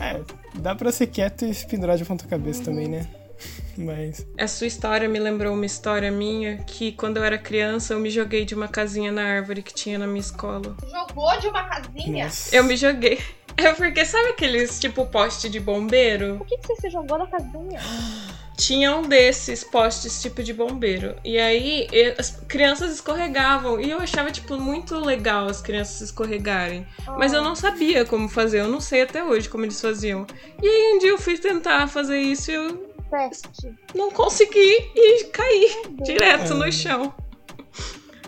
É, 0.00 0.20
dá 0.54 0.74
pra 0.74 0.90
ser 0.92 1.08
quieto 1.08 1.44
e 1.44 1.52
se 1.52 1.66
pendurar 1.66 1.96
de 1.96 2.04
ponta 2.04 2.26
cabeça 2.26 2.60
uhum. 2.60 2.64
também, 2.64 2.88
né? 2.88 3.06
Mas. 3.76 4.24
A 4.38 4.46
sua 4.46 4.68
história 4.68 5.08
me 5.08 5.18
lembrou 5.18 5.52
uma 5.54 5.66
história 5.66 6.10
minha 6.10 6.58
que 6.58 6.92
quando 6.92 7.16
eu 7.16 7.24
era 7.24 7.36
criança 7.36 7.94
eu 7.94 7.98
me 7.98 8.08
joguei 8.08 8.44
de 8.44 8.54
uma 8.54 8.68
casinha 8.68 9.10
na 9.10 9.24
árvore 9.24 9.62
que 9.62 9.74
tinha 9.74 9.98
na 9.98 10.06
minha 10.06 10.20
escola. 10.20 10.76
Jogou 10.88 11.38
de 11.40 11.48
uma 11.48 11.64
casinha? 11.64 12.26
Nossa. 12.26 12.54
Eu 12.54 12.62
me 12.62 12.76
joguei. 12.76 13.18
É 13.56 13.72
porque 13.72 14.04
sabe 14.04 14.30
aqueles 14.30 14.78
tipo 14.78 15.04
poste 15.06 15.48
de 15.48 15.58
bombeiro? 15.60 16.36
Por 16.38 16.46
que, 16.46 16.58
que 16.58 16.66
você 16.66 16.82
se 16.82 16.90
jogou 16.90 17.18
na 17.18 17.26
casinha? 17.26 17.80
tinha 18.56 18.94
um 18.96 19.02
desses 19.02 19.64
postes 19.64 20.22
tipo 20.22 20.42
de 20.42 20.52
bombeiro. 20.52 21.16
E 21.24 21.38
aí 21.38 21.88
as 22.18 22.30
crianças 22.30 22.92
escorregavam. 22.92 23.80
E 23.80 23.90
eu 23.90 23.98
achava, 23.98 24.30
tipo, 24.30 24.56
muito 24.56 24.98
legal 24.98 25.46
as 25.46 25.60
crianças 25.60 26.00
escorregarem. 26.00 26.86
Mas 27.18 27.32
eu 27.32 27.42
não 27.42 27.54
sabia 27.54 28.04
como 28.04 28.28
fazer. 28.28 28.60
Eu 28.60 28.68
não 28.68 28.80
sei 28.80 29.02
até 29.02 29.22
hoje 29.22 29.48
como 29.48 29.64
eles 29.64 29.80
faziam. 29.80 30.26
E 30.62 30.66
aí 30.66 30.94
um 30.94 30.98
dia 30.98 31.10
eu 31.10 31.18
fui 31.18 31.36
tentar 31.38 31.88
fazer 31.88 32.18
isso 32.18 32.50
e 32.50 32.54
eu. 32.54 32.94
Teste. 33.10 33.72
Não 33.94 34.10
consegui 34.10 34.90
e 34.94 35.24
caí 35.24 35.82
direto 36.02 36.54
no 36.54 36.70
chão. 36.72 37.14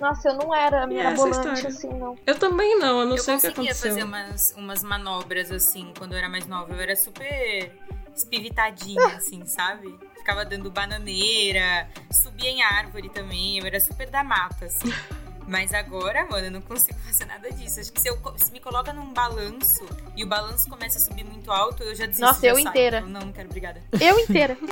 Nossa, 0.00 0.28
eu 0.28 0.34
não 0.34 0.54
era 0.54 0.86
mirabolante 0.86 1.66
assim, 1.66 1.88
não. 1.88 2.16
Eu 2.26 2.38
também 2.38 2.78
não, 2.78 3.00
eu 3.00 3.06
não 3.06 3.16
eu 3.16 3.22
sei 3.22 3.36
o 3.36 3.40
que 3.40 3.46
aconteceu. 3.46 3.90
Eu 3.90 3.96
conseguia 3.96 4.04
fazer 4.04 4.04
umas, 4.04 4.54
umas 4.56 4.82
manobras 4.82 5.50
assim 5.50 5.92
quando 5.96 6.12
eu 6.12 6.18
era 6.18 6.28
mais 6.28 6.46
nova. 6.46 6.74
Eu 6.74 6.80
era 6.80 6.94
super 6.94 7.72
espivitadinha, 8.14 9.06
assim, 9.16 9.44
sabe? 9.46 9.92
Ficava 10.26 10.44
dando 10.44 10.68
bananeira, 10.72 11.88
subia 12.10 12.50
em 12.50 12.60
árvore 12.60 13.08
também, 13.08 13.58
eu 13.58 13.64
era 13.64 13.78
super 13.78 14.10
da 14.10 14.24
mata, 14.24 14.64
assim. 14.64 14.92
Mas 15.46 15.72
agora, 15.72 16.26
mano, 16.26 16.46
eu 16.46 16.50
não 16.50 16.60
consigo 16.60 16.98
fazer 16.98 17.24
nada 17.26 17.48
disso. 17.52 17.78
Acho 17.78 17.92
que 17.92 18.00
se, 18.00 18.08
eu, 18.08 18.18
se 18.36 18.50
me 18.50 18.58
coloca 18.58 18.92
num 18.92 19.14
balanço 19.14 19.86
e 20.16 20.24
o 20.24 20.26
balanço 20.26 20.68
começa 20.68 20.98
a 20.98 21.00
subir 21.00 21.22
muito 21.22 21.52
alto, 21.52 21.84
eu 21.84 21.94
já 21.94 22.06
desisto. 22.06 22.26
Nossa, 22.26 22.44
eu 22.44 22.58
inteira. 22.58 23.00
não, 23.02 23.20
não 23.20 23.32
quero, 23.32 23.46
obrigada. 23.46 23.80
Eu 24.00 24.18
inteira. 24.18 24.58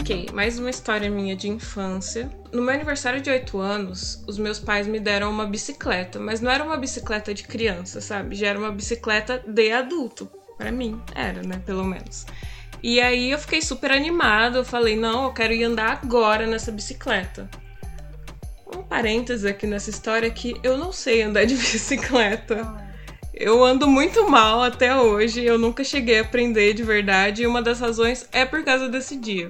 Ok, 0.00 0.30
mais 0.32 0.58
uma 0.58 0.70
história 0.70 1.10
minha 1.10 1.36
de 1.36 1.50
infância. 1.50 2.30
No 2.50 2.62
meu 2.62 2.72
aniversário 2.72 3.20
de 3.20 3.28
8 3.28 3.58
anos, 3.58 4.24
os 4.26 4.38
meus 4.38 4.58
pais 4.58 4.86
me 4.86 4.98
deram 4.98 5.30
uma 5.30 5.44
bicicleta, 5.44 6.18
mas 6.18 6.40
não 6.40 6.50
era 6.50 6.64
uma 6.64 6.78
bicicleta 6.78 7.34
de 7.34 7.42
criança, 7.42 8.00
sabe? 8.00 8.34
Já 8.34 8.46
era 8.46 8.58
uma 8.58 8.72
bicicleta 8.72 9.44
de 9.46 9.70
adulto. 9.70 10.26
Para 10.58 10.72
mim, 10.72 11.00
era, 11.14 11.40
né? 11.42 11.62
Pelo 11.64 11.84
menos. 11.84 12.26
E 12.82 13.00
aí 13.00 13.30
eu 13.30 13.38
fiquei 13.38 13.62
super 13.62 13.92
animada. 13.92 14.58
Eu 14.58 14.64
falei, 14.64 14.96
não, 14.96 15.24
eu 15.24 15.32
quero 15.32 15.52
ir 15.52 15.64
andar 15.64 16.00
agora 16.02 16.46
nessa 16.46 16.72
bicicleta. 16.72 17.48
Um 18.76 18.82
parênteses 18.82 19.44
aqui 19.46 19.66
nessa 19.66 19.88
história 19.88 20.30
que 20.30 20.56
eu 20.62 20.76
não 20.76 20.92
sei 20.92 21.22
andar 21.22 21.46
de 21.46 21.54
bicicleta. 21.56 22.88
Eu 23.32 23.64
ando 23.64 23.86
muito 23.86 24.28
mal 24.28 24.60
até 24.60 24.96
hoje, 24.96 25.44
eu 25.44 25.56
nunca 25.56 25.84
cheguei 25.84 26.18
a 26.18 26.22
aprender 26.22 26.74
de 26.74 26.82
verdade, 26.82 27.44
e 27.44 27.46
uma 27.46 27.62
das 27.62 27.78
razões 27.78 28.28
é 28.32 28.44
por 28.44 28.64
causa 28.64 28.88
desse 28.88 29.14
dia. 29.14 29.48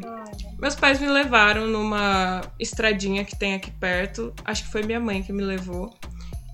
Meus 0.59 0.75
pais 0.75 1.01
me 1.01 1.09
levaram 1.09 1.67
numa 1.67 2.43
estradinha 2.61 3.25
que 3.25 3.35
tem 3.35 3.55
aqui 3.55 3.71
perto, 3.71 4.35
acho 4.45 4.65
que 4.65 4.73
foi 4.73 4.83
minha 4.83 5.01
mãe 5.01 5.23
que 5.23 5.33
me 5.33 5.43
levou 5.43 5.97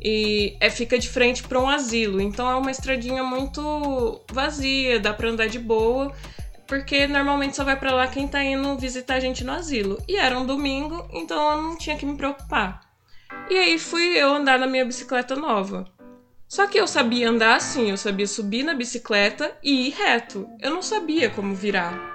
e 0.04 0.56
é, 0.60 0.68
fica 0.68 0.98
de 0.98 1.08
frente 1.08 1.42
para 1.42 1.58
um 1.58 1.68
asilo. 1.68 2.20
Então 2.20 2.50
é 2.50 2.54
uma 2.54 2.70
estradinha 2.70 3.24
muito 3.24 4.22
vazia, 4.30 5.00
dá 5.00 5.14
para 5.14 5.30
andar 5.30 5.46
de 5.46 5.58
boa, 5.58 6.12
porque 6.66 7.06
normalmente 7.06 7.56
só 7.56 7.64
vai 7.64 7.76
para 7.76 7.94
lá 7.94 8.06
quem 8.06 8.28
tá 8.28 8.44
indo 8.44 8.76
visitar 8.76 9.14
a 9.14 9.20
gente 9.20 9.42
no 9.42 9.52
asilo. 9.52 9.96
E 10.06 10.16
era 10.16 10.38
um 10.38 10.44
domingo, 10.44 11.08
então 11.12 11.52
eu 11.52 11.62
não 11.62 11.78
tinha 11.78 11.96
que 11.96 12.04
me 12.04 12.16
preocupar. 12.16 12.80
E 13.48 13.56
aí 13.56 13.78
fui 13.78 14.16
eu 14.16 14.34
andar 14.34 14.58
na 14.58 14.66
minha 14.66 14.84
bicicleta 14.84 15.34
nova. 15.34 15.86
Só 16.46 16.66
que 16.66 16.78
eu 16.78 16.86
sabia 16.86 17.30
andar 17.30 17.56
assim, 17.56 17.90
eu 17.90 17.96
sabia 17.96 18.26
subir 18.26 18.62
na 18.62 18.74
bicicleta 18.74 19.56
e 19.62 19.88
ir 19.88 19.94
reto. 19.94 20.46
Eu 20.60 20.70
não 20.70 20.82
sabia 20.82 21.30
como 21.30 21.54
virar. 21.54 22.13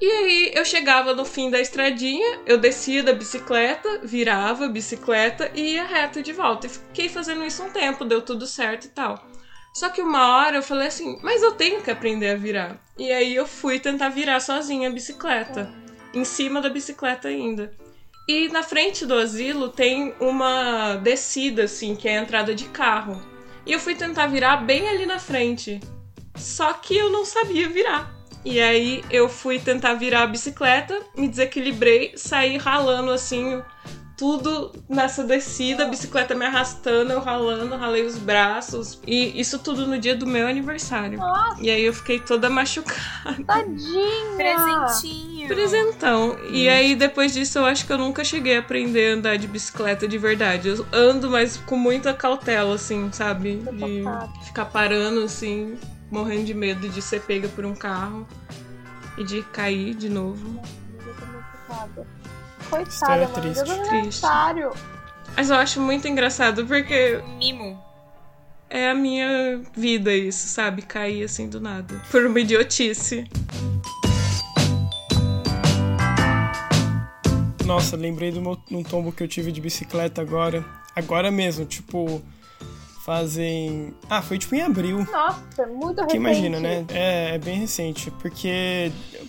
E 0.00 0.10
aí 0.10 0.52
eu 0.54 0.64
chegava 0.64 1.14
no 1.14 1.26
fim 1.26 1.50
da 1.50 1.60
estradinha, 1.60 2.40
eu 2.46 2.56
descia 2.56 3.02
da 3.02 3.12
bicicleta, 3.12 4.00
virava 4.02 4.64
a 4.64 4.68
bicicleta 4.68 5.50
e 5.54 5.74
ia 5.74 5.84
reto 5.84 6.22
de 6.22 6.32
volta. 6.32 6.66
E 6.66 6.70
fiquei 6.70 7.08
fazendo 7.10 7.44
isso 7.44 7.62
um 7.62 7.70
tempo, 7.70 8.04
deu 8.04 8.22
tudo 8.22 8.46
certo 8.46 8.86
e 8.86 8.88
tal. 8.88 9.22
Só 9.74 9.90
que 9.90 10.00
uma 10.00 10.36
hora 10.36 10.56
eu 10.56 10.62
falei 10.62 10.88
assim, 10.88 11.18
mas 11.22 11.42
eu 11.42 11.52
tenho 11.52 11.82
que 11.82 11.90
aprender 11.90 12.30
a 12.30 12.36
virar. 12.36 12.82
E 12.98 13.12
aí 13.12 13.34
eu 13.34 13.46
fui 13.46 13.78
tentar 13.78 14.08
virar 14.08 14.40
sozinha 14.40 14.88
a 14.88 14.92
bicicleta. 14.92 15.70
Em 16.14 16.24
cima 16.24 16.62
da 16.62 16.70
bicicleta 16.70 17.28
ainda. 17.28 17.70
E 18.26 18.48
na 18.48 18.62
frente 18.62 19.04
do 19.04 19.14
asilo 19.14 19.68
tem 19.68 20.14
uma 20.18 20.96
descida, 20.96 21.64
assim, 21.64 21.94
que 21.94 22.08
é 22.08 22.18
a 22.18 22.22
entrada 22.22 22.54
de 22.54 22.64
carro. 22.66 23.20
E 23.66 23.72
eu 23.72 23.78
fui 23.78 23.94
tentar 23.94 24.26
virar 24.28 24.56
bem 24.58 24.88
ali 24.88 25.04
na 25.04 25.18
frente. 25.18 25.78
Só 26.36 26.72
que 26.72 26.96
eu 26.96 27.10
não 27.10 27.24
sabia 27.24 27.68
virar. 27.68 28.19
E 28.44 28.60
aí 28.60 29.04
eu 29.10 29.28
fui 29.28 29.58
tentar 29.58 29.94
virar 29.94 30.22
a 30.22 30.26
bicicleta, 30.26 30.98
me 31.16 31.28
desequilibrei, 31.28 32.12
saí 32.16 32.56
ralando 32.56 33.10
assim 33.10 33.62
tudo 34.20 34.70
nessa 34.86 35.24
descida, 35.24 35.84
a 35.84 35.88
bicicleta 35.88 36.34
me 36.34 36.44
arrastando, 36.44 37.10
eu 37.10 37.20
ralando, 37.20 37.74
ralei 37.74 38.04
os 38.04 38.18
braços. 38.18 39.00
E 39.06 39.40
isso 39.40 39.58
tudo 39.58 39.86
no 39.86 39.98
dia 39.98 40.14
do 40.14 40.26
meu 40.26 40.46
aniversário. 40.46 41.18
Nossa. 41.18 41.62
E 41.62 41.70
aí 41.70 41.82
eu 41.82 41.94
fiquei 41.94 42.20
toda 42.20 42.50
machucada. 42.50 43.42
Tadinha! 43.46 44.36
Presentinho. 44.36 45.48
Presentão. 45.48 46.36
E 46.50 46.68
aí 46.68 46.94
depois 46.94 47.32
disso 47.32 47.60
eu 47.60 47.64
acho 47.64 47.86
que 47.86 47.92
eu 47.94 47.96
nunca 47.96 48.22
cheguei 48.22 48.56
a 48.56 48.60
aprender 48.60 49.12
a 49.12 49.14
andar 49.14 49.38
de 49.38 49.48
bicicleta 49.48 50.06
de 50.06 50.18
verdade. 50.18 50.68
Eu 50.68 50.86
ando, 50.92 51.30
mas 51.30 51.56
com 51.56 51.78
muita 51.78 52.12
cautela, 52.12 52.74
assim, 52.74 53.10
sabe? 53.12 53.56
De 53.72 54.04
ficar 54.44 54.66
parando, 54.66 55.22
assim, 55.22 55.78
morrendo 56.10 56.44
de 56.44 56.54
medo 56.54 56.88
de 56.88 57.00
ser 57.00 57.20
pega 57.22 57.48
por 57.48 57.64
um 57.64 57.74
carro 57.74 58.26
e 59.16 59.24
de 59.24 59.42
cair 59.42 59.94
de 59.94 60.08
novo. 60.08 60.60
Coitada, 62.68 63.28
mano. 63.28 63.34
triste. 63.34 63.64
Deus 63.64 63.78
do 63.78 63.88
aniversário. 63.88 64.72
Mas 65.36 65.50
eu 65.50 65.56
acho 65.56 65.80
muito 65.80 66.08
engraçado 66.08 66.66
porque 66.66 67.22
Mimo. 67.38 67.80
é 68.68 68.90
a 68.90 68.94
minha 68.94 69.62
vida 69.76 70.12
isso, 70.12 70.48
sabe? 70.48 70.82
Cair 70.82 71.24
assim 71.24 71.48
do 71.48 71.60
nada. 71.60 72.00
Por 72.10 72.26
uma 72.26 72.40
idiotice. 72.40 73.28
Nossa, 77.64 77.96
lembrei 77.96 78.32
do 78.32 78.42
meu, 78.42 78.58
de 78.66 78.74
um 78.74 78.82
tombo 78.82 79.12
que 79.12 79.22
eu 79.22 79.28
tive 79.28 79.52
de 79.52 79.60
bicicleta 79.60 80.20
agora. 80.20 80.64
Agora 80.94 81.30
mesmo, 81.30 81.64
tipo, 81.64 82.20
fazem. 83.10 83.92
Ah, 84.08 84.22
foi 84.22 84.38
tipo 84.38 84.54
em 84.54 84.60
abril. 84.60 85.04
Nossa, 85.10 85.66
muito 85.66 85.96
Que 85.96 86.02
recente. 86.02 86.16
imagina, 86.16 86.60
né? 86.60 86.86
É, 86.90 87.34
é 87.34 87.38
bem 87.38 87.58
recente, 87.58 88.08
porque 88.22 88.92
eu 89.12 89.26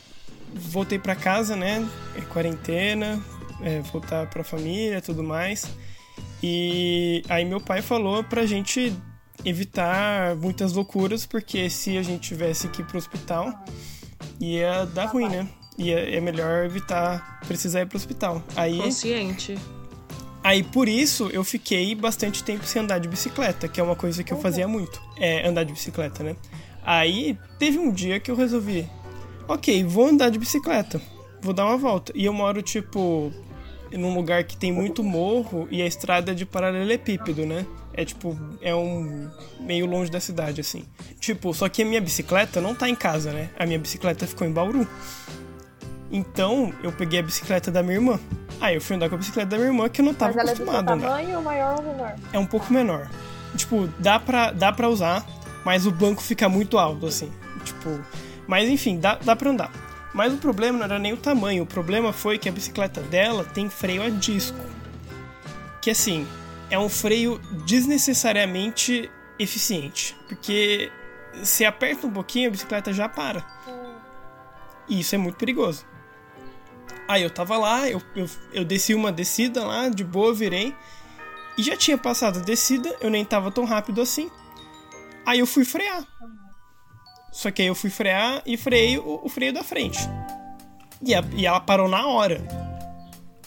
voltei 0.53 0.99
pra 0.99 1.15
casa, 1.15 1.55
né? 1.55 1.83
É 2.15 2.21
quarentena, 2.21 3.19
é, 3.59 3.79
voltar 3.91 4.27
pra 4.27 4.43
família 4.43 4.99
e 4.99 5.01
tudo 5.01 5.23
mais. 5.23 5.65
E 6.43 7.23
aí 7.27 7.43
meu 7.43 7.59
pai 7.59 7.81
falou 7.81 8.23
pra 8.23 8.45
gente 8.45 8.93
evitar 9.43 10.35
muitas 10.35 10.73
loucuras, 10.73 11.25
porque 11.25 11.67
se 11.67 11.97
a 11.97 12.03
gente 12.03 12.21
tivesse 12.29 12.67
que 12.67 12.83
ir 12.83 12.85
pro 12.85 12.99
hospital, 12.99 13.51
ia 14.39 14.85
dar 14.85 15.05
ruim, 15.05 15.27
né? 15.27 15.49
Ia, 15.75 16.17
é 16.17 16.21
melhor 16.21 16.65
evitar 16.65 17.39
precisar 17.47 17.81
ir 17.81 17.87
pro 17.87 17.97
hospital. 17.97 18.43
Aí 18.55 18.77
Consciente. 18.77 19.57
Aí 20.43 20.63
por 20.63 20.89
isso 20.89 21.29
eu 21.31 21.43
fiquei 21.43 21.93
bastante 21.93 22.43
tempo 22.43 22.65
sem 22.65 22.81
andar 22.81 22.99
de 22.99 23.07
bicicleta, 23.07 23.67
que 23.67 23.79
é 23.79 23.83
uma 23.83 23.95
coisa 23.95 24.23
que 24.23 24.33
eu 24.33 24.39
fazia 24.39 24.67
muito. 24.67 25.01
É 25.17 25.47
andar 25.47 25.63
de 25.63 25.73
bicicleta, 25.73 26.23
né? 26.23 26.35
Aí 26.83 27.37
teve 27.59 27.77
um 27.77 27.91
dia 27.91 28.19
que 28.19 28.31
eu 28.31 28.35
resolvi, 28.35 28.89
ok, 29.47 29.83
vou 29.83 30.07
andar 30.07 30.29
de 30.29 30.39
bicicleta, 30.39 30.99
vou 31.41 31.53
dar 31.53 31.65
uma 31.65 31.77
volta. 31.77 32.11
E 32.15 32.25
eu 32.25 32.33
moro 32.33 32.61
tipo 32.61 33.31
num 33.91 34.15
lugar 34.15 34.43
que 34.43 34.55
tem 34.55 34.71
muito 34.71 35.03
morro 35.03 35.67
e 35.69 35.81
a 35.81 35.85
estrada 35.85 36.31
é 36.31 36.33
de 36.33 36.45
paralelepípedo, 36.45 37.45
né? 37.45 37.65
É 37.93 38.05
tipo, 38.05 38.39
é 38.61 38.73
um 38.73 39.29
meio 39.59 39.85
longe 39.85 40.09
da 40.09 40.19
cidade 40.19 40.61
assim. 40.61 40.85
Tipo, 41.19 41.53
só 41.53 41.67
que 41.67 41.81
a 41.81 41.85
minha 41.85 41.99
bicicleta 41.99 42.61
não 42.61 42.73
tá 42.73 42.89
em 42.89 42.95
casa, 42.95 43.31
né? 43.33 43.49
A 43.59 43.65
minha 43.65 43.77
bicicleta 43.77 44.25
ficou 44.25 44.47
em 44.47 44.51
Bauru. 44.51 44.87
Então, 46.11 46.73
eu 46.83 46.91
peguei 46.91 47.19
a 47.19 47.23
bicicleta 47.23 47.71
da 47.71 47.81
minha 47.81 47.95
irmã. 47.95 48.19
Aí 48.59 48.75
eu 48.75 48.81
fui 48.81 48.95
andar 48.95 49.09
com 49.09 49.15
a 49.15 49.17
bicicleta 49.17 49.49
da 49.49 49.57
minha 49.57 49.69
irmã 49.69 49.87
que 49.89 50.01
eu 50.01 50.05
não 50.05 50.13
tava 50.13 50.33
Mas 50.33 50.41
ela 50.41 50.51
é 50.51 50.53
do 50.53 50.61
acostumado 50.63 50.91
andar 50.91 51.07
tamanho, 51.07 51.41
maior 51.41 51.77
ou 51.79 51.83
menor? 51.83 52.15
é 52.33 52.39
um 52.39 52.45
pouco 52.45 52.71
menor. 52.71 53.09
Tipo, 53.55 53.87
dá 53.97 54.19
pra, 54.19 54.51
dá 54.51 54.71
pra 54.71 54.89
usar, 54.89 55.25
mas 55.65 55.85
o 55.85 55.91
banco 55.91 56.21
fica 56.21 56.47
muito 56.49 56.77
alto, 56.77 57.07
assim. 57.07 57.31
Tipo, 57.63 57.99
mas 58.45 58.69
enfim, 58.69 58.99
dá, 58.99 59.15
dá 59.15 59.35
pra 59.35 59.49
andar. 59.49 59.71
Mas 60.13 60.33
o 60.33 60.37
problema 60.37 60.77
não 60.77 60.85
era 60.85 60.99
nem 60.99 61.13
o 61.13 61.17
tamanho, 61.17 61.63
o 61.63 61.65
problema 61.65 62.11
foi 62.11 62.37
que 62.37 62.49
a 62.49 62.51
bicicleta 62.51 63.01
dela 63.01 63.45
tem 63.45 63.69
freio 63.69 64.03
a 64.03 64.09
disco. 64.09 64.59
Que 65.81 65.91
assim, 65.91 66.27
é 66.69 66.77
um 66.77 66.89
freio 66.89 67.39
desnecessariamente 67.65 69.09
eficiente. 69.39 70.15
Porque 70.27 70.91
se 71.43 71.65
aperta 71.65 72.05
um 72.05 72.11
pouquinho, 72.11 72.49
a 72.49 72.51
bicicleta 72.51 72.91
já 72.93 73.07
para. 73.07 73.45
E 74.87 74.99
isso 74.99 75.15
é 75.15 75.17
muito 75.17 75.37
perigoso. 75.37 75.85
Aí 77.07 77.23
eu 77.23 77.29
tava 77.29 77.57
lá, 77.57 77.89
eu, 77.89 78.01
eu, 78.15 78.25
eu 78.53 78.63
desci 78.65 78.93
uma 78.93 79.11
descida 79.11 79.65
lá, 79.65 79.89
de 79.89 80.03
boa, 80.03 80.33
virei. 80.33 80.73
E 81.57 81.63
já 81.63 81.75
tinha 81.75 81.97
passado 81.97 82.39
a 82.39 82.41
descida, 82.41 82.95
eu 83.01 83.09
nem 83.09 83.25
tava 83.25 83.51
tão 83.51 83.65
rápido 83.65 84.01
assim. 84.01 84.29
Aí 85.25 85.39
eu 85.39 85.45
fui 85.47 85.65
frear. 85.65 86.05
Só 87.31 87.51
que 87.51 87.61
aí 87.61 87.67
eu 87.67 87.75
fui 87.75 87.89
frear 87.89 88.41
e 88.45 88.55
freei 88.57 88.97
o, 88.97 89.21
o 89.23 89.29
freio 89.29 89.53
da 89.53 89.63
frente. 89.63 89.99
E, 91.01 91.13
a- 91.13 91.23
e 91.35 91.45
ela 91.45 91.59
parou 91.59 91.87
na 91.89 92.05
hora. 92.07 92.41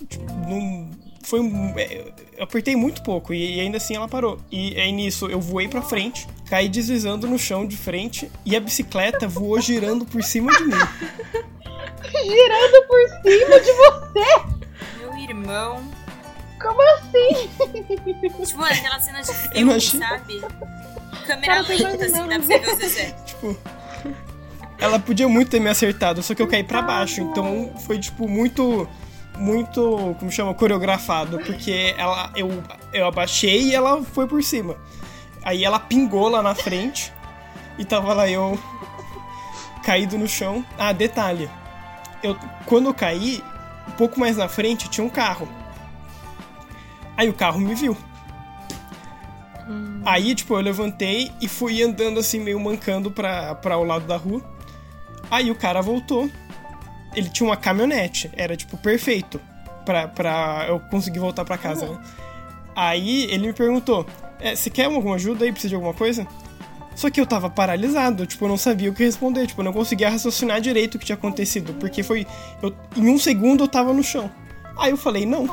Tipo, 0.08 0.24
não, 0.48 0.90
foi, 1.22 1.40
um- 1.40 1.72
é, 1.78 2.12
eu 2.36 2.44
apertei 2.44 2.74
muito 2.76 3.02
pouco 3.02 3.32
e, 3.34 3.56
e 3.56 3.60
ainda 3.60 3.76
assim 3.78 3.94
ela 3.96 4.08
parou. 4.08 4.38
E 4.50 4.78
aí 4.80 4.90
nisso 4.92 5.26
eu 5.26 5.40
voei 5.40 5.68
pra 5.68 5.82
frente, 5.82 6.26
caí 6.48 6.68
deslizando 6.68 7.26
no 7.26 7.38
chão 7.38 7.66
de 7.66 7.76
frente 7.76 8.30
e 8.44 8.54
a 8.56 8.60
bicicleta 8.60 9.26
voou 9.28 9.60
girando 9.60 10.04
por 10.04 10.22
cima 10.22 10.52
de 10.52 10.64
mim. 10.64 10.72
Girando 12.22 12.86
por 12.86 13.08
cima 13.22 13.60
de 13.60 13.72
você? 13.72 14.42
Meu 15.00 15.16
irmão. 15.18 15.82
Como 16.60 16.80
assim? 16.94 17.48
Tipo, 18.46 18.62
aquela 18.62 19.00
cena 19.00 19.20
de 19.22 19.34
filme, 19.34 19.72
achei- 19.72 20.00
sabe? 20.00 20.40
Câmera 21.26 21.46
Cara, 21.46 21.64
tô 21.64 21.72
lenta, 21.72 22.04
assim, 22.04 22.12
dá 22.12 22.26
pra 22.26 22.38
você 22.40 22.58
ver 22.58 22.68
o 22.72 22.76
Zezé. 22.76 23.16
Tipo, 23.26 23.56
ela 24.78 24.98
podia 24.98 25.28
muito 25.28 25.50
ter 25.50 25.60
me 25.60 25.68
acertado, 25.70 26.22
só 26.22 26.34
que 26.34 26.42
eu 26.42 26.46
caí 26.46 26.62
pra 26.62 26.82
baixo. 26.82 27.20
Então 27.22 27.72
foi, 27.86 27.98
tipo, 27.98 28.28
muito. 28.28 28.86
Muito, 29.36 30.14
como 30.18 30.30
chama, 30.30 30.54
coreografado. 30.54 31.38
Porque 31.38 31.94
ela, 31.96 32.30
eu, 32.36 32.62
eu 32.92 33.06
abaixei 33.06 33.62
e 33.62 33.74
ela 33.74 34.02
foi 34.02 34.26
por 34.26 34.42
cima. 34.42 34.76
Aí 35.42 35.64
ela 35.64 35.78
pingou 35.78 36.28
lá 36.28 36.42
na 36.42 36.54
frente. 36.54 37.12
E 37.78 37.84
tava 37.84 38.12
lá 38.14 38.28
eu 38.28 38.58
caído 39.84 40.16
no 40.16 40.28
chão. 40.28 40.64
Ah, 40.78 40.92
detalhe. 40.92 41.50
Eu, 42.22 42.36
quando 42.66 42.86
eu 42.86 42.94
caí, 42.94 43.42
um 43.88 43.92
pouco 43.92 44.18
mais 44.18 44.36
na 44.36 44.48
frente 44.48 44.88
tinha 44.88 45.04
um 45.04 45.10
carro. 45.10 45.48
Aí 47.16 47.28
o 47.28 47.34
carro 47.34 47.60
me 47.60 47.74
viu. 47.74 47.96
Aí, 50.04 50.34
tipo, 50.34 50.54
eu 50.54 50.60
levantei 50.60 51.32
e 51.40 51.48
fui 51.48 51.82
andando 51.82 52.20
assim, 52.20 52.38
meio 52.38 52.60
mancando 52.60 53.10
pra, 53.10 53.54
pra 53.54 53.78
o 53.78 53.84
lado 53.84 54.06
da 54.06 54.16
rua. 54.16 54.42
Aí 55.30 55.50
o 55.50 55.54
cara 55.54 55.80
voltou. 55.80 56.30
Ele 57.14 57.28
tinha 57.28 57.48
uma 57.48 57.56
caminhonete. 57.56 58.30
Era, 58.36 58.56
tipo, 58.56 58.76
perfeito 58.76 59.40
pra, 59.84 60.08
pra 60.08 60.66
eu 60.68 60.80
conseguir 60.80 61.18
voltar 61.18 61.44
pra 61.44 61.56
casa, 61.58 61.86
né? 61.86 61.98
Aí 62.74 63.24
ele 63.30 63.46
me 63.46 63.52
perguntou: 63.52 64.06
"É, 64.40 64.54
Você 64.54 64.70
quer 64.70 64.86
alguma 64.86 65.14
ajuda 65.14 65.44
aí? 65.44 65.52
Precisa 65.52 65.70
de 65.70 65.74
alguma 65.74 65.94
coisa? 65.94 66.26
Só 66.94 67.10
que 67.10 67.20
eu 67.20 67.26
tava 67.26 67.50
paralisado, 67.50 68.24
tipo, 68.24 68.44
eu 68.44 68.48
não 68.48 68.56
sabia 68.56 68.88
o 68.88 68.94
que 68.94 69.02
responder, 69.04 69.48
tipo, 69.48 69.60
eu 69.60 69.64
não 69.64 69.72
conseguia 69.72 70.08
raciocinar 70.08 70.60
direito 70.60 70.94
o 70.94 70.98
que 70.98 71.04
tinha 71.06 71.16
acontecido, 71.16 71.74
porque 71.74 72.02
foi. 72.04 72.26
Eu, 72.62 72.74
em 72.96 73.08
um 73.08 73.18
segundo 73.18 73.64
eu 73.64 73.68
tava 73.68 73.92
no 73.92 74.02
chão. 74.02 74.30
Aí 74.76 74.90
eu 74.92 74.96
falei, 74.96 75.26
não. 75.26 75.46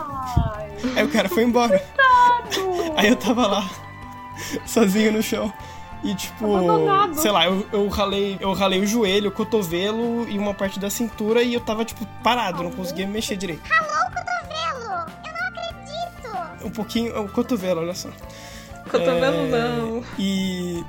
Aí 0.95 1.03
o 1.03 1.09
cara 1.09 1.27
foi 1.29 1.43
embora. 1.43 1.83
Aí 2.95 3.07
eu 3.07 3.15
tava 3.15 3.47
lá, 3.47 3.69
sozinho 4.65 5.11
no 5.13 5.23
chão. 5.23 5.51
E 6.03 6.15
tipo, 6.15 6.55
Abandonado. 6.55 7.15
sei 7.15 7.31
lá, 7.31 7.45
eu, 7.45 7.65
eu 7.71 7.87
ralei, 7.87 8.37
eu 8.39 8.53
ralei 8.53 8.79
o 8.79 8.87
joelho, 8.87 9.29
o 9.29 9.31
cotovelo 9.31 10.27
e 10.27 10.37
uma 10.37 10.53
parte 10.53 10.79
da 10.79 10.89
cintura 10.89 11.43
e 11.43 11.53
eu 11.53 11.61
tava, 11.61 11.85
tipo, 11.85 12.05
parado, 12.23 12.63
não 12.63 12.71
conseguia 12.71 13.05
me 13.05 13.13
mexer 13.13 13.35
direito. 13.37 13.61
Ralou 13.67 14.07
o 14.07 14.11
cotovelo! 14.11 15.11
Eu 15.25 15.33
não 15.33 15.47
acredito! 15.47 16.65
Um 16.65 16.69
pouquinho, 16.71 17.21
o 17.21 17.29
cotovelo, 17.29 17.81
olha 17.81 17.93
só. 17.93 18.09
Cotovelo 18.89 19.55
É, 19.55 19.77
não. 19.77 20.03
E 20.17 20.83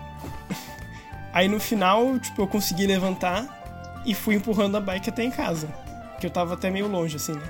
aí 1.32 1.46
no 1.46 1.60
final, 1.60 2.18
tipo, 2.18 2.42
eu 2.42 2.46
consegui 2.46 2.86
levantar 2.86 4.02
e 4.06 4.14
fui 4.14 4.34
empurrando 4.34 4.76
a 4.76 4.80
bike 4.80 5.10
até 5.10 5.22
em 5.22 5.30
casa. 5.30 5.68
Que 6.18 6.26
eu 6.26 6.30
tava 6.30 6.54
até 6.54 6.70
meio 6.70 6.88
longe, 6.88 7.16
assim, 7.16 7.32
né? 7.34 7.42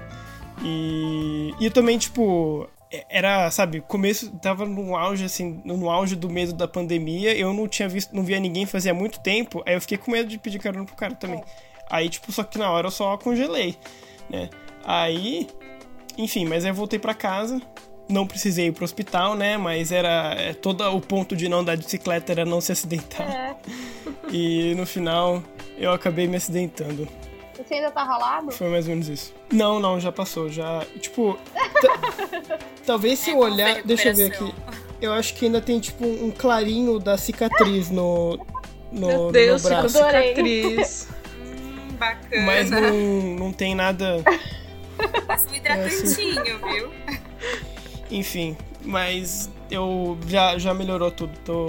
E, 0.63 1.55
e 1.61 1.65
eu 1.65 1.71
também, 1.71 1.97
tipo, 1.97 2.69
era, 3.09 3.51
sabe, 3.51 3.81
começo, 3.81 4.31
tava 4.39 4.67
no 4.67 4.97
auge, 4.97 5.25
assim, 5.25 5.61
no 5.65 5.91
auge 5.91 6.15
do 6.17 6.29
medo 6.29 6.53
da 6.53 6.69
pandemia, 6.69 7.37
eu 7.37 7.53
não 7.53 7.67
tinha 7.67 7.89
visto, 7.89 8.15
não 8.15 8.23
via 8.23 8.39
ninguém 8.39 8.67
fazia 8.67 8.93
muito 8.93 9.21
tempo, 9.21 9.63
aí 9.67 9.75
eu 9.75 9.81
fiquei 9.81 9.99
com 9.99 10.11
medo 10.11 10.29
de 10.29 10.39
pedir 10.39 10.59
carona 10.59 10.85
pro 10.85 10.95
cara 10.95 11.15
também. 11.15 11.43
Aí, 11.91 12.09
tipo, 12.09 12.31
só 12.33 12.43
que 12.45 12.59
na 12.59 12.71
hora 12.71 12.87
eu 12.87 12.91
só 12.91 13.17
congelei, 13.17 13.77
né? 14.29 14.49
Aí, 14.85 15.47
enfim, 16.17 16.45
mas 16.45 16.65
aí 16.65 16.71
eu 16.71 16.75
voltei 16.75 16.99
pra 16.99 17.15
casa 17.15 17.61
não 18.09 18.27
precisei 18.27 18.67
ir 18.67 18.73
pro 18.73 18.85
hospital, 18.85 19.35
né? 19.35 19.57
Mas 19.57 19.91
era 19.91 20.35
é, 20.39 20.53
todo 20.53 20.85
o 20.85 21.01
ponto 21.01 21.35
de 21.35 21.49
não 21.49 21.61
andar 21.61 21.77
de 21.77 21.85
bicicleta 21.85 22.33
era 22.33 22.45
não 22.45 22.61
se 22.61 22.73
acidentar. 22.73 23.29
É. 23.29 23.57
E 24.31 24.75
no 24.77 24.87
final 24.87 25.43
eu 25.77 25.93
acabei 25.93 26.27
me 26.27 26.37
acidentando. 26.37 27.07
Você 27.67 27.75
ainda 27.75 27.91
tá 27.91 28.03
ralado? 28.05 28.51
Foi 28.53 28.69
mais 28.69 28.87
ou 28.87 28.91
menos 28.91 29.09
isso. 29.09 29.35
Não, 29.53 29.79
não, 29.81 29.99
já 30.01 30.11
passou. 30.13 30.49
Já. 30.49 30.85
Tipo. 31.01 31.39
talvez 32.87 33.19
se 33.19 33.31
É, 33.31 33.35
eu 33.35 33.39
olhar. 33.39 33.81
com 33.83 33.87
Deixa 33.89 34.09
eu 34.11 34.15
ver 34.17 34.33
aqui. 34.33 34.55
Eu 35.01 35.13
acho 35.13 35.35
que 35.35 35.47
ainda 35.47 35.61
tem, 35.61 35.81
tipo, 35.81 36.05
um 36.07 36.31
clarinho 36.31 36.99
da 36.99 37.17
cicatriz 37.19 37.91
no. 37.91 38.37
No, 38.91 39.07
Meu 39.09 39.19
no 39.25 39.33
Deus, 39.33 39.63
ficou 39.63 39.79
braço. 39.79 39.99
Adorei. 39.99 40.29
cicatriz. 40.35 41.09
Hum, 41.43 41.89
bacana. 41.99 42.47
Mas 42.47 42.71
não, 42.71 42.93
não 43.39 43.53
tem 43.53 43.75
nada. 43.75 44.23
Passa 45.27 45.49
um 45.51 45.55
hidratantinho, 45.55 46.59
viu? 46.59 46.91
Enfim. 48.11 48.57
Mas 48.85 49.51
eu 49.71 50.17
já, 50.27 50.59
já 50.59 50.73
melhorou 50.75 51.11
tudo. 51.11 51.33
Tô 51.45 51.67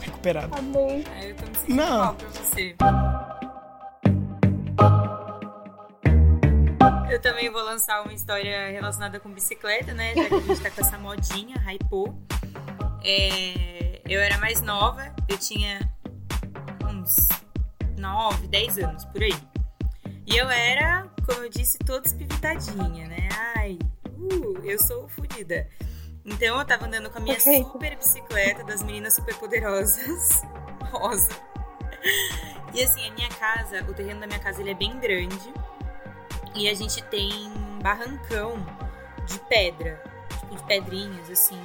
recuperado. 0.00 0.54
Amei. 0.56 1.04
Aí 1.16 1.30
eu 1.30 1.36
tô 1.36 1.46
me 1.46 1.54
sentindo 1.58 1.76
Não. 1.76 1.98
mal 1.98 2.14
pra 2.14 2.28
você. 2.28 2.74
Eu 7.20 7.22
também 7.22 7.50
vou 7.50 7.62
lançar 7.62 8.02
uma 8.02 8.14
história 8.14 8.70
relacionada 8.70 9.20
com 9.20 9.30
bicicleta, 9.30 9.92
né? 9.92 10.14
Já 10.14 10.26
que 10.26 10.34
a 10.36 10.40
gente 10.40 10.60
tá 10.62 10.70
com 10.70 10.80
essa 10.80 10.96
modinha, 10.96 11.54
hypou. 11.58 12.18
É, 13.04 14.00
eu 14.08 14.22
era 14.22 14.38
mais 14.38 14.62
nova, 14.62 15.14
eu 15.28 15.36
tinha 15.36 15.80
uns 16.82 17.14
9, 17.98 18.48
10 18.48 18.78
anos, 18.78 19.04
por 19.04 19.22
aí. 19.22 19.34
E 20.26 20.34
eu 20.34 20.48
era, 20.48 21.10
como 21.26 21.44
eu 21.44 21.50
disse, 21.50 21.76
toda 21.80 22.06
espivitadinha, 22.06 23.06
né? 23.06 23.28
Ai, 23.54 23.78
uh, 24.06 24.58
eu 24.64 24.78
sou 24.78 25.06
fodida. 25.10 25.68
Então 26.24 26.58
eu 26.58 26.64
tava 26.64 26.86
andando 26.86 27.10
com 27.10 27.18
a 27.18 27.20
minha 27.20 27.34
Perfeito. 27.34 27.70
super 27.70 27.96
bicicleta 27.96 28.64
das 28.64 28.82
meninas 28.82 29.12
super 29.12 29.36
poderosas, 29.36 30.40
rosa. 30.90 31.28
E 32.72 32.82
assim, 32.82 33.06
a 33.06 33.12
minha 33.12 33.28
casa, 33.28 33.84
o 33.90 33.92
terreno 33.92 34.20
da 34.20 34.26
minha 34.26 34.38
casa 34.38 34.62
ele 34.62 34.70
é 34.70 34.74
bem 34.74 34.98
grande. 34.98 35.52
E 36.54 36.68
a 36.68 36.74
gente 36.74 37.02
tem 37.04 37.32
um 37.32 37.78
barrancão 37.80 38.56
de 39.26 39.38
pedra, 39.40 40.02
tipo 40.40 40.56
de 40.56 40.62
pedrinhas 40.64 41.30
assim, 41.30 41.60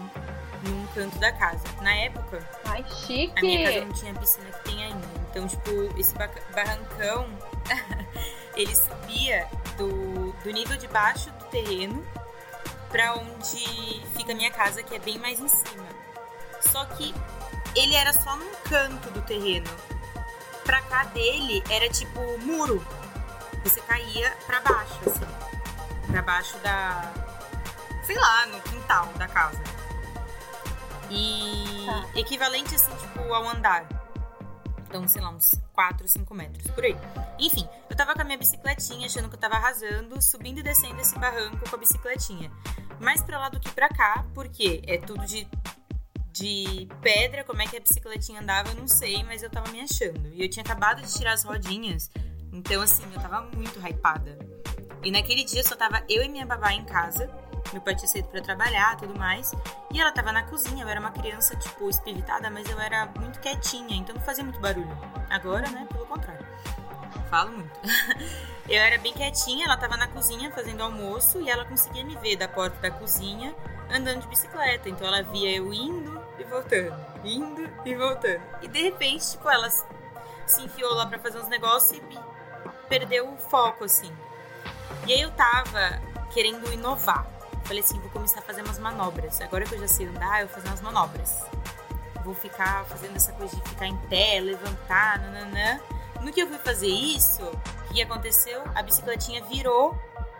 num 0.63 0.85
canto 0.93 1.17
da 1.17 1.31
casa. 1.33 1.63
Na 1.81 1.93
época, 1.95 2.47
Ai, 2.65 2.85
chique. 3.05 3.33
a 3.37 3.41
minha 3.41 3.65
casa 3.71 3.85
não 3.85 3.93
tinha 3.93 4.11
a 4.11 4.15
piscina 4.15 4.45
que 4.51 4.63
tem 4.69 4.83
ainda. 4.83 5.07
Então, 5.31 5.47
tipo, 5.47 5.69
esse 5.99 6.13
ba- 6.13 6.29
barrancão, 6.53 7.27
ele 8.55 8.75
subia 8.75 9.47
do, 9.77 10.31
do 10.43 10.51
nível 10.51 10.77
de 10.77 10.87
baixo 10.87 11.29
do 11.31 11.45
terreno 11.45 12.05
pra 12.89 13.15
onde 13.15 14.01
fica 14.15 14.31
a 14.31 14.35
minha 14.35 14.51
casa, 14.51 14.81
que 14.83 14.95
é 14.95 14.99
bem 14.99 15.17
mais 15.17 15.39
em 15.39 15.47
cima. 15.47 15.87
Só 16.61 16.85
que 16.85 17.13
ele 17.75 17.95
era 17.95 18.13
só 18.13 18.35
num 18.37 18.51
canto 18.69 19.09
do 19.11 19.21
terreno. 19.23 19.67
Pra 20.63 20.81
cá 20.83 21.03
dele 21.05 21.61
era 21.69 21.89
tipo 21.89 22.19
muro. 22.39 22.85
Você 23.65 23.81
caía 23.81 24.31
pra 24.45 24.61
baixo, 24.61 24.99
assim. 25.07 26.07
Pra 26.11 26.21
baixo 26.21 26.57
da. 26.59 27.11
Sei 28.05 28.15
lá, 28.15 28.45
no 28.45 28.61
quintal 28.61 29.07
da 29.17 29.27
casa. 29.27 29.61
E 31.09 31.85
Tá. 31.85 32.05
equivalente, 32.19 32.73
assim, 32.75 32.95
tipo, 32.95 33.21
ao 33.33 33.47
andar. 33.49 33.85
Então, 34.87 35.07
sei 35.07 35.21
lá, 35.21 35.29
uns 35.29 35.51
4, 35.73 36.07
5 36.07 36.33
metros, 36.33 36.67
por 36.71 36.83
aí. 36.83 36.95
Enfim, 37.39 37.67
eu 37.89 37.95
tava 37.97 38.13
com 38.13 38.21
a 38.21 38.23
minha 38.23 38.37
bicicletinha, 38.37 39.07
achando 39.07 39.27
que 39.27 39.35
eu 39.35 39.39
tava 39.39 39.55
arrasando, 39.55 40.21
subindo 40.21 40.59
e 40.59 40.63
descendo 40.63 40.99
esse 41.01 41.17
barranco 41.19 41.69
com 41.69 41.75
a 41.75 41.79
bicicletinha. 41.79 42.51
Mais 42.99 43.21
pra 43.21 43.37
lá 43.39 43.49
do 43.49 43.59
que 43.59 43.69
pra 43.71 43.89
cá, 43.89 44.23
porque 44.33 44.81
é 44.87 44.97
tudo 44.97 45.25
de, 45.25 45.45
de 46.31 46.87
pedra, 47.01 47.43
como 47.43 47.61
é 47.61 47.65
que 47.67 47.75
a 47.75 47.79
bicicletinha 47.79 48.39
andava, 48.41 48.69
eu 48.69 48.75
não 48.75 48.87
sei, 48.87 49.23
mas 49.23 49.43
eu 49.43 49.49
tava 49.49 49.69
me 49.71 49.81
achando. 49.81 50.27
E 50.33 50.41
eu 50.43 50.49
tinha 50.49 50.63
acabado 50.63 51.01
de 51.01 51.11
tirar 51.13 51.33
as 51.33 51.43
rodinhas, 51.43 52.09
então 52.55 52.81
assim, 52.81 53.03
eu 53.13 53.21
tava 53.21 53.41
muito 53.55 53.79
hypada. 53.85 54.37
E 55.03 55.11
naquele 55.11 55.43
dia 55.43 55.63
só 55.63 55.75
tava 55.75 56.01
eu 56.09 56.23
e 56.23 56.29
minha 56.29 56.45
babá 56.45 56.71
em 56.73 56.83
casa. 56.85 57.29
Meu 57.73 57.81
pai 57.81 57.95
tinha 57.95 58.07
saído 58.07 58.27
pra 58.29 58.41
trabalhar 58.41 58.95
tudo 58.97 59.17
mais. 59.17 59.51
E 59.91 59.99
ela 59.99 60.11
tava 60.11 60.31
na 60.31 60.43
cozinha. 60.43 60.83
Eu 60.83 60.87
era 60.89 60.99
uma 60.99 61.11
criança, 61.11 61.55
tipo, 61.57 61.89
espiritada, 61.89 62.49
mas 62.49 62.67
eu 62.69 62.79
era 62.79 63.07
muito 63.19 63.39
quietinha, 63.39 63.95
então 63.97 64.15
não 64.15 64.21
fazia 64.21 64.43
muito 64.43 64.59
barulho. 64.59 64.97
Agora, 65.29 65.69
né, 65.69 65.87
pelo 65.91 66.05
contrário. 66.05 66.45
Falo 67.29 67.51
muito. 67.51 67.79
eu 68.69 68.81
era 68.81 68.97
bem 68.99 69.13
quietinha, 69.13 69.65
ela 69.65 69.77
tava 69.77 69.97
na 69.97 70.07
cozinha 70.07 70.51
fazendo 70.51 70.81
almoço 70.81 71.41
e 71.41 71.49
ela 71.49 71.65
conseguia 71.65 72.03
me 72.03 72.15
ver 72.17 72.35
da 72.37 72.47
porta 72.47 72.77
da 72.79 72.89
cozinha 72.91 73.53
andando 73.91 74.21
de 74.21 74.27
bicicleta. 74.27 74.89
Então 74.89 75.05
ela 75.07 75.21
via 75.23 75.51
eu 75.55 75.73
indo 75.73 76.19
e 76.39 76.43
voltando, 76.45 76.95
indo 77.23 77.69
e 77.85 77.95
voltando. 77.95 78.41
E 78.61 78.67
de 78.67 78.81
repente, 78.81 79.31
tipo, 79.31 79.49
ela 79.49 79.69
se- 79.69 79.85
enfiou 80.63 80.93
lá 80.95 81.05
pra 81.07 81.19
fazer 81.19 81.39
uns 81.39 81.47
negócios 81.47 81.91
e 81.97 82.01
perdeu 82.87 83.31
o 83.31 83.37
foco, 83.37 83.83
assim. 83.83 84.11
E 85.07 85.13
aí 85.13 85.21
eu 85.21 85.31
tava 85.31 86.01
querendo 86.31 86.71
inovar. 86.73 87.25
Falei 87.63 87.81
assim, 87.81 87.99
vou 87.99 88.09
começar 88.09 88.39
a 88.39 88.43
fazer 88.43 88.61
umas 88.61 88.77
manobras. 88.77 89.41
Agora 89.41 89.65
que 89.65 89.73
eu 89.73 89.79
já 89.79 89.87
sei 89.87 90.07
andar, 90.07 90.41
eu 90.41 90.47
vou 90.47 90.55
fazer 90.55 90.67
umas 90.67 90.81
manobras. 90.81 91.43
Vou 92.23 92.35
ficar 92.35 92.85
fazendo 92.85 93.15
essa 93.15 93.31
coisa 93.33 93.55
de 93.55 93.61
ficar 93.69 93.87
em 93.87 93.97
pé, 94.09 94.39
levantar, 94.39 95.19
nananã. 95.19 95.79
No 96.21 96.31
que 96.31 96.41
eu 96.41 96.47
fui 96.47 96.57
fazer 96.57 96.87
isso, 96.87 97.43
o 97.43 97.93
que 97.93 98.01
aconteceu? 98.01 98.63
A 98.73 98.81
bicicletinha 98.81 99.43
virou 99.45 99.95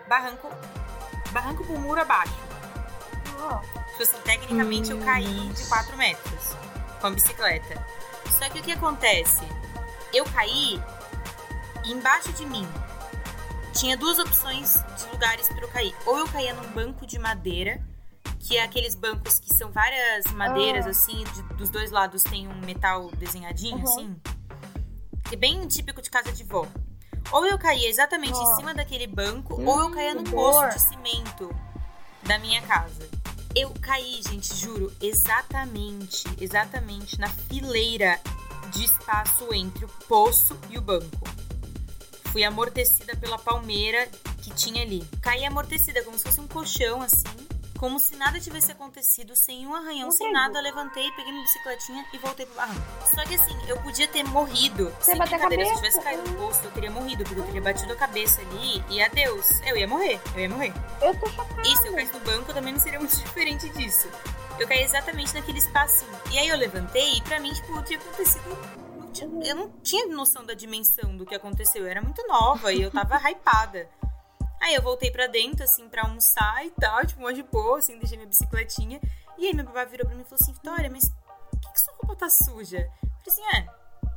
barranco, 0.08 0.50
barranco 1.32 1.64
pro 1.64 1.80
muro 1.80 2.02
abaixo. 2.02 2.34
Tipo 3.92 4.04
assim, 4.04 4.18
tecnicamente 4.24 4.92
eu 4.92 5.00
caí 5.00 5.50
de 5.50 5.68
4 5.68 5.96
metros 5.96 6.56
com 7.00 7.08
a 7.08 7.12
bicicleta. 7.12 7.86
Só 8.32 8.50
que 8.50 8.60
o 8.60 8.64
que 8.64 8.72
acontece? 8.72 9.48
Eu 10.12 10.26
caí 10.26 10.82
e 11.88 11.92
embaixo 11.92 12.32
de 12.34 12.46
mim 12.46 12.68
tinha 13.74 13.98
duas 13.98 14.18
opções 14.20 14.76
de 14.98 15.06
lugares 15.12 15.48
para 15.50 15.60
eu 15.62 15.68
cair. 15.70 15.96
Ou 16.06 16.18
eu 16.18 16.28
caía 16.30 16.54
num 16.54 16.70
banco 16.72 17.06
de 17.06 17.20
madeira, 17.20 17.82
que 18.40 18.58
é 18.58 18.64
aqueles 18.64 18.96
bancos 18.96 19.40
que 19.40 19.54
são 19.54 19.70
várias 19.72 20.26
madeiras 20.34 20.86
Ah. 20.86 20.90
assim, 20.92 21.24
de- 21.24 21.44
dos 21.56 21.70
dois 21.70 21.92
lados 21.92 22.24
tem 22.24 22.48
um 22.48 22.56
metal 22.62 23.10
desenhadinho 23.18 23.78
Uhum. 23.78 23.84
assim. 23.84 24.16
Que 25.28 25.36
é 25.36 25.38
bem 25.38 25.68
típico 25.68 26.02
de 26.02 26.10
casa 26.10 26.32
de 26.32 26.44
vó. 26.44 26.66
Ou 27.32 27.46
eu 27.48 27.58
caía 27.58 27.90
exatamente 27.90 28.34
em 28.38 28.44
Ó. 28.48 28.56
cima 28.56 28.74
daquele 28.74 29.08
banco, 29.08 29.60
ou 29.62 29.80
eu 29.82 29.92
caía 29.92 30.14
no 30.14 30.24
que 30.24 30.32
poço 30.32 30.70
de 30.78 30.82
cimento 30.82 31.54
da 32.24 32.38
minha 32.40 32.62
casa. 32.62 33.10
Eu 33.56 33.72
caí, 33.82 34.22
gente, 34.30 34.54
juro, 34.56 34.94
exatamente, 35.02 36.24
exatamente 36.40 37.20
na 37.20 37.28
fileira 37.28 38.20
de 38.72 38.84
espaço 38.86 39.54
entre 39.54 39.86
o 39.86 39.88
poço 40.08 40.58
e 40.70 40.78
o 40.78 40.82
banco. 40.82 41.28
Fui 42.36 42.44
amortecida 42.44 43.16
pela 43.16 43.40
palmeira 43.40 44.10
que 44.44 44.54
tinha 44.54 44.82
ali. 44.82 45.08
Caí 45.22 45.46
amortecida, 45.46 46.04
como 46.04 46.18
se 46.18 46.26
fosse 46.26 46.42
um 46.42 46.48
colchão, 46.50 47.02
assim. 47.02 47.24
Como 47.80 47.98
se 47.98 48.18
nada 48.18 48.42
tivesse 48.42 48.74
acontecido, 48.74 49.34
sem 49.38 49.66
um 49.66 49.74
arranhão, 49.74 50.12
sem 50.12 50.34
nada. 50.34 50.60
Levantei, 50.60 51.10
peguei 51.12 51.32
minha 51.32 51.46
bicicletinha 51.46 52.06
e 52.12 52.18
voltei 52.18 52.46
pro 52.46 52.56
barranco. 52.56 52.82
Só 53.16 53.24
que 53.24 53.36
assim, 53.36 53.56
eu 53.70 53.78
podia 53.78 54.06
ter 54.10 54.26
morrido. 54.26 54.94
Você 55.00 55.12
sem 55.12 55.18
bateu 55.18 55.36
a 55.36 55.48
brincadeira, 55.48 55.64
se 55.64 55.72
eu 55.72 55.76
cabeça. 55.76 56.00
tivesse 56.00 56.04
caído 56.04 56.30
no 56.30 56.38
poço, 56.38 56.60
eu 56.66 56.72
teria 56.72 56.92
morrido, 56.92 57.24
porque 57.24 57.40
eu 57.40 57.46
teria 57.46 57.62
batido 57.62 57.94
a 57.94 57.96
cabeça 57.96 58.42
ali 58.42 58.84
e 58.90 59.02
adeus. 59.02 59.62
Eu 59.66 59.78
ia 59.78 59.88
morrer, 59.88 60.20
eu 60.34 60.42
ia 60.42 60.50
morrer. 60.50 60.74
eu 61.02 61.18
tô 61.18 61.30
chocada. 61.30 61.62
E 61.62 61.78
se 61.78 61.88
eu 61.88 61.94
caísse 61.94 62.12
no 62.12 62.20
banco, 62.20 62.54
também 62.54 62.74
não 62.74 62.80
seria 62.82 63.00
muito 63.00 63.16
diferente 63.24 63.70
disso. 63.70 64.10
Eu 64.60 64.68
caí 64.68 64.84
exatamente 64.84 65.34
naquele 65.34 65.60
espacinho. 65.60 66.12
E 66.32 66.38
aí 66.38 66.50
eu 66.50 66.58
levantei 66.58 67.16
e 67.16 67.22
pra 67.22 67.40
mim, 67.40 67.54
tipo, 67.54 67.82
tinha 67.84 67.98
acontecido. 67.98 68.85
Tinha- 69.16 69.46
Eu 69.46 69.56
não 69.56 69.70
tinha 69.82 70.08
noção 70.08 70.46
da 70.46 70.54
dimensão 70.54 71.16
do 71.18 71.26
que 71.26 71.34
aconteceu. 71.36 71.84
Eu 71.84 71.88
era 71.92 72.02
muito 72.02 72.26
nova 72.28 72.72
e 72.74 72.82
eu 72.82 72.92
tava 72.92 73.16
hypada. 73.30 73.90
Aí 74.62 74.74
eu 74.76 74.82
voltei 74.82 75.12
pra 75.12 75.28
dentro, 75.28 75.64
assim, 75.64 75.88
pra 75.90 76.04
almoçar 76.04 76.66
e 76.66 76.72
tal, 76.72 77.06
tipo, 77.06 77.20
uma 77.20 77.34
de 77.34 77.44
boa, 77.44 77.78
assim, 77.78 77.98
deixei 78.00 78.18
minha 78.18 78.28
bicicletinha. 78.28 79.00
E 79.38 79.48
aí 79.48 79.54
meu 79.54 79.66
babá 79.66 79.84
virou 79.86 80.06
pra 80.08 80.16
mim 80.16 80.22
e 80.22 80.26
falou 80.26 80.40
assim: 80.42 80.54
Vitória, 80.54 80.90
mas 80.90 81.10
por 81.52 81.60
que, 81.60 81.72
que 81.72 81.82
sua 81.82 81.94
roupa 81.96 82.16
tá 82.16 82.30
suja? 82.30 82.80
Eu 82.80 83.10
falei 83.10 83.28
assim: 83.28 83.58
é, 83.58 83.68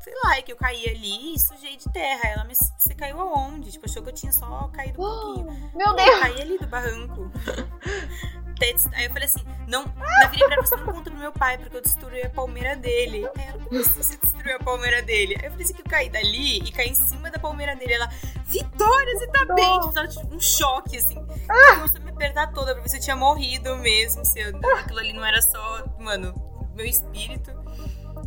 sei 0.00 0.14
lá, 0.24 0.36
é 0.38 0.42
que 0.42 0.52
eu 0.52 0.56
caí 0.56 0.88
ali 0.88 1.34
e 1.34 1.38
sujei 1.40 1.76
de 1.76 1.84
terra. 1.92 2.28
Ela, 2.28 2.44
mas 2.44 2.58
você 2.78 2.94
caiu 2.94 3.20
aonde? 3.20 3.72
Tipo, 3.72 3.86
achou 3.86 4.02
que 4.02 4.08
eu 4.10 4.14
tinha 4.14 4.32
só 4.32 4.68
caído 4.68 5.02
um 5.02 5.04
pouquinho. 5.04 5.72
Meu 5.74 5.88
Eu 5.88 5.94
Deus. 5.96 6.20
caí 6.20 6.40
ali 6.42 6.58
do 6.58 6.66
barranco. 6.66 7.30
Aí 8.92 9.04
eu 9.04 9.10
falei 9.10 9.24
assim, 9.24 9.44
não, 9.66 9.82
eu 9.82 10.30
virei 10.30 10.48
pra 10.48 10.62
você 10.62 10.76
não 10.76 10.86
conta 10.86 11.10
pro 11.10 11.18
meu 11.18 11.32
pai, 11.32 11.58
porque 11.58 11.76
eu 11.76 11.82
destruí 11.82 12.22
a 12.22 12.30
palmeira 12.30 12.76
dele. 12.76 13.28
Aí 13.36 13.46
ela, 13.46 13.58
como 13.58 13.80
assim 13.80 14.02
você 14.02 14.16
destruiu 14.16 14.56
a 14.56 14.58
palmeira 14.58 15.02
dele? 15.02 15.36
Aí 15.38 15.46
eu 15.46 15.50
falei 15.50 15.64
assim, 15.64 15.74
que 15.74 15.80
eu 15.82 15.86
caí 15.86 16.08
dali 16.08 16.58
e 16.58 16.72
caí 16.72 16.88
em 16.90 16.94
cima 16.94 17.30
da 17.30 17.38
palmeira 17.38 17.76
dele. 17.76 17.94
Ela, 17.94 18.08
Vitória, 18.46 19.18
você 19.18 19.26
tá 19.26 19.54
bem? 19.54 19.80
Tipo, 19.80 19.98
ela 19.98 20.08
tipo, 20.08 20.34
um 20.34 20.40
choque, 20.40 20.96
assim. 20.96 21.16
Ela 21.48 21.74
Começou 21.76 22.00
a 22.00 22.04
me 22.04 22.10
apertar 22.10 22.52
toda 22.52 22.72
pra 22.72 22.82
ver 22.82 22.88
se 22.88 22.96
eu 22.96 23.00
tinha 23.00 23.16
morrido 23.16 23.76
mesmo, 23.76 24.24
se 24.24 24.40
eu, 24.40 24.56
aquilo 24.78 24.98
ali 24.98 25.12
não 25.12 25.24
era 25.24 25.40
só, 25.42 25.84
mano, 25.98 26.34
meu 26.74 26.86
espírito. 26.86 27.57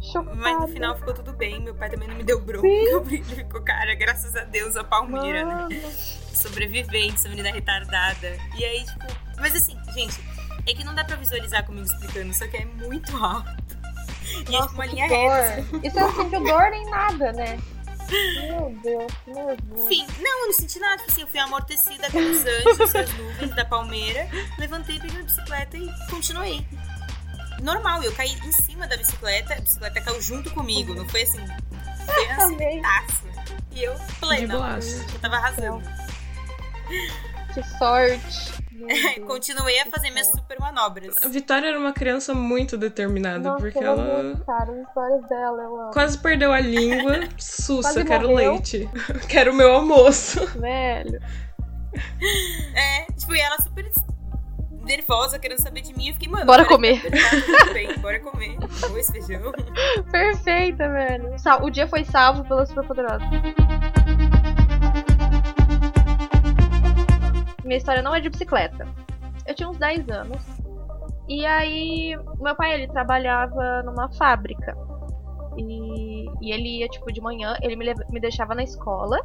Chocada. 0.01 0.35
Mas 0.35 0.59
no 0.59 0.67
final 0.67 0.95
ficou 0.97 1.13
tudo 1.13 1.33
bem, 1.33 1.59
meu 1.61 1.73
pai 1.75 1.89
também 1.89 2.07
não 2.07 2.15
me 2.15 2.23
deu 2.23 2.39
bronca, 2.39 2.67
ele 3.11 3.23
ficou, 3.23 3.61
cara, 3.61 3.95
graças 3.95 4.35
a 4.35 4.43
Deus, 4.43 4.75
a 4.75 4.83
palmeira, 4.83 5.45
né? 5.45 5.53
Mano. 5.53 5.91
sobrevivente, 6.33 7.15
essa 7.15 7.29
menina 7.29 7.51
retardada. 7.51 8.37
E 8.57 8.63
aí, 8.63 8.85
tipo. 8.85 9.05
Mas 9.39 9.55
assim, 9.55 9.77
gente, 9.93 10.19
É 10.67 10.73
que 10.73 10.83
não 10.83 10.93
dá 10.93 11.03
pra 11.03 11.15
visualizar 11.15 11.65
comigo 11.65 11.85
explicando, 11.87 12.33
só 12.33 12.47
que 12.47 12.57
é 12.57 12.65
muito 12.65 13.15
alto. 13.17 13.49
E 14.49 14.55
é 14.55 14.59
Nossa, 14.59 14.67
tipo 14.67 14.73
uma 14.75 14.85
linha 14.85 15.07
reta. 15.07 15.65
E 15.83 15.89
você 15.89 15.99
não 15.99 16.15
sentiu 16.15 16.43
dor 16.43 16.69
nem 16.69 16.85
nada, 16.89 17.33
né? 17.33 17.59
Meu 18.11 18.77
Deus, 18.83 19.11
que 19.23 19.31
nervoso. 19.31 19.85
Enfim, 19.85 20.05
não, 20.21 20.41
eu 20.41 20.45
não 20.47 20.53
senti 20.53 20.79
nada. 20.79 20.97
Tipo 20.97 21.11
assim, 21.11 21.21
eu 21.21 21.27
fui 21.27 21.39
amortecida 21.39 22.11
com 22.11 22.17
os 22.19 22.45
anjos, 22.45 22.95
as 22.95 23.13
nuvens 23.17 23.55
da 23.55 23.65
palmeira. 23.65 24.27
Levantei, 24.59 24.99
peguei 24.99 25.21
a 25.21 25.23
bicicleta 25.23 25.77
e 25.77 25.89
continuei. 26.09 26.65
Normal, 27.61 28.03
eu 28.03 28.11
caí 28.13 28.31
em 28.45 28.51
cima 28.51 28.87
da 28.87 28.97
bicicleta, 28.97 29.53
a 29.53 29.61
bicicleta 29.61 30.01
caiu 30.01 30.21
junto 30.21 30.51
comigo, 30.51 30.93
não 30.95 31.07
foi 31.07 31.21
assim. 31.23 31.45
Foi 32.05 32.29
acertaço. 32.29 33.23
E 33.71 33.83
eu 33.83 33.95
plena. 34.19 34.53
Eu 35.13 35.19
tava 35.19 35.35
arrasando. 35.35 35.81
Que 37.53 37.63
sorte. 37.77 38.61
Continuei 39.27 39.79
a 39.79 39.85
fazer 39.85 40.09
minhas 40.09 40.31
super 40.31 40.59
manobras. 40.59 41.15
A 41.23 41.27
Vitória 41.27 41.67
era 41.67 41.79
uma 41.79 41.93
criança 41.93 42.33
muito 42.33 42.77
determinada, 42.77 43.39
Nossa, 43.39 43.61
porque 43.61 43.77
ela 43.77 44.23
muito, 44.23 44.43
cara, 44.43 44.71
as 44.71 44.87
histórias 44.87 45.29
dela, 45.29 45.61
eu 45.63 45.81
amo. 45.81 45.91
quase 45.91 46.17
perdeu 46.17 46.51
a 46.51 46.59
língua. 46.59 47.19
Sussa, 47.37 47.93
Quase 47.93 48.05
quero 48.05 48.29
morreu. 48.29 48.53
leite. 48.53 48.89
quero 49.29 49.53
meu 49.53 49.71
almoço. 49.73 50.45
Velho. 50.59 51.21
É, 52.75 53.05
tipo, 53.13 53.35
e 53.35 53.39
ela 53.39 53.57
super 53.61 53.85
nervosa, 54.91 55.39
querendo 55.39 55.59
saber 55.59 55.81
de 55.81 55.93
mim. 55.95 56.09
Eu 56.09 56.13
fiquei, 56.13 56.27
mano. 56.27 56.45
Bora 56.45 56.65
comer. 56.65 57.01
tá 57.09 57.73
bem, 57.73 57.97
bora 57.99 58.19
comer. 58.19 58.57
Arroz, 58.83 59.09
feijão. 59.09 59.51
Perfeita, 60.11 60.89
velho. 60.89 61.35
O 61.61 61.69
dia 61.69 61.87
foi 61.87 62.03
salvo 62.03 62.43
pela 62.43 62.65
Superpoderosa. 62.65 63.23
Minha 67.63 67.77
história 67.77 68.01
não 68.01 68.13
é 68.13 68.19
de 68.19 68.29
bicicleta. 68.29 68.85
Eu 69.47 69.55
tinha 69.55 69.69
uns 69.69 69.77
10 69.77 70.09
anos. 70.09 70.41
E 71.27 71.45
aí, 71.45 72.17
meu 72.41 72.55
pai, 72.55 72.73
ele 72.73 72.87
trabalhava 72.87 73.83
numa 73.83 74.11
fábrica. 74.13 74.75
E, 75.57 76.25
e 76.41 76.51
ele 76.51 76.79
ia, 76.79 76.87
tipo, 76.89 77.11
de 77.11 77.21
manhã, 77.21 77.55
ele 77.61 77.75
me, 77.77 77.93
me 78.09 78.19
deixava 78.19 78.53
na 78.53 78.63
escola. 78.63 79.17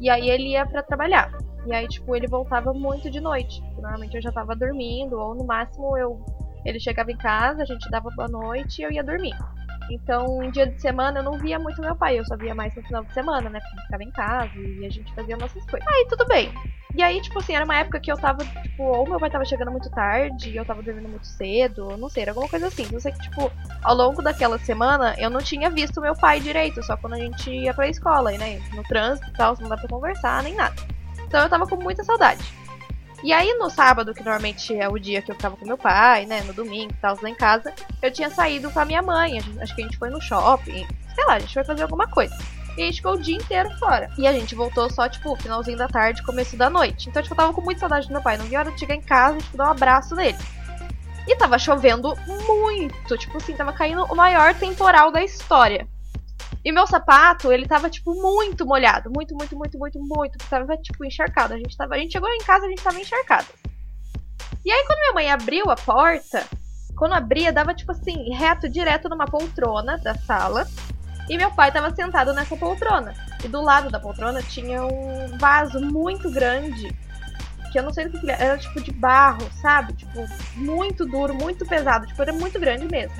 E 0.00 0.10
aí 0.10 0.28
ele 0.28 0.50
ia 0.50 0.66
pra 0.66 0.82
trabalhar. 0.82 1.30
E 1.66 1.72
aí, 1.72 1.86
tipo, 1.86 2.14
ele 2.16 2.26
voltava 2.26 2.72
muito 2.72 3.10
de 3.10 3.20
noite. 3.20 3.60
Normalmente 3.76 4.16
eu 4.16 4.22
já 4.22 4.32
tava 4.32 4.54
dormindo, 4.56 5.18
ou 5.18 5.34
no 5.34 5.44
máximo 5.44 5.96
eu. 5.96 6.24
Ele 6.64 6.78
chegava 6.78 7.10
em 7.10 7.16
casa, 7.16 7.62
a 7.62 7.66
gente 7.66 7.90
dava 7.90 8.08
boa 8.14 8.28
noite 8.28 8.80
e 8.80 8.84
eu 8.84 8.90
ia 8.90 9.02
dormir. 9.02 9.34
Então, 9.90 10.42
em 10.42 10.50
dia 10.50 10.66
de 10.66 10.80
semana 10.80 11.18
eu 11.18 11.24
não 11.24 11.38
via 11.38 11.58
muito 11.58 11.80
meu 11.80 11.94
pai, 11.96 12.18
eu 12.18 12.24
só 12.24 12.36
via 12.36 12.54
mais 12.54 12.74
no 12.74 12.82
final 12.82 13.04
de 13.04 13.12
semana, 13.12 13.50
né? 13.50 13.60
Porque 13.60 13.82
ficava 13.82 14.02
em 14.02 14.10
casa 14.10 14.52
e 14.56 14.86
a 14.86 14.90
gente 14.90 15.12
fazia 15.14 15.36
nossas 15.36 15.64
coisas. 15.66 15.86
Aí 15.88 16.06
tudo 16.08 16.26
bem. 16.26 16.52
E 16.94 17.02
aí, 17.02 17.20
tipo 17.22 17.38
assim, 17.38 17.54
era 17.54 17.64
uma 17.64 17.76
época 17.76 17.98
que 18.00 18.12
eu 18.12 18.16
tava, 18.16 18.44
tipo, 18.44 18.82
ou 18.82 19.08
meu 19.08 19.18
pai 19.18 19.30
tava 19.30 19.44
chegando 19.44 19.70
muito 19.70 19.90
tarde, 19.90 20.50
e 20.50 20.56
eu 20.56 20.64
tava 20.64 20.82
dormindo 20.82 21.08
muito 21.08 21.26
cedo, 21.26 21.96
não 21.96 22.08
sei, 22.08 22.22
era 22.22 22.32
alguma 22.32 22.48
coisa 22.48 22.66
assim. 22.66 22.86
Eu 22.92 23.00
sei 23.00 23.12
que, 23.12 23.20
tipo, 23.22 23.50
ao 23.82 23.94
longo 23.94 24.22
daquela 24.22 24.58
semana 24.58 25.14
eu 25.18 25.30
não 25.30 25.40
tinha 25.40 25.70
visto 25.70 26.00
meu 26.00 26.14
pai 26.14 26.38
direito, 26.38 26.82
só 26.82 26.96
quando 26.96 27.14
a 27.14 27.18
gente 27.18 27.50
ia 27.50 27.72
pra 27.72 27.88
escola, 27.88 28.32
e, 28.32 28.38
né? 28.38 28.60
No 28.74 28.82
trânsito 28.82 29.28
e 29.28 29.32
tal, 29.32 29.56
não 29.58 29.68
dá 29.68 29.76
pra 29.76 29.88
conversar 29.88 30.42
nem 30.42 30.54
nada. 30.54 30.74
Então 31.32 31.44
eu 31.44 31.48
tava 31.48 31.66
com 31.66 31.76
muita 31.76 32.04
saudade. 32.04 32.44
E 33.24 33.32
aí 33.32 33.54
no 33.54 33.70
sábado, 33.70 34.12
que 34.12 34.22
normalmente 34.22 34.76
é 34.76 34.86
o 34.86 34.98
dia 34.98 35.22
que 35.22 35.30
eu 35.30 35.34
ficava 35.34 35.56
com 35.56 35.64
meu 35.64 35.78
pai, 35.78 36.26
né? 36.26 36.42
No 36.42 36.52
domingo 36.52 36.92
e 36.92 37.00
tal, 37.00 37.16
lá 37.22 37.30
em 37.30 37.34
casa, 37.34 37.72
eu 38.02 38.12
tinha 38.12 38.28
saído 38.28 38.70
com 38.70 38.78
a 38.78 38.84
minha 38.84 39.00
mãe. 39.00 39.38
acho 39.58 39.74
que 39.74 39.80
a 39.80 39.84
gente 39.86 39.96
foi 39.96 40.10
no 40.10 40.20
shopping. 40.20 40.86
Sei 41.14 41.24
lá, 41.24 41.36
a 41.36 41.38
gente 41.38 41.54
foi 41.54 41.64
fazer 41.64 41.84
alguma 41.84 42.06
coisa. 42.06 42.36
E 42.76 42.82
a 42.82 42.84
gente 42.84 42.96
ficou 42.96 43.14
o 43.14 43.18
dia 43.18 43.36
inteiro 43.36 43.70
fora. 43.78 44.10
E 44.18 44.26
a 44.26 44.32
gente 44.34 44.54
voltou 44.54 44.90
só, 44.90 45.08
tipo, 45.08 45.34
finalzinho 45.36 45.78
da 45.78 45.88
tarde, 45.88 46.22
começo 46.22 46.54
da 46.54 46.68
noite. 46.68 47.08
Então, 47.08 47.22
tipo, 47.22 47.32
eu 47.32 47.38
tava 47.38 47.54
com 47.54 47.62
muita 47.62 47.80
saudade 47.80 48.08
do 48.08 48.12
meu 48.12 48.20
pai. 48.20 48.36
Não 48.36 48.44
vi 48.44 48.54
a 48.54 48.60
hora 48.60 48.70
de 48.70 48.78
chegar 48.78 48.94
em 48.94 49.00
casa 49.00 49.38
e, 49.38 49.40
tipo, 49.42 49.56
dar 49.56 49.68
um 49.68 49.70
abraço 49.70 50.14
nele. 50.14 50.36
E 51.26 51.34
tava 51.36 51.58
chovendo 51.58 52.14
muito. 52.46 53.16
Tipo 53.16 53.38
assim, 53.38 53.54
tava 53.54 53.72
caindo 53.72 54.04
o 54.04 54.14
maior 54.14 54.52
temporal 54.54 55.10
da 55.10 55.24
história. 55.24 55.88
E 56.64 56.70
meu 56.70 56.86
sapato, 56.86 57.52
ele 57.52 57.66
tava, 57.66 57.90
tipo, 57.90 58.14
muito 58.14 58.64
molhado. 58.64 59.10
Muito, 59.10 59.34
muito, 59.34 59.56
muito, 59.56 59.78
muito, 59.78 59.98
muito. 60.00 60.38
Tava, 60.48 60.76
tipo, 60.76 61.04
encharcado. 61.04 61.54
A 61.54 61.56
gente, 61.56 61.76
tava, 61.76 61.94
a 61.94 61.98
gente 61.98 62.12
chegou 62.12 62.28
em 62.28 62.38
casa, 62.38 62.66
a 62.66 62.68
gente 62.68 62.82
tava 62.82 63.00
encharcado. 63.00 63.46
E 64.64 64.70
aí, 64.70 64.84
quando 64.86 65.00
minha 65.00 65.12
mãe 65.14 65.30
abriu 65.30 65.68
a 65.70 65.74
porta, 65.74 66.46
quando 66.96 67.14
abria, 67.14 67.52
dava, 67.52 67.74
tipo 67.74 67.90
assim, 67.90 68.32
reto, 68.32 68.68
direto 68.68 69.08
numa 69.08 69.26
poltrona 69.26 69.98
da 69.98 70.14
sala. 70.14 70.66
E 71.28 71.36
meu 71.36 71.50
pai 71.50 71.72
tava 71.72 71.94
sentado 71.94 72.32
nessa 72.32 72.56
poltrona. 72.56 73.12
E 73.44 73.48
do 73.48 73.60
lado 73.60 73.90
da 73.90 73.98
poltrona 73.98 74.42
tinha 74.42 74.84
um 74.84 75.36
vaso 75.38 75.80
muito 75.80 76.30
grande. 76.30 76.94
Que 77.72 77.78
eu 77.78 77.82
não 77.82 77.92
sei 77.92 78.06
do 78.08 78.20
que. 78.20 78.30
Era 78.30 78.58
tipo 78.58 78.80
de 78.80 78.92
barro, 78.92 79.48
sabe? 79.60 79.94
Tipo, 79.94 80.26
muito 80.54 81.06
duro, 81.06 81.34
muito 81.34 81.66
pesado. 81.66 82.06
Tipo, 82.06 82.22
era 82.22 82.32
muito 82.32 82.60
grande 82.60 82.86
mesmo. 82.86 83.16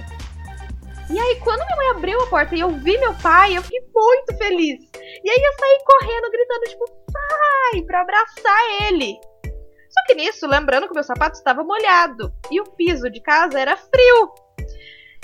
E 1.11 1.19
aí, 1.19 1.41
quando 1.41 1.65
minha 1.65 1.77
mãe 1.77 1.89
abriu 1.91 2.21
a 2.21 2.27
porta 2.27 2.55
e 2.55 2.61
eu 2.61 2.71
vi 2.71 2.97
meu 2.99 3.15
pai, 3.15 3.57
eu 3.57 3.63
fiquei 3.63 3.81
muito 3.95 4.37
feliz. 4.37 4.81
E 4.95 5.31
aí 5.31 5.43
eu 5.43 5.53
saí 5.59 5.79
correndo, 5.85 6.31
gritando, 6.31 6.65
tipo, 6.69 6.85
pai, 7.13 7.83
pra 7.83 8.01
abraçar 8.01 8.83
ele. 8.89 9.19
Só 9.93 10.07
que 10.07 10.15
nisso, 10.15 10.47
lembrando 10.47 10.89
que 10.89 10.95
meu 10.95 11.05
sapato 11.05 11.37
estava 11.37 11.63
molhado. 11.63 12.33
E 12.51 12.61
o 12.61 12.65
piso 12.65 13.11
de 13.11 13.21
casa 13.21 13.61
era 13.61 13.77
frio. 13.77 14.33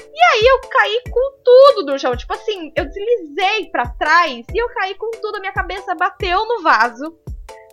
E 0.01 0.23
aí 0.33 0.47
eu 0.47 0.61
caí 0.69 1.03
com 1.11 1.43
tudo 1.43 1.93
no 1.93 1.99
chão. 1.99 2.17
Tipo 2.17 2.35
assim, 2.35 2.73
eu 2.77 2.85
deslizei 2.85 3.71
pra 3.71 3.89
trás 3.89 4.45
e 4.53 4.59
eu 4.59 4.69
caí 4.75 4.95
com 4.95 5.11
tudo. 5.11 5.37
A 5.37 5.41
minha 5.41 5.53
cabeça 5.53 5.95
bateu 5.95 6.45
no 6.47 6.63
vaso. 6.63 7.17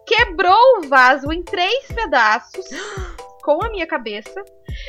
Quebrou 0.05 0.77
o 0.77 0.87
vaso 0.87 1.31
em 1.33 1.43
três 1.43 1.87
pedaços. 1.87 2.65
Com 3.45 3.63
a 3.63 3.69
minha 3.69 3.85
cabeça. 3.85 4.43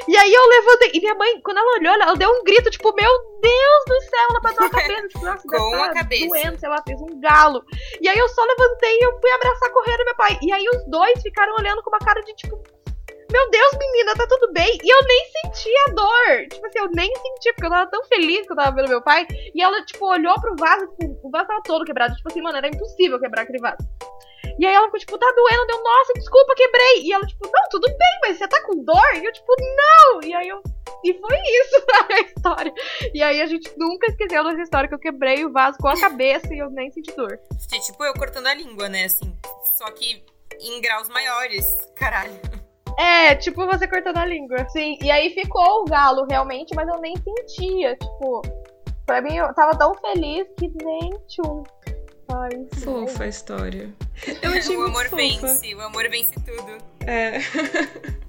E 0.09 0.17
aí 0.17 0.33
eu 0.33 0.49
levantei. 0.49 0.93
E 0.95 1.01
minha 1.01 1.15
mãe, 1.15 1.39
quando 1.43 1.59
ela 1.59 1.77
olhou, 1.79 1.93
ela 1.93 2.15
deu 2.15 2.31
um 2.31 2.43
grito, 2.43 2.71
tipo, 2.71 2.91
meu 2.95 3.11
Deus 3.43 3.85
do 3.87 4.01
céu, 4.01 4.27
ela 4.31 4.41
bateu 4.41 4.65
a 4.67 4.71
cabeça. 4.71 5.09
Tipo, 5.09 5.25
nossa, 5.27 5.47
Com 5.47 5.75
a 5.75 5.89
tá 5.89 5.95
cabeça. 5.95 6.27
doendo, 6.27 6.59
sei 6.59 6.69
lá, 6.71 6.83
fez 6.87 6.99
um 7.03 7.21
galo. 7.21 7.63
E 8.01 8.09
aí 8.09 8.17
eu 8.19 8.29
só 8.31 8.43
levantei 8.43 8.99
e 8.99 9.05
eu 9.05 9.21
fui 9.21 9.31
abraçar 9.31 9.71
correndo 9.73 10.05
meu 10.07 10.17
pai. 10.17 10.39
E 10.41 10.51
aí 10.51 10.65
os 10.71 10.87
dois 10.89 11.21
ficaram 11.21 11.55
olhando 11.59 11.83
com 11.83 11.91
uma 11.91 11.99
cara 11.99 12.23
de 12.23 12.35
tipo. 12.35 12.57
Meu 13.31 13.51
Deus, 13.51 13.73
menina, 13.79 14.15
tá 14.15 14.27
tudo 14.27 14.53
bem? 14.55 14.79
E 14.83 14.89
eu 14.89 15.03
nem 15.05 15.27
senti 15.27 15.71
a 15.89 15.91
dor. 15.93 16.49
Tipo 16.49 16.67
assim, 16.67 16.79
eu 16.79 16.89
nem 16.93 17.15
senti, 17.15 17.53
porque 17.53 17.67
eu 17.67 17.71
tava 17.71 17.91
tão 17.91 18.03
feliz 18.05 18.47
que 18.47 18.53
eu 18.53 18.57
tava 18.57 18.75
vendo 18.75 18.89
meu 18.89 19.03
pai. 19.03 19.27
E 19.55 19.63
ela, 19.63 19.85
tipo, 19.85 20.07
olhou 20.07 20.35
pro 20.41 20.57
vaso, 20.59 20.87
tipo, 20.99 21.21
o 21.27 21.31
vaso 21.31 21.47
tava 21.47 21.61
todo 21.63 21.85
quebrado. 21.85 22.15
Tipo 22.15 22.31
assim, 22.31 22.41
mano, 22.41 22.57
era 22.57 22.69
impossível 22.69 23.21
quebrar 23.21 23.43
aquele 23.43 23.59
vaso. 23.59 23.79
E 24.59 24.67
aí 24.67 24.75
ela 24.75 24.87
ficou, 24.87 25.01
tipo, 25.01 25.19
tá 25.19 25.33
doendo. 25.37 25.67
Deu, 25.67 25.83
nossa, 25.83 26.13
desculpa, 26.15 26.55
quebrei. 26.55 27.03
E 27.03 27.13
ela, 27.13 27.27
tipo, 27.27 27.47
não, 27.47 27.69
tudo 27.71 27.87
bem, 27.89 28.19
mas 28.23 28.39
você 28.39 28.49
tá 28.49 28.63
com 28.65 28.83
dor? 28.85 29.15
E 29.15 29.25
eu, 29.25 29.33
tipo, 29.33 29.55
não. 29.77 30.23
E 30.23 30.35
aí 30.35 30.49
eu. 30.49 30.63
E 31.05 31.15
foi 31.15 31.37
isso 31.37 31.87
a 32.11 32.21
história. 32.21 32.73
E 33.15 33.23
aí 33.23 33.41
a 33.41 33.47
gente 33.47 33.71
nunca 33.77 34.07
esqueceu 34.07 34.43
dessa 34.45 34.63
história 34.63 34.89
que 34.89 34.95
eu 34.95 34.99
quebrei 34.99 35.45
o 35.45 35.53
vaso 35.53 35.79
com 35.79 35.89
a 35.89 36.01
cabeça 36.01 36.53
e 36.55 36.59
eu 36.59 36.71
nem 36.71 36.91
senti 36.91 37.15
dor. 37.15 37.39
Tipo, 37.69 38.05
eu 38.05 38.15
cortando 38.15 38.47
a 38.47 38.55
língua, 38.55 38.89
né? 38.89 39.05
Assim. 39.05 39.37
Só 39.77 39.91
que 39.91 40.25
em 40.61 40.81
graus 40.81 41.09
maiores. 41.09 41.67
Caralho. 41.95 42.41
É, 42.99 43.35
tipo 43.35 43.67
você 43.67 43.87
cortando 43.87 44.17
a 44.17 44.25
língua. 44.25 44.67
Sim, 44.71 44.99
e 45.03 45.11
aí 45.11 45.31
ficou 45.35 45.83
o 45.83 45.85
galo 45.85 46.27
realmente, 46.29 46.75
mas 46.75 46.89
eu 46.89 46.99
nem 46.99 47.15
sentia. 47.17 47.95
Tipo, 47.97 48.43
pra 49.05 49.21
mim 49.21 49.37
eu 49.37 49.53
tava 49.55 49.77
tão 49.77 49.95
feliz 49.95 50.47
que 50.59 50.69
nem 50.83 51.11
tchum. 51.29 51.63
Ai. 52.29 52.67
Fofa 52.83 53.25
a 53.25 53.29
história. 53.29 53.95
Eu 54.43 54.51
achei 54.51 54.77
o 54.77 54.85
amor 54.85 55.05
fofa. 55.05 55.17
vence, 55.17 55.75
o 55.75 55.81
amor 55.81 56.09
vence 56.09 56.35
tudo. 56.45 56.79
É. 57.07 57.39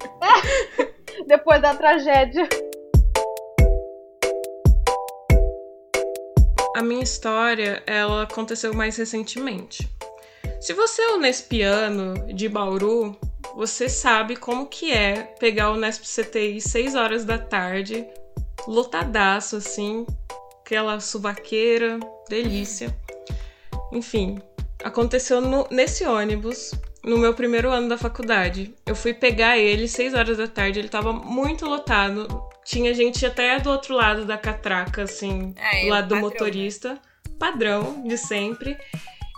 Depois 1.26 1.62
da 1.62 1.76
tragédia. 1.76 2.48
A 6.76 6.84
minha 6.84 7.02
história, 7.02 7.82
ela 7.88 8.24
aconteceu 8.24 8.74
mais 8.74 8.98
recentemente. 8.98 9.90
Se 10.62 10.74
você 10.74 11.02
é 11.02 11.10
o 11.14 11.20
Nespiano 11.20 12.34
de 12.34 12.48
Bauru, 12.48 13.18
você 13.56 13.90
sabe 13.90 14.36
como 14.36 14.68
que 14.68 14.92
é 14.92 15.24
pegar 15.40 15.72
o 15.72 15.76
Nesp 15.76 16.04
CTI 16.04 16.62
6 16.62 16.94
horas 16.94 17.26
da 17.26 17.40
tarde, 17.40 18.06
lotadaço 18.68 19.56
assim, 19.56 20.06
aquela 20.62 21.00
suvaqueira, 21.00 22.00
delícia. 22.30 22.96
Enfim, 23.92 24.40
aconteceu 24.84 25.40
no- 25.42 25.68
nesse 25.72 26.06
ônibus 26.06 26.74
no 27.04 27.18
meu 27.18 27.34
primeiro 27.34 27.70
ano 27.72 27.88
da 27.88 27.98
faculdade. 27.98 28.74
Eu 28.86 28.96
fui 28.96 29.14
pegar 29.14 29.58
ele 29.58 29.88
6 29.88 30.14
horas 30.14 30.38
da 30.38 30.48
tarde, 30.48 30.80
ele 30.80 30.90
tava 30.90 31.14
muito 31.14 31.66
lotado. 31.66 32.28
Tinha 32.66 32.94
gente 32.94 33.26
até 33.26 33.58
do 33.60 33.70
outro 33.70 33.96
lado 33.96 34.26
da 34.26 34.38
catraca, 34.38 35.04
assim, 35.04 35.54
É, 35.56 35.84
do 35.84 35.88
lado 35.90 36.08
do 36.10 36.16
padrão, 36.16 36.30
motorista. 36.30 37.02
Padrão 37.40 38.04
de 38.06 38.18
sempre. 38.18 38.78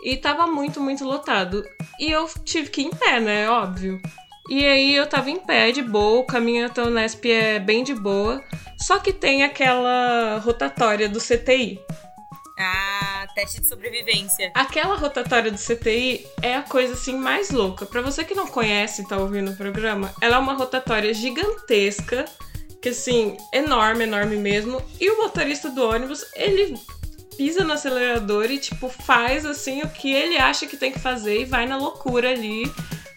E 0.03 0.17
tava 0.17 0.47
muito, 0.47 0.79
muito 0.79 1.03
lotado. 1.03 1.63
E 1.99 2.09
eu 2.09 2.27
tive 2.43 2.69
que 2.69 2.81
ir 2.81 2.85
em 2.85 2.89
pé, 2.89 3.19
né? 3.19 3.49
Óbvio. 3.49 4.01
E 4.49 4.65
aí 4.65 4.95
eu 4.95 5.05
tava 5.05 5.29
em 5.29 5.39
pé, 5.39 5.71
de 5.71 5.83
boa, 5.83 6.21
o 6.21 6.25
caminho 6.25 6.65
até 6.65 6.81
o 6.81 6.89
Nesp 6.89 7.25
é 7.29 7.59
bem 7.59 7.83
de 7.83 7.93
boa. 7.93 8.41
Só 8.81 8.97
que 8.97 9.13
tem 9.13 9.43
aquela 9.43 10.39
rotatória 10.43 11.07
do 11.07 11.19
CTI. 11.19 11.79
Ah, 12.57 13.08
Teste 13.39 13.61
de 13.61 13.67
sobrevivência. 13.67 14.51
Aquela 14.53 14.95
rotatória 14.95 15.49
do 15.49 15.57
CTI 15.57 16.27
é 16.41 16.55
a 16.55 16.61
coisa 16.61 16.91
assim 16.91 17.15
mais 17.15 17.51
louca. 17.51 17.85
Para 17.85 18.01
você 18.01 18.25
que 18.25 18.35
não 18.35 18.45
conhece 18.45 19.01
e 19.01 19.07
tá 19.07 19.15
ouvindo 19.15 19.51
o 19.51 19.55
programa, 19.55 20.13
ela 20.19 20.35
é 20.35 20.39
uma 20.39 20.55
rotatória 20.55 21.13
gigantesca, 21.13 22.25
que 22.81 22.89
assim, 22.89 23.37
enorme, 23.53 24.03
enorme 24.03 24.35
mesmo. 24.35 24.83
E 24.99 25.09
o 25.09 25.23
motorista 25.23 25.69
do 25.69 25.87
ônibus, 25.87 26.25
ele 26.35 26.77
pisa 27.37 27.63
no 27.63 27.71
acelerador 27.71 28.51
e 28.51 28.57
tipo 28.59 28.89
faz 28.89 29.45
assim 29.45 29.83
o 29.83 29.89
que 29.89 30.11
ele 30.11 30.35
acha 30.37 30.67
que 30.67 30.75
tem 30.75 30.91
que 30.91 30.99
fazer 30.99 31.39
e 31.39 31.45
vai 31.45 31.65
na 31.65 31.77
loucura 31.77 32.31
ali 32.31 32.69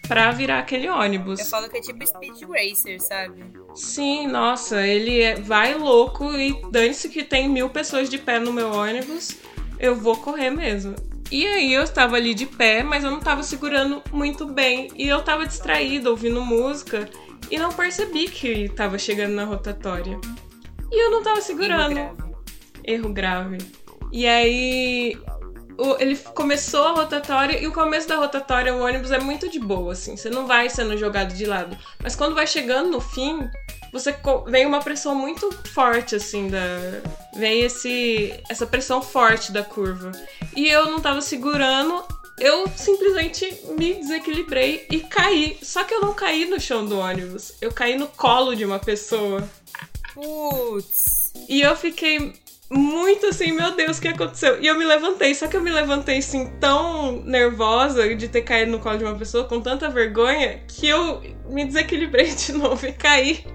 pra 0.07 0.31
virar 0.31 0.59
aquele 0.59 0.87
ônibus. 0.87 1.41
Eu 1.41 1.45
falo 1.47 1.69
que 1.69 1.79
é 1.79 1.81
tipo 1.81 2.07
Speed 2.07 2.43
Racer, 2.43 3.01
sabe? 3.01 3.43
Sim, 3.75 4.27
nossa, 4.27 4.87
ele 4.87 5.21
é, 5.21 5.35
vai 5.35 5.73
louco 5.73 6.31
e 6.33 6.61
dane-se 6.71 7.09
que 7.09 7.25
tem 7.25 7.49
mil 7.49 7.69
pessoas 7.69 8.09
de 8.09 8.17
pé 8.17 8.39
no 8.39 8.53
meu 8.53 8.71
ônibus, 8.71 9.35
eu 9.83 9.97
vou 9.97 10.15
correr 10.15 10.49
mesmo. 10.49 10.95
E 11.29 11.45
aí 11.45 11.73
eu 11.73 11.83
estava 11.83 12.15
ali 12.15 12.33
de 12.33 12.45
pé, 12.45 12.83
mas 12.83 13.03
eu 13.03 13.11
não 13.11 13.17
estava 13.17 13.43
segurando 13.43 14.01
muito 14.13 14.45
bem. 14.45 14.87
E 14.95 15.09
eu 15.09 15.19
estava 15.19 15.45
distraída, 15.45 16.09
ouvindo 16.09 16.39
música, 16.41 17.09
e 17.51 17.59
não 17.59 17.69
percebi 17.69 18.29
que 18.29 18.47
estava 18.47 18.97
chegando 18.97 19.33
na 19.33 19.43
rotatória. 19.43 20.17
E 20.89 21.03
eu 21.05 21.11
não 21.11 21.17
estava 21.17 21.41
segurando. 21.41 21.97
Erro 21.97 22.13
grave. 22.15 22.35
Erro 22.85 23.13
grave. 23.13 23.57
E 24.09 24.25
aí 24.25 25.17
o- 25.77 25.95
ele 25.99 26.15
começou 26.17 26.85
a 26.87 26.91
rotatória 26.91 27.59
e 27.61 27.67
o 27.67 27.71
começo 27.71 28.07
da 28.07 28.15
rotatória, 28.17 28.73
o 28.73 28.81
ônibus 28.83 29.11
é 29.11 29.19
muito 29.19 29.49
de 29.49 29.59
boa, 29.59 29.93
assim. 29.93 30.15
Você 30.15 30.29
não 30.29 30.45
vai 30.47 30.69
sendo 30.69 30.97
jogado 30.97 31.33
de 31.33 31.45
lado. 31.45 31.77
Mas 32.01 32.15
quando 32.15 32.35
vai 32.35 32.45
chegando 32.47 32.89
no 32.91 33.01
fim, 33.01 33.39
você 33.91 34.15
vem 34.47 34.65
uma 34.65 34.79
pressão 34.81 35.15
muito 35.15 35.49
forte, 35.73 36.15
assim, 36.15 36.47
da. 36.49 36.59
Vem 37.35 37.61
esse, 37.61 38.33
essa 38.49 38.65
pressão 38.65 39.01
forte 39.01 39.51
da 39.51 39.63
curva. 39.63 40.11
E 40.55 40.67
eu 40.67 40.89
não 40.89 40.99
tava 40.99 41.21
segurando. 41.21 42.03
Eu 42.39 42.67
simplesmente 42.75 43.45
me 43.77 43.93
desequilibrei 43.93 44.87
e 44.91 44.99
caí. 45.01 45.57
Só 45.61 45.83
que 45.83 45.93
eu 45.93 46.01
não 46.01 46.13
caí 46.13 46.45
no 46.45 46.59
chão 46.59 46.83
do 46.85 46.97
ônibus. 46.97 47.53
Eu 47.61 47.71
caí 47.71 47.95
no 47.95 48.07
colo 48.07 48.55
de 48.55 48.65
uma 48.65 48.79
pessoa. 48.79 49.47
Putz. 50.13 51.31
E 51.47 51.61
eu 51.61 51.75
fiquei 51.75 52.33
muito 52.73 53.27
assim, 53.27 53.51
meu 53.51 53.75
Deus, 53.75 53.97
o 53.97 54.01
que 54.01 54.07
aconteceu? 54.07 54.61
E 54.61 54.67
eu 54.67 54.77
me 54.77 54.85
levantei, 54.85 55.33
só 55.35 55.47
que 55.47 55.55
eu 55.55 55.61
me 55.61 55.69
levantei 55.69 56.17
assim, 56.17 56.47
tão 56.59 57.21
nervosa 57.23 58.15
de 58.15 58.27
ter 58.27 58.41
caído 58.41 58.71
no 58.71 58.79
colo 58.79 58.97
de 58.97 59.03
uma 59.03 59.15
pessoa, 59.15 59.43
com 59.45 59.61
tanta 59.61 59.89
vergonha, 59.89 60.61
que 60.67 60.87
eu 60.87 61.21
me 61.49 61.65
desequilibrei 61.65 62.33
de 62.33 62.53
novo 62.53 62.85
e 62.85 62.91
caí 62.91 63.45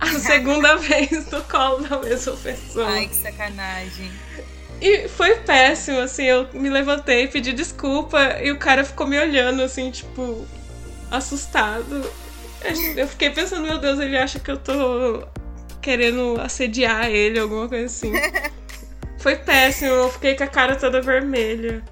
a 0.00 0.06
segunda 0.18 0.76
vez 0.76 1.30
no 1.30 1.42
colo 1.42 1.86
da 1.86 1.98
mesma 1.98 2.32
pessoa. 2.36 2.88
Ai, 2.88 3.06
que 3.06 3.16
sacanagem. 3.16 4.10
E 4.80 5.08
foi 5.08 5.36
péssimo, 5.36 6.00
assim, 6.00 6.24
eu 6.24 6.48
me 6.52 6.68
levantei, 6.68 7.28
pedi 7.28 7.52
desculpa, 7.52 8.38
e 8.42 8.50
o 8.50 8.58
cara 8.58 8.84
ficou 8.84 9.06
me 9.06 9.18
olhando, 9.18 9.62
assim, 9.62 9.90
tipo, 9.90 10.46
assustado. 11.10 12.10
Eu 12.96 13.06
fiquei 13.06 13.30
pensando, 13.30 13.66
meu 13.66 13.78
Deus, 13.78 14.00
ele 14.00 14.16
acha 14.16 14.38
que 14.40 14.50
eu 14.50 14.56
tô 14.56 15.26
querendo 15.84 16.40
assediar 16.40 17.10
ele, 17.10 17.38
alguma 17.38 17.68
coisa 17.68 17.84
assim. 17.84 18.10
Foi 19.18 19.36
péssimo, 19.36 19.92
eu 19.92 20.10
fiquei 20.10 20.34
com 20.34 20.44
a 20.44 20.46
cara 20.46 20.76
toda 20.76 21.00
vermelha. 21.02 21.84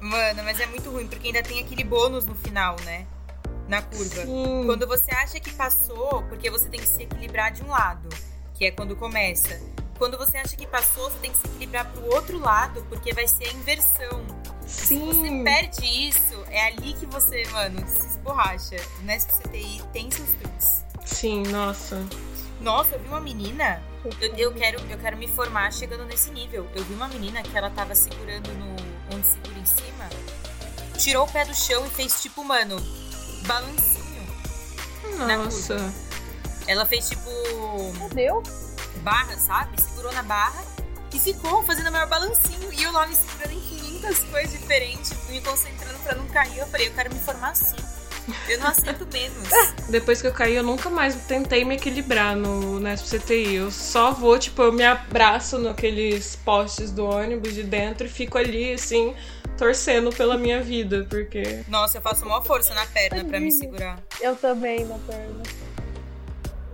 Mano, 0.00 0.44
mas 0.44 0.60
é 0.60 0.66
muito 0.66 0.88
ruim, 0.90 1.08
porque 1.08 1.26
ainda 1.26 1.42
tem 1.42 1.60
aquele 1.60 1.82
bônus 1.82 2.24
no 2.24 2.36
final, 2.36 2.76
né? 2.84 3.04
Na 3.68 3.82
curva. 3.82 4.24
Sim. 4.24 4.62
Quando 4.64 4.86
você 4.86 5.10
acha 5.10 5.40
que 5.40 5.52
passou, 5.54 6.22
porque 6.28 6.48
você 6.48 6.68
tem 6.68 6.78
que 6.78 6.88
se 6.88 7.02
equilibrar 7.02 7.50
de 7.50 7.64
um 7.64 7.68
lado, 7.68 8.08
que 8.54 8.64
é 8.64 8.70
quando 8.70 8.94
começa. 8.94 9.60
Quando 9.98 10.16
você 10.16 10.36
acha 10.36 10.54
que 10.56 10.66
passou, 10.66 11.10
você 11.10 11.18
tem 11.18 11.32
que 11.32 11.38
se 11.38 11.46
equilibrar 11.48 11.90
pro 11.90 12.04
outro 12.14 12.38
lado, 12.38 12.84
porque 12.88 13.12
vai 13.12 13.26
ser 13.26 13.48
a 13.48 13.52
inversão. 13.52 14.24
Se 14.64 14.98
você 14.98 15.28
Sim. 15.28 15.42
perde 15.42 15.84
isso, 16.08 16.44
é 16.48 16.66
ali 16.66 16.92
que 16.94 17.06
você, 17.06 17.44
mano, 17.50 17.78
se 17.88 18.06
esborracha. 18.06 18.76
O 19.00 19.04
Nesp 19.04 19.30
CTI 19.32 19.82
tem 19.92 20.10
seus 20.10 20.30
truques. 20.30 20.84
Sim, 21.04 21.42
nossa. 21.44 22.04
Nossa, 22.60 22.94
eu 22.94 23.00
vi 23.00 23.08
uma 23.08 23.20
menina. 23.20 23.82
Eu, 24.20 24.34
eu 24.36 24.54
quero, 24.54 24.80
eu 24.90 24.98
quero 24.98 25.16
me 25.16 25.28
formar 25.28 25.72
chegando 25.72 26.04
nesse 26.04 26.30
nível. 26.30 26.68
Eu 26.74 26.84
vi 26.84 26.94
uma 26.94 27.08
menina 27.08 27.42
que 27.42 27.56
ela 27.56 27.70
tava 27.70 27.94
segurando 27.94 28.48
no. 28.54 28.76
onde 29.14 29.26
segura 29.26 29.58
em 29.58 29.66
cima. 29.66 30.08
Tirou 30.98 31.26
o 31.26 31.30
pé 31.30 31.44
do 31.44 31.54
chão 31.54 31.86
e 31.86 31.90
fez 31.90 32.22
tipo, 32.22 32.42
mano, 32.42 32.76
balancinho. 33.46 34.26
Na 35.18 35.36
Nossa. 35.36 35.76
Ela 36.66 36.86
fez 36.86 37.08
tipo. 37.08 37.30
Meu 38.14 38.42
barra, 39.06 39.36
sabe? 39.36 39.80
Segurou 39.80 40.12
na 40.12 40.22
barra 40.24 40.64
e 41.12 41.20
ficou 41.20 41.62
fazendo 41.62 41.88
o 41.88 41.92
maior 41.92 42.08
balancinho. 42.08 42.72
E 42.72 42.82
eu 42.82 42.90
lá 42.90 43.06
me 43.06 43.14
segurando 43.14 43.52
em 43.52 43.60
500 43.60 44.24
coisas 44.24 44.52
diferentes, 44.52 45.28
me 45.28 45.40
concentrando 45.40 45.98
pra 46.00 46.14
não 46.16 46.26
cair. 46.26 46.58
Eu 46.58 46.66
falei, 46.66 46.88
eu 46.88 46.92
quero 46.92 47.14
me 47.14 47.20
formar 47.20 47.50
assim. 47.50 47.76
Eu 48.48 48.58
não 48.58 48.68
aceito 48.68 49.06
menos. 49.12 49.48
Depois 49.88 50.20
que 50.20 50.26
eu 50.26 50.32
caí, 50.32 50.54
eu 50.54 50.62
nunca 50.62 50.90
mais 50.90 51.14
tentei 51.26 51.64
me 51.64 51.76
equilibrar 51.76 52.36
no, 52.36 52.80
no 52.80 52.88
SPTI. 52.92 53.54
Eu 53.56 53.70
só 53.70 54.12
vou, 54.12 54.38
tipo, 54.38 54.62
eu 54.62 54.72
me 54.72 54.84
abraço 54.84 55.58
naqueles 55.58 56.36
postes 56.36 56.90
do 56.90 57.06
ônibus 57.06 57.54
de 57.54 57.62
dentro 57.62 58.06
e 58.06 58.10
fico 58.10 58.36
ali, 58.38 58.72
assim, 58.72 59.14
torcendo 59.56 60.10
pela 60.10 60.36
minha 60.36 60.60
vida, 60.62 61.06
porque. 61.08 61.64
Nossa, 61.68 61.98
eu 61.98 62.02
faço 62.02 62.24
maior 62.24 62.44
força 62.44 62.74
na 62.74 62.86
perna 62.86 63.24
pra 63.24 63.40
me 63.40 63.50
segurar. 63.50 64.02
Eu 64.20 64.36
também 64.36 64.84
na 64.84 64.98
perna. 64.98 65.42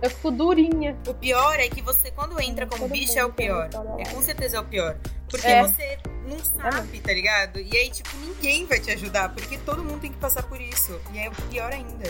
Eu 0.01 0.09
fico 0.09 0.31
durinha. 0.31 0.97
O 1.07 1.13
pior 1.13 1.57
é 1.59 1.69
que 1.69 1.81
você, 1.81 2.11
quando 2.11 2.37
entra 2.41 2.65
como 2.65 2.81
Todo 2.81 2.91
bicho, 2.91 3.17
é 3.17 3.23
o 3.23 3.31
pior. 3.31 3.69
É 3.97 4.09
com 4.09 4.21
certeza 4.21 4.57
é 4.57 4.59
o 4.59 4.65
pior. 4.65 4.97
Porque 5.33 5.47
É. 5.47 5.63
você 5.63 5.97
não 6.29 6.37
sabe, 6.37 6.99
tá 6.99 7.11
ligado? 7.11 7.59
E 7.59 7.75
aí, 7.75 7.89
tipo, 7.89 8.15
ninguém 8.17 8.67
vai 8.67 8.79
te 8.79 8.91
ajudar, 8.91 9.29
porque 9.29 9.57
todo 9.57 9.83
mundo 9.83 9.99
tem 9.99 10.11
que 10.11 10.17
passar 10.19 10.43
por 10.43 10.61
isso. 10.61 10.99
E 11.11 11.17
é 11.17 11.29
pior 11.49 11.71
ainda. 11.73 12.07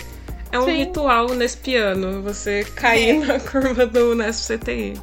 É 0.51 0.59
um 0.59 0.65
Sim. 0.65 0.75
ritual 0.79 1.29
nesse 1.29 1.55
piano, 1.57 2.21
você 2.21 2.65
cair 2.75 3.21
É. 3.23 3.25
na 3.25 3.39
curva 3.49 3.85
do 3.87 4.13
Nesp 4.13 4.57
CTI. 4.57 4.99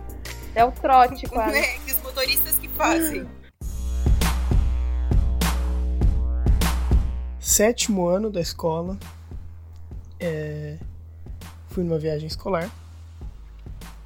É 0.55 0.63
o 0.65 0.71
trote, 0.71 1.27
quase. 1.31 1.57
É 1.57 1.79
que 1.79 1.93
os 1.93 2.03
motoristas 2.03 2.55
que 2.61 2.69
fazem. 2.69 3.27
Sétimo 7.41 8.07
ano 8.07 8.31
da 8.31 8.41
escola. 8.41 8.99
é, 10.23 10.77
fui 11.71 11.83
numa 11.83 11.99
viagem 11.99 12.27
escolar. 12.27 12.71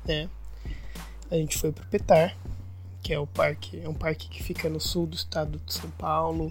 Né? 0.06 0.28
A 1.30 1.34
gente 1.34 1.58
foi 1.58 1.72
pro 1.72 1.84
Petar, 1.86 2.36
que 3.04 3.12
é 3.12 3.18
o 3.18 3.26
parque, 3.26 3.78
é 3.80 3.88
um 3.88 3.92
parque 3.94 4.28
que 4.30 4.42
fica 4.42 4.66
no 4.68 4.80
sul 4.80 5.06
do 5.06 5.14
estado 5.14 5.60
de 5.66 5.74
São 5.74 5.90
Paulo, 5.90 6.50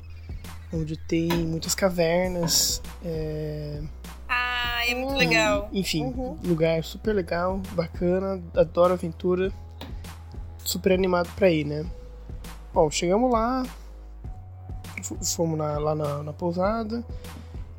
onde 0.72 0.96
tem 0.96 1.28
muitas 1.30 1.74
cavernas. 1.74 2.80
é, 3.04 3.82
Ah, 4.30 4.82
é 4.88 4.94
muito 4.96 5.16
legal. 5.16 5.68
Enfim, 5.74 6.04
Uhum. 6.06 6.38
lugar 6.44 6.84
super 6.84 7.14
legal, 7.14 7.60
bacana, 7.74 8.40
adoro 8.56 8.94
aventura. 8.94 9.52
Super 10.64 10.92
animado 10.94 11.30
pra 11.36 11.50
ir, 11.50 11.66
né? 11.66 11.86
Bom, 12.74 12.90
chegamos 12.92 13.32
lá, 13.32 13.64
fomos 15.36 15.58
na- 15.58 15.78
lá 15.80 15.94
na, 15.96 16.24
na 16.24 16.34
pousada, 16.34 17.04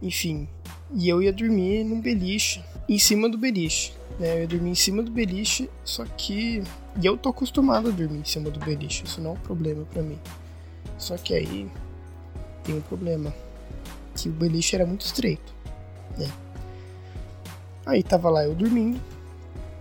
enfim. 0.03 0.49
E 0.93 1.09
eu 1.09 1.23
ia 1.23 1.33
dormir 1.33 1.83
num 1.85 2.01
beliche, 2.01 2.63
em 2.89 2.99
cima 2.99 3.29
do 3.29 3.39
beliche. 3.39 3.93
Né? 4.19 4.37
Eu 4.37 4.41
ia 4.41 4.47
dormir 4.47 4.71
em 4.71 4.75
cima 4.75 5.03
do 5.03 5.11
beliche, 5.11 5.71
só 5.85 6.05
que. 6.05 6.63
E 7.01 7.07
eu 7.07 7.17
tô 7.17 7.31
acostumado 7.31 7.89
a 7.89 7.91
dormir 7.91 8.19
em 8.19 8.25
cima 8.25 8.51
do 8.51 8.61
beliche, 8.61 9.05
isso 9.05 9.21
não 9.21 9.31
é 9.31 9.35
um 9.35 9.41
problema 9.41 9.85
pra 9.87 10.03
mim. 10.03 10.19
Só 10.99 11.17
que 11.17 11.35
aí 11.35 11.71
tem 12.63 12.77
um 12.77 12.81
problema. 12.81 13.35
Que 14.15 14.29
o 14.29 14.33
beliche 14.33 14.77
era 14.77 14.87
muito 14.87 15.05
estreito. 15.05 15.53
Né? 16.17 16.31
Aí 17.85 18.03
tava 18.03 18.31
lá 18.31 18.45
eu 18.45 18.55
dormindo. 18.55 19.01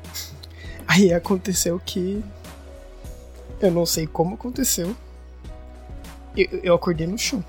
Aí 0.87 1.13
aconteceu 1.13 1.79
que. 1.79 2.23
Eu 3.61 3.71
não 3.71 3.85
sei 3.85 4.05
como 4.05 4.35
aconteceu. 4.35 4.95
Eu, 6.35 6.47
eu 6.63 6.73
acordei 6.73 7.07
no 7.07 7.17
chão. 7.17 7.43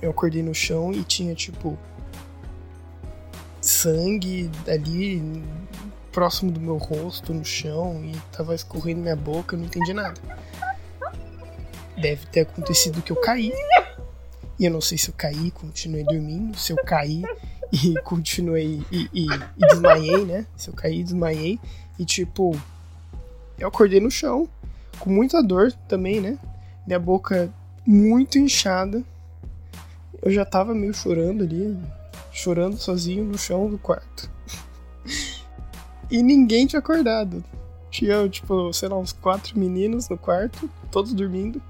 Eu 0.00 0.10
acordei 0.10 0.42
no 0.42 0.54
chão 0.54 0.92
e 0.92 1.02
tinha 1.04 1.34
tipo. 1.34 1.78
Sangue 3.82 4.48
ali 4.68 5.42
próximo 6.12 6.52
do 6.52 6.60
meu 6.60 6.76
rosto 6.76 7.34
no 7.34 7.44
chão 7.44 8.00
e 8.04 8.16
tava 8.30 8.54
escorrendo 8.54 9.00
minha 9.00 9.16
boca, 9.16 9.56
eu 9.56 9.58
não 9.58 9.66
entendi 9.66 9.92
nada. 9.92 10.20
Deve 12.00 12.24
ter 12.26 12.42
acontecido 12.42 13.02
que 13.02 13.10
eu 13.10 13.16
caí. 13.16 13.52
E 14.56 14.66
eu 14.66 14.70
não 14.70 14.80
sei 14.80 14.96
se 14.96 15.08
eu 15.08 15.14
caí, 15.16 15.50
continuei 15.50 16.04
dormindo, 16.04 16.56
se 16.56 16.72
eu 16.72 16.76
caí 16.84 17.24
e 17.72 17.94
continuei 18.04 18.84
e, 18.92 19.10
e, 19.12 19.26
e 19.26 19.66
desmaiei, 19.66 20.24
né? 20.26 20.46
Se 20.56 20.70
eu 20.70 20.74
caí, 20.74 21.02
desmaiei. 21.02 21.58
E 21.98 22.04
tipo, 22.04 22.56
eu 23.58 23.66
acordei 23.66 23.98
no 23.98 24.12
chão, 24.12 24.48
com 25.00 25.10
muita 25.10 25.42
dor 25.42 25.72
também, 25.88 26.20
né? 26.20 26.38
Minha 26.86 27.00
boca 27.00 27.52
muito 27.84 28.38
inchada. 28.38 29.02
Eu 30.22 30.30
já 30.30 30.44
tava 30.44 30.72
meio 30.72 30.94
chorando 30.94 31.42
ali, 31.42 31.76
chorando 32.32 32.76
sozinho 32.76 33.24
no 33.24 33.38
chão 33.38 33.68
do 33.68 33.78
quarto. 33.78 34.30
e 36.10 36.22
ninguém 36.22 36.66
tinha 36.66 36.80
acordado. 36.80 37.44
Tinha, 37.90 38.26
tipo, 38.28 38.72
sei 38.72 38.88
lá, 38.88 38.98
uns 38.98 39.12
quatro 39.12 39.58
meninos 39.58 40.08
no 40.08 40.16
quarto, 40.16 40.68
todos 40.90 41.12
dormindo. 41.12 41.62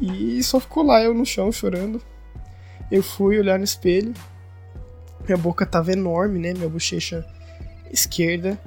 E 0.00 0.42
só 0.42 0.58
ficou 0.58 0.84
lá 0.84 1.00
eu 1.02 1.14
no 1.14 1.24
chão 1.24 1.52
chorando. 1.52 2.02
Eu 2.90 3.02
fui 3.02 3.38
olhar 3.38 3.58
no 3.58 3.64
espelho. 3.64 4.12
Minha 5.24 5.38
boca 5.38 5.64
tava 5.64 5.92
enorme, 5.92 6.38
né? 6.40 6.52
Minha 6.52 6.68
bochecha 6.68 7.24
esquerda. 7.90 8.58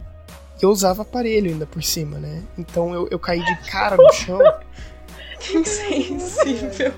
Eu 0.62 0.70
usava 0.70 1.02
aparelho 1.02 1.52
ainda 1.52 1.66
por 1.68 1.84
cima, 1.84 2.18
né? 2.18 2.44
Então 2.58 2.94
eu, 2.94 3.08
eu 3.12 3.20
caí 3.20 3.44
de 3.44 3.70
cara 3.70 3.98
no 3.98 4.12
chão. 4.14 4.40
que 5.40 5.58
insensível. 5.58 6.94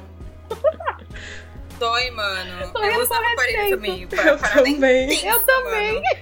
Dói, 1.79 2.11
mano. 2.11 2.71
Eu, 2.75 2.83
eu 2.83 3.01
usava 3.01 3.25
aparelho 3.31 3.69
também. 3.69 4.01
Eu 4.01 4.09
também. 4.37 5.25
Eu 5.25 5.39
também. 5.45 6.03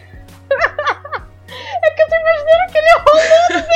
é 1.84 1.92
que 1.92 2.02
eu 2.02 2.08
tô 2.08 2.16
imaginando 2.16 2.64
aquele 2.68 2.92
rolando 3.08 3.68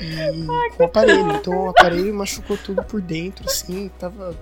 E 0.00 0.76
com 0.76 0.82
o 0.82 0.86
aparelho. 0.86 1.32
Então 1.32 1.64
o 1.64 1.70
aparelho 1.70 2.14
machucou 2.14 2.58
tudo 2.58 2.82
por 2.84 3.00
dentro, 3.00 3.46
assim, 3.46 3.90
tava 3.98 4.36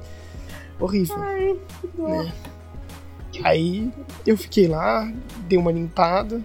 horrível. 0.80 1.16
Ai, 1.20 1.56
né? 1.94 2.32
Aí 3.44 3.92
eu 4.26 4.36
fiquei 4.36 4.66
lá, 4.66 5.08
dei 5.46 5.56
uma 5.56 5.70
limpada, 5.70 6.40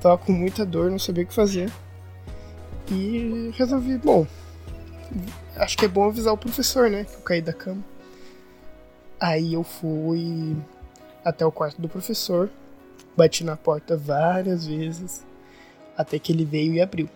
tava 0.00 0.16
com 0.16 0.32
muita 0.32 0.64
dor, 0.64 0.90
não 0.90 0.98
sabia 0.98 1.24
o 1.24 1.26
que 1.26 1.34
fazer. 1.34 1.70
E 2.90 3.52
resolvi, 3.56 3.98
bom, 3.98 4.26
acho 5.56 5.76
que 5.76 5.84
é 5.84 5.88
bom 5.88 6.04
avisar 6.04 6.32
o 6.32 6.38
professor, 6.38 6.90
né? 6.90 7.04
Que 7.04 7.14
eu 7.14 7.20
caí 7.20 7.40
da 7.40 7.52
cama. 7.52 7.82
Aí 9.20 9.54
eu 9.54 9.62
fui 9.62 10.56
até 11.24 11.44
o 11.44 11.50
quarto 11.50 11.80
do 11.80 11.88
professor, 11.88 12.50
bati 13.16 13.42
na 13.42 13.56
porta 13.56 13.96
várias 13.96 14.66
vezes, 14.66 15.24
até 15.96 16.18
que 16.18 16.32
ele 16.32 16.44
veio 16.44 16.74
e 16.74 16.80
abriu. 16.80 17.08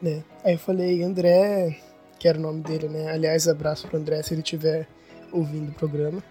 Né? 0.00 0.22
Aí 0.44 0.54
eu 0.54 0.58
falei, 0.58 1.02
André, 1.02 1.80
que 2.18 2.28
era 2.28 2.38
o 2.38 2.40
nome 2.40 2.62
dele, 2.62 2.88
né? 2.88 3.10
Aliás, 3.10 3.48
abraço 3.48 3.88
pro 3.88 3.98
André 3.98 4.22
se 4.22 4.32
ele 4.32 4.42
estiver 4.42 4.86
ouvindo 5.32 5.70
o 5.70 5.74
programa. 5.74 6.22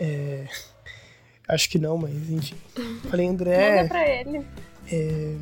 É... 0.00 0.46
Acho 1.46 1.68
que 1.68 1.78
não, 1.78 1.98
mas 1.98 2.12
enfim. 2.30 2.56
Falei, 3.10 3.26
André. 3.26 3.76
Manda 3.76 3.88
pra 3.88 4.08
ele. 4.08 4.46
É... 4.90 5.36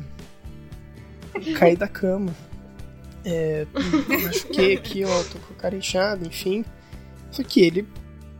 Caí 1.57 1.77
da 1.77 1.87
cama. 1.87 2.33
É... 3.25 3.65
Machuquei 4.23 4.75
aqui, 4.75 5.03
ó, 5.05 5.23
tô 5.23 5.39
com 5.39 5.53
a 5.53 5.57
cara 5.57 5.75
inchada, 5.75 6.25
enfim. 6.25 6.63
Só 7.31 7.43
que 7.43 7.61
ele 7.61 7.87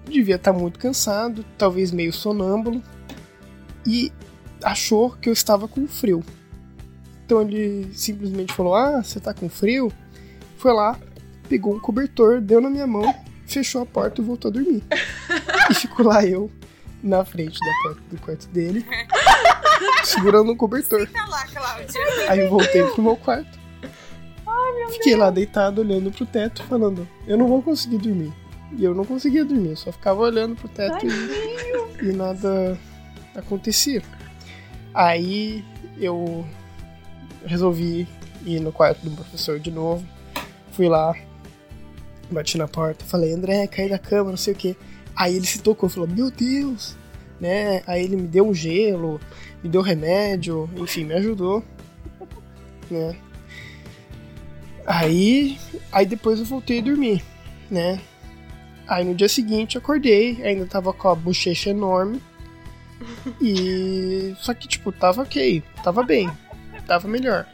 devia 0.06 0.36
estar 0.36 0.54
tá 0.54 0.58
muito 0.58 0.80
cansado, 0.80 1.46
talvez 1.58 1.92
meio 1.92 2.12
sonâmbulo, 2.12 2.82
e 3.86 4.12
achou 4.64 5.12
que 5.12 5.30
eu 5.30 5.34
estava 5.34 5.68
com 5.68 5.88
frio. 5.88 6.24
Então 7.26 7.42
ele 7.42 7.90
simplesmente 7.94 8.54
falou: 8.54 8.76
Ah, 8.76 9.04
você 9.04 9.20
tá 9.20 9.34
com 9.34 9.50
frio? 9.50 9.92
Foi 10.58 10.74
lá, 10.74 11.00
pegou 11.48 11.76
um 11.76 11.80
cobertor, 11.80 12.42
deu 12.42 12.60
na 12.60 12.70
minha 12.70 12.88
mão, 12.88 13.14
fechou 13.46 13.82
a 13.82 13.86
porta 13.86 14.22
e 14.22 14.24
voltou 14.24 14.50
a 14.50 14.54
dormir. 14.54 14.84
e 15.70 15.74
ficou 15.74 16.06
lá 16.08 16.26
eu, 16.26 16.52
na 17.04 17.24
frente 17.24 17.60
da 17.60 17.72
porta 17.84 18.02
do 18.10 18.20
quarto 18.20 18.48
dele, 18.48 18.86
segurando 20.04 20.52
um 20.52 20.58
cobertor. 20.58 21.08
Lá. 21.28 21.80
Aí 22.30 22.40
eu 22.40 22.50
voltei 22.50 22.84
pro 22.84 23.02
meu 23.02 23.16
quarto. 23.16 23.59
Meu 24.74 24.90
Fiquei 24.90 25.14
Deus. 25.14 25.20
lá 25.20 25.30
deitado, 25.30 25.82
olhando 25.82 26.12
pro 26.12 26.26
teto, 26.26 26.64
falando: 26.64 27.08
Eu 27.28 27.38
não 27.38 27.48
vou 27.48 27.62
conseguir 27.62 27.98
dormir. 27.98 28.34
E 28.78 28.84
eu 28.84 28.94
não 28.94 29.04
conseguia 29.04 29.44
dormir, 29.44 29.70
eu 29.70 29.76
só 29.76 29.92
ficava 29.92 30.22
olhando 30.22 30.56
pro 30.56 30.68
teto 30.68 31.06
e, 31.06 32.06
e 32.08 32.14
nada 32.14 32.78
acontecia. 33.36 34.04
Aí 34.94 35.64
eu 35.98 36.46
resolvi 37.46 38.08
ir 38.46 38.60
no 38.60 38.72
quarto 38.72 39.04
do 39.04 39.12
professor 39.12 39.60
de 39.60 39.72
novo. 39.72 40.06
Fui 40.72 40.88
lá, 40.88 41.16
bati 42.30 42.58
na 42.58 42.68
porta, 42.68 43.04
falei, 43.06 43.34
André, 43.34 43.66
caí 43.68 43.90
da 43.90 43.98
cama, 43.98 44.30
não 44.30 44.38
sei 44.38 44.54
o 44.54 44.56
que. 44.56 44.78
Aí 45.16 45.36
ele 45.36 45.48
se 45.48 45.60
tocou, 45.62 45.90
falou, 45.90 46.08
meu 46.08 46.30
Deus, 46.30 46.96
né? 47.40 47.82
Aí 47.88 48.04
ele 48.04 48.16
me 48.16 48.28
deu 48.28 48.48
um 48.48 48.54
gelo, 48.54 49.20
me 49.64 49.70
deu 49.70 49.82
remédio, 49.82 50.70
enfim, 50.78 51.06
me 51.06 51.14
ajudou, 51.16 51.64
né? 52.90 53.16
Aí, 54.90 55.56
aí 55.92 56.04
depois 56.04 56.40
eu 56.40 56.46
voltei 56.46 56.80
a 56.80 56.82
dormir, 56.82 57.24
né? 57.70 58.02
Aí 58.88 59.06
no 59.06 59.14
dia 59.14 59.30
seguinte 59.30 59.76
eu 59.76 59.82
acordei, 59.82 60.44
ainda 60.44 60.66
tava 60.66 60.92
com 60.92 61.10
a 61.10 61.16
bochecha 61.16 61.70
enorme. 61.70 62.20
E. 63.40 64.36
Só 64.40 64.54
que, 64.54 64.68
tipo, 64.68 64.92
tava 64.92 65.22
ok, 65.22 65.64
tava 65.84 66.04
bem, 66.04 66.30
tava 66.86 67.08
melhor. 67.08 67.48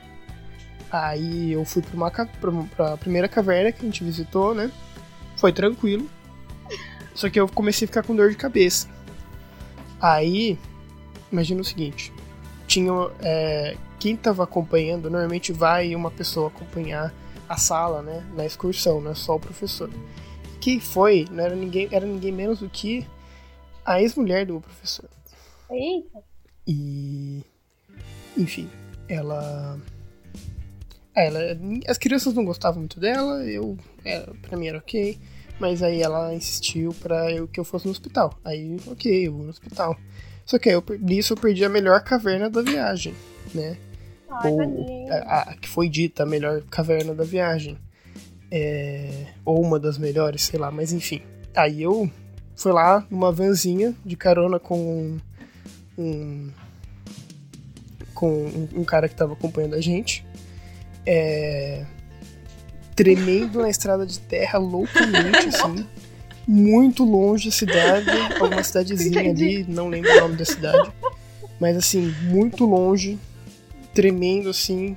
Aí 0.89 1.51
eu 1.51 1.63
fui 1.65 1.83
pra, 1.83 1.95
uma, 1.95 2.09
pra, 2.09 2.27
pra 2.75 2.97
primeira 2.97 3.27
caverna 3.27 3.71
que 3.71 3.81
a 3.81 3.85
gente 3.85 4.03
visitou, 4.03 4.55
né? 4.55 4.71
Foi 5.37 5.51
tranquilo. 5.51 6.09
Só 7.13 7.29
que 7.29 7.39
eu 7.39 7.47
comecei 7.47 7.85
a 7.85 7.89
ficar 7.89 8.01
com 8.01 8.15
dor 8.15 8.31
de 8.31 8.37
cabeça. 8.37 8.87
Aí, 10.01 10.57
imagina 11.31 11.61
o 11.61 11.65
seguinte: 11.65 12.11
tinha. 12.65 12.91
é, 13.19 13.75
quem 13.99 14.15
tava 14.15 14.43
acompanhando, 14.43 15.09
normalmente 15.09 15.51
vai 15.51 15.93
uma 15.93 16.09
pessoa 16.09 16.47
acompanhar 16.47 17.13
a 17.47 17.57
sala, 17.57 18.01
né? 18.01 18.25
Na 18.35 18.45
excursão, 18.45 19.01
não 19.01 19.11
é 19.11 19.15
só 19.15 19.35
o 19.35 19.39
professor. 19.39 19.89
Quem 20.59 20.79
foi, 20.79 21.27
não 21.31 21.43
era 21.43 21.55
ninguém, 21.55 21.87
era 21.91 22.05
ninguém 22.05 22.31
menos 22.31 22.59
do 22.59 22.69
que 22.69 23.05
a 23.85 24.01
ex-mulher 24.01 24.45
do 24.45 24.59
professor. 24.59 25.09
Eita. 25.69 26.23
E. 26.67 27.43
Enfim, 28.37 28.69
ela. 29.07 29.79
ela. 31.13 31.39
As 31.87 31.97
crianças 31.97 32.33
não 32.33 32.43
gostavam 32.43 32.79
muito 32.79 32.99
dela, 32.99 33.43
eu. 33.45 33.77
É, 34.03 34.21
pra 34.41 34.57
mim 34.57 34.67
era 34.67 34.79
ok. 34.79 35.17
Mas 35.59 35.81
aí 35.81 36.01
ela 36.01 36.33
insistiu 36.33 36.93
pra 36.99 37.31
eu, 37.31 37.47
que 37.47 37.59
eu 37.59 37.63
fosse 37.63 37.85
no 37.85 37.91
hospital. 37.91 38.37
Aí, 38.43 38.77
ok, 38.87 39.27
eu 39.27 39.33
vou 39.33 39.43
no 39.43 39.49
hospital. 39.49 39.95
Só 40.45 40.59
que 40.59 40.69
aí 40.69 40.75
eu, 40.75 40.83
nisso 40.99 41.33
eu 41.33 41.37
perdi 41.37 41.63
a 41.63 41.69
melhor 41.69 42.03
caverna 42.03 42.49
da 42.49 42.61
viagem, 42.61 43.15
né? 43.53 43.77
Ai, 44.29 44.51
ou 44.51 45.11
a, 45.11 45.39
a 45.41 45.55
que 45.55 45.67
foi 45.67 45.89
dita 45.89 46.23
a 46.23 46.25
melhor 46.25 46.61
caverna 46.69 47.13
da 47.13 47.23
viagem. 47.23 47.77
É, 48.51 49.27
ou 49.43 49.61
uma 49.61 49.79
das 49.79 49.97
melhores, 49.97 50.43
sei 50.43 50.59
lá, 50.59 50.71
mas 50.71 50.93
enfim. 50.93 51.21
Aí 51.55 51.81
eu 51.81 52.09
fui 52.55 52.71
lá 52.71 53.05
numa 53.09 53.31
vanzinha 53.31 53.93
de 54.05 54.15
carona 54.15 54.59
com 54.59 55.19
um. 55.97 56.51
com 58.13 58.29
um, 58.29 58.69
um 58.81 58.83
cara 58.83 59.09
que 59.09 59.15
tava 59.15 59.33
acompanhando 59.33 59.75
a 59.75 59.81
gente. 59.81 60.25
É, 61.05 61.85
tremendo 62.95 63.61
na 63.61 63.69
estrada 63.69 64.05
de 64.05 64.19
terra 64.19 64.57
loucamente, 64.57 65.49
assim. 65.49 65.85
Muito 66.47 67.03
longe 67.03 67.49
da 67.49 67.55
cidade, 67.55 68.09
alguma 68.39 68.63
cidadezinha 68.63 69.21
Entendi. 69.23 69.43
ali, 69.43 69.65
não 69.67 69.89
lembro 69.89 70.11
o 70.11 70.19
nome 70.21 70.35
da 70.35 70.45
cidade. 70.45 70.91
Mas 71.59 71.75
assim, 71.75 72.13
muito 72.23 72.65
longe, 72.65 73.17
tremendo 73.95 74.49
assim, 74.49 74.95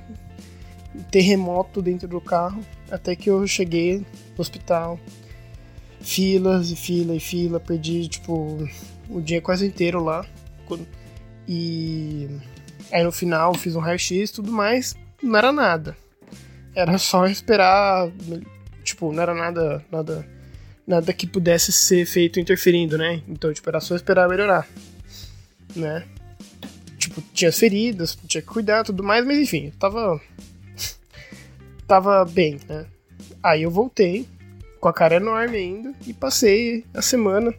terremoto 1.09 1.81
dentro 1.81 2.07
do 2.07 2.21
carro, 2.21 2.61
até 2.91 3.15
que 3.15 3.29
eu 3.29 3.47
cheguei 3.47 3.99
no 3.99 4.05
hospital. 4.37 4.99
Filas 6.01 6.69
e 6.69 6.75
fila 6.75 7.15
e 7.15 7.19
fila, 7.19 7.59
perdi 7.59 8.07
tipo 8.07 8.69
o 9.09 9.21
dia 9.21 9.41
quase 9.41 9.65
inteiro 9.65 10.03
lá. 10.03 10.25
E 11.47 12.29
aí 12.91 13.03
no 13.03 13.11
final 13.11 13.53
fiz 13.55 13.75
um 13.75 13.79
raio-x 13.79 14.29
e 14.29 14.33
tudo 14.33 14.51
mais, 14.51 14.95
não 15.23 15.37
era 15.37 15.51
nada. 15.51 15.97
Era 16.75 16.97
só 16.97 17.25
esperar, 17.25 18.09
tipo, 18.83 19.11
não 19.11 19.21
era 19.21 19.33
nada, 19.33 19.83
nada, 19.91 20.27
nada 20.85 21.11
que 21.11 21.25
pudesse 21.25 21.71
ser 21.71 22.05
feito 22.05 22.39
interferindo, 22.39 22.97
né? 22.97 23.21
Então, 23.27 23.51
tipo, 23.51 23.67
era 23.67 23.79
só 23.79 23.95
esperar 23.95 24.29
melhorar, 24.29 24.67
né? 25.75 26.05
Tipo, 27.19 27.33
tinha 27.33 27.49
as 27.49 27.59
feridas, 27.59 28.17
tinha 28.27 28.41
que 28.41 28.47
cuidar, 28.47 28.83
tudo 28.83 29.03
mais, 29.03 29.25
mas 29.25 29.37
enfim, 29.37 29.65
eu 29.65 29.73
tava 29.79 30.21
tava 31.87 32.25
bem, 32.25 32.59
né? 32.67 32.85
Aí 33.43 33.63
eu 33.63 33.71
voltei 33.71 34.27
com 34.79 34.87
a 34.87 34.93
cara 34.93 35.15
enorme 35.15 35.57
ainda 35.57 35.93
e 36.07 36.13
passei 36.13 36.85
a 36.93 37.01
semana 37.01 37.53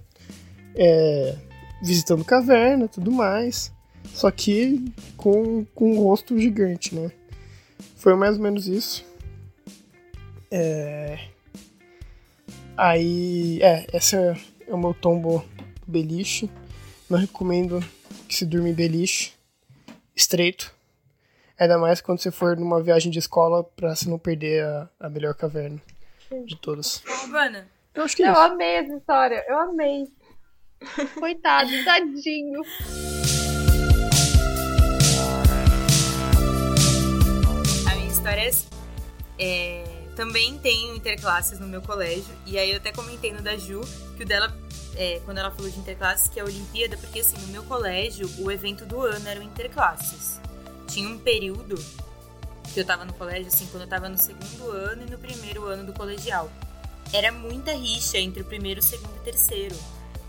é, 0.74 1.36
visitando 1.82 2.24
caverna, 2.24 2.88
tudo 2.88 3.10
mais, 3.10 3.72
só 4.14 4.30
que 4.30 4.92
com, 5.16 5.64
com 5.74 5.92
um 5.92 6.02
rosto 6.02 6.38
gigante, 6.38 6.94
né? 6.94 7.10
Foi 7.96 8.14
mais 8.16 8.36
ou 8.36 8.42
menos 8.42 8.66
isso. 8.66 9.04
É... 10.50 11.18
Aí, 12.76 13.60
é, 13.62 13.86
esse 13.92 14.16
é, 14.16 14.34
o 14.68 14.78
meu 14.78 14.94
tombo 14.94 15.44
beliche. 15.86 16.50
Não 17.10 17.18
recomendo 17.18 17.84
que 18.26 18.34
se 18.34 18.46
durma 18.46 18.70
em 18.70 18.72
beliche 18.72 19.32
estreito. 20.20 20.72
Ainda 21.58 21.78
mais 21.78 22.00
quando 22.00 22.18
você 22.20 22.30
for 22.30 22.56
numa 22.56 22.82
viagem 22.82 23.10
de 23.10 23.18
escola 23.18 23.62
pra 23.64 23.94
você 23.94 24.08
não 24.08 24.18
perder 24.18 24.64
a, 24.64 24.88
a 25.00 25.08
melhor 25.10 25.34
caverna 25.34 25.80
de 26.46 26.56
todas. 26.56 27.02
Mano, 27.28 27.64
Eu 27.94 28.04
acho 28.04 28.16
que 28.16 28.22
é 28.22 28.28
Eu 28.28 28.32
isso. 28.32 28.40
amei 28.40 28.76
essa 28.76 28.94
história, 28.94 29.44
eu 29.48 29.58
amei. 29.58 30.06
Coitado, 31.18 31.70
tadinho. 31.84 32.62
a 37.90 37.94
minha 37.94 38.08
história 38.08 38.40
é 38.42 38.48
assim. 38.48 38.66
é, 39.38 39.84
também 40.16 40.58
tenho 40.58 40.94
interclasses 40.94 41.58
no 41.58 41.66
meu 41.66 41.82
colégio. 41.82 42.34
E 42.46 42.58
aí 42.58 42.70
eu 42.70 42.76
até 42.76 42.92
comentei 42.92 43.32
no 43.32 43.42
da 43.42 43.56
Ju 43.56 43.80
que 44.16 44.22
o 44.22 44.26
dela, 44.26 44.54
é, 45.00 45.18
quando 45.24 45.38
ela 45.38 45.50
falou 45.50 45.70
de 45.70 45.78
interclasses, 45.78 46.28
que 46.28 46.38
é 46.38 46.42
a 46.42 46.44
Olimpíada, 46.44 46.94
porque 46.98 47.20
assim, 47.20 47.38
no 47.38 47.46
meu 47.46 47.62
colégio, 47.62 48.30
o 48.38 48.52
evento 48.52 48.84
do 48.84 49.00
ano 49.00 49.26
era 49.26 49.40
o 49.40 49.42
interclasses. 49.42 50.38
Tinha 50.86 51.08
um 51.08 51.18
período 51.18 51.82
que 52.74 52.78
eu 52.78 52.84
tava 52.84 53.06
no 53.06 53.14
colégio, 53.14 53.46
assim, 53.46 53.66
quando 53.68 53.84
eu 53.84 53.88
tava 53.88 54.10
no 54.10 54.18
segundo 54.18 54.70
ano 54.70 55.06
e 55.06 55.10
no 55.10 55.16
primeiro 55.16 55.64
ano 55.64 55.84
do 55.84 55.94
colegial. 55.94 56.52
Era 57.14 57.32
muita 57.32 57.72
rixa 57.72 58.18
entre 58.18 58.42
o 58.42 58.44
primeiro, 58.44 58.82
segundo 58.82 59.16
e 59.16 59.20
terceiro. 59.20 59.74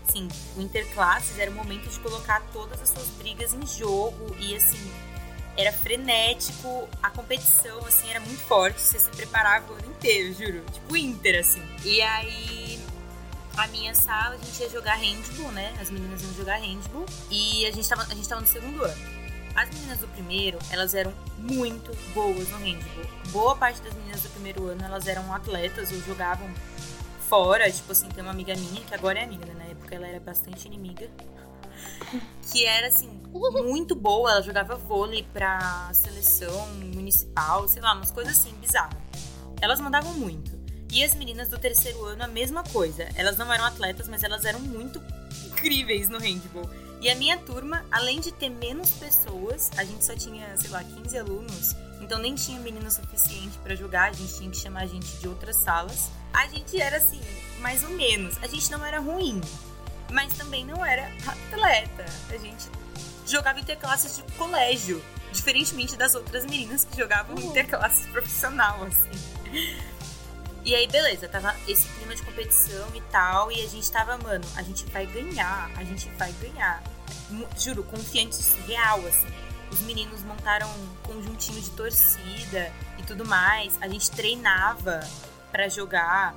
Assim, 0.08 0.26
o 0.56 0.62
interclasses 0.62 1.38
era 1.38 1.50
o 1.50 1.54
momento 1.54 1.90
de 1.90 2.00
colocar 2.00 2.40
todas 2.50 2.80
as 2.80 2.88
suas 2.88 3.08
brigas 3.18 3.52
em 3.52 3.66
jogo 3.66 4.34
e, 4.40 4.56
assim, 4.56 4.90
era 5.54 5.70
frenético, 5.70 6.88
a 7.02 7.10
competição, 7.10 7.78
assim, 7.86 8.08
era 8.08 8.20
muito 8.20 8.40
forte, 8.40 8.80
você 8.80 8.98
se 8.98 9.10
preparava 9.10 9.70
o 9.70 9.76
ano 9.76 9.90
inteiro, 9.90 10.32
juro. 10.32 10.64
Tipo, 10.72 10.96
Inter, 10.96 11.40
assim. 11.40 11.62
E 11.84 12.00
aí, 12.00 12.61
a 13.56 13.66
minha 13.68 13.94
sala, 13.94 14.34
a 14.34 14.38
gente 14.38 14.60
ia 14.60 14.70
jogar 14.70 14.94
handball, 14.94 15.52
né? 15.52 15.74
As 15.80 15.90
meninas 15.90 16.22
iam 16.22 16.32
jogar 16.34 16.56
handball. 16.56 17.06
E 17.30 17.66
a 17.66 17.70
gente 17.70 17.88
tava, 17.88 18.02
a 18.02 18.14
gente 18.14 18.28
tava 18.28 18.40
no 18.40 18.46
segundo 18.46 18.84
ano. 18.84 19.22
As 19.54 19.68
meninas 19.68 19.98
do 19.98 20.08
primeiro, 20.08 20.58
elas 20.70 20.94
eram 20.94 21.12
muito 21.38 21.94
boas 22.14 22.48
no 22.48 22.56
handball. 22.58 23.04
Boa 23.30 23.56
parte 23.56 23.82
das 23.82 23.92
meninas 23.94 24.22
do 24.22 24.30
primeiro 24.30 24.66
ano, 24.66 24.82
elas 24.82 25.06
eram 25.06 25.32
atletas 25.32 25.92
ou 25.92 26.00
jogavam 26.00 26.48
fora. 27.28 27.70
Tipo 27.70 27.92
assim, 27.92 28.08
tem 28.08 28.22
uma 28.22 28.32
amiga 28.32 28.54
minha, 28.54 28.80
que 28.82 28.94
agora 28.94 29.18
é 29.18 29.24
amiga, 29.24 29.44
né? 29.46 29.54
Na 29.54 29.64
época 29.64 29.94
ela 29.94 30.06
era 30.06 30.20
bastante 30.20 30.66
inimiga. 30.66 31.10
Que 32.50 32.64
era, 32.64 32.86
assim, 32.86 33.08
muito 33.64 33.94
boa. 33.94 34.30
Ela 34.30 34.42
jogava 34.42 34.76
vôlei 34.76 35.22
pra 35.32 35.90
seleção 35.92 36.66
municipal, 36.94 37.68
sei 37.68 37.82
lá, 37.82 37.94
umas 37.94 38.10
coisas 38.10 38.38
assim, 38.38 38.54
bizarras. 38.54 38.96
Elas 39.60 39.80
mandavam 39.80 40.14
muito. 40.14 40.61
E 40.92 41.02
as 41.02 41.14
meninas 41.14 41.48
do 41.48 41.58
terceiro 41.58 42.04
ano, 42.04 42.22
a 42.22 42.28
mesma 42.28 42.62
coisa. 42.62 43.08
Elas 43.14 43.38
não 43.38 43.50
eram 43.50 43.64
atletas, 43.64 44.08
mas 44.08 44.22
elas 44.22 44.44
eram 44.44 44.60
muito 44.60 45.02
incríveis 45.46 46.10
no 46.10 46.18
handball. 46.18 46.68
E 47.00 47.08
a 47.08 47.14
minha 47.14 47.38
turma, 47.38 47.82
além 47.90 48.20
de 48.20 48.30
ter 48.30 48.50
menos 48.50 48.90
pessoas, 48.90 49.70
a 49.78 49.84
gente 49.84 50.04
só 50.04 50.14
tinha, 50.14 50.54
sei 50.56 50.70
lá, 50.70 50.84
15 50.84 51.18
alunos, 51.18 51.74
então 51.98 52.18
nem 52.18 52.34
tinha 52.34 52.60
menino 52.60 52.90
suficiente 52.90 53.56
para 53.62 53.74
jogar, 53.74 54.10
a 54.10 54.12
gente 54.12 54.36
tinha 54.36 54.50
que 54.50 54.56
chamar 54.56 54.86
gente 54.86 55.16
de 55.16 55.26
outras 55.26 55.56
salas. 55.56 56.10
A 56.30 56.46
gente 56.46 56.78
era 56.78 56.98
assim, 56.98 57.20
mais 57.60 57.82
ou 57.82 57.90
menos. 57.90 58.36
A 58.42 58.46
gente 58.46 58.70
não 58.70 58.84
era 58.84 59.00
ruim, 59.00 59.40
mas 60.10 60.34
também 60.34 60.64
não 60.64 60.84
era 60.84 61.10
atleta. 61.26 62.04
A 62.28 62.36
gente 62.36 62.68
jogava 63.26 63.58
interclasses 63.58 64.16
de 64.16 64.22
colégio, 64.34 65.02
diferentemente 65.32 65.96
das 65.96 66.14
outras 66.14 66.44
meninas 66.44 66.84
que 66.84 66.96
jogavam 66.96 67.34
uhum. 67.34 67.48
interclasses 67.48 68.06
profissional, 68.08 68.84
assim. 68.84 69.10
E 70.64 70.76
aí, 70.76 70.86
beleza, 70.86 71.28
tava 71.28 71.54
esse 71.66 71.88
clima 71.88 72.14
de 72.14 72.22
competição 72.22 72.88
e 72.94 73.00
tal, 73.10 73.50
e 73.50 73.60
a 73.60 73.68
gente 73.68 73.90
tava, 73.90 74.16
mano, 74.18 74.44
a 74.54 74.62
gente 74.62 74.84
vai 74.86 75.06
ganhar, 75.06 75.70
a 75.76 75.82
gente 75.82 76.08
vai 76.10 76.30
ganhar. 76.32 76.82
Juro, 77.58 77.82
confiante 77.82 78.40
real, 78.66 78.98
assim. 79.00 79.26
Os 79.72 79.80
meninos 79.80 80.22
montaram 80.22 80.68
um 80.68 80.94
conjuntinho 81.02 81.60
de 81.60 81.70
torcida 81.70 82.72
e 82.98 83.02
tudo 83.02 83.24
mais. 83.24 83.76
A 83.80 83.88
gente 83.88 84.10
treinava 84.10 85.00
para 85.50 85.68
jogar 85.68 86.34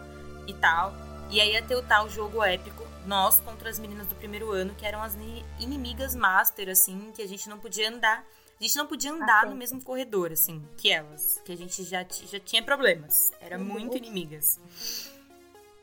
e 0.47 0.53
tal. 0.53 0.93
E 1.29 1.39
aí 1.39 1.51
ia 1.53 1.61
ter 1.61 1.75
o 1.75 1.83
tal 1.83 2.09
jogo 2.09 2.43
épico, 2.43 2.87
nós 3.05 3.39
contra 3.39 3.69
as 3.69 3.77
meninas 3.77 4.07
do 4.07 4.15
primeiro 4.15 4.51
ano, 4.51 4.73
que 4.73 4.85
eram 4.85 5.03
as 5.03 5.15
inimigas 5.59 6.15
master, 6.15 6.69
assim, 6.69 7.11
que 7.15 7.21
a 7.21 7.27
gente 7.27 7.47
não 7.49 7.59
podia 7.59 7.89
andar 7.89 8.23
a 8.59 8.63
gente 8.63 8.75
não 8.77 8.87
podia 8.87 9.11
andar 9.11 9.43
ah, 9.43 9.49
no 9.49 9.55
mesmo 9.55 9.81
corredor, 9.83 10.31
assim, 10.31 10.65
que 10.77 10.89
elas. 10.89 11.41
Que 11.43 11.51
a 11.51 11.57
gente 11.57 11.83
já, 11.83 12.05
já 12.09 12.39
tinha 12.39 12.63
problemas. 12.63 13.31
Era 13.41 13.57
uhum. 13.57 13.65
muito 13.65 13.97
inimigas. 13.97 14.59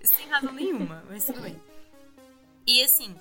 Sem 0.03 0.27
razão 0.29 0.53
nenhuma, 0.53 1.05
mas 1.09 1.27
tudo 1.27 1.41
bem. 1.43 1.61
E 2.67 2.83
assim, 2.83 3.15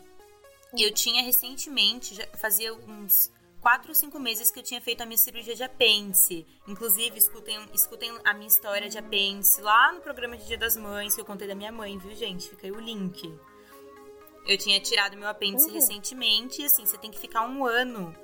eu 0.78 0.94
tinha 0.94 1.22
recentemente, 1.22 2.16
já 2.16 2.26
fazia 2.38 2.74
uns 2.74 3.32
4 3.60 3.90
ou 3.90 3.96
5 3.96 4.20
meses 4.20 4.50
que 4.50 4.60
eu 4.60 4.64
tinha 4.64 4.80
feito 4.80 5.02
a 5.02 5.06
minha 5.06 5.18
cirurgia 5.18 5.54
de 5.54 5.64
apêndice. 5.64 6.48
Inclusive, 6.66 7.18
escutem, 7.18 7.60
escutem 7.74 8.12
a 8.24 8.34
minha 8.34 8.48
história 8.48 8.88
de 8.88 8.98
apêndice 8.98 9.62
lá 9.62 9.92
no 9.92 10.00
programa 10.00 10.38
de 10.38 10.48
Dia 10.48 10.58
das 10.58 10.78
Mães, 10.78 11.14
que 11.14 11.22
eu 11.22 11.26
contei 11.26 11.48
da 11.48 11.56
minha 11.56 11.72
mãe, 11.72 11.98
viu, 11.98 12.16
gente? 12.16 12.50
Fica 12.50 12.68
aí 12.68 12.72
o 12.72 12.80
link. 12.80 13.32
Eu 14.48 14.58
tinha 14.58 14.80
tirado 14.80 15.18
meu 15.18 15.28
apêndice 15.28 15.68
uhum. 15.68 15.74
recentemente 15.74 16.62
e 16.62 16.66
assim, 16.66 16.86
você 16.86 16.98
tem 16.98 17.12
que 17.12 17.20
ficar 17.20 17.46
um 17.48 17.66
ano 17.66 18.16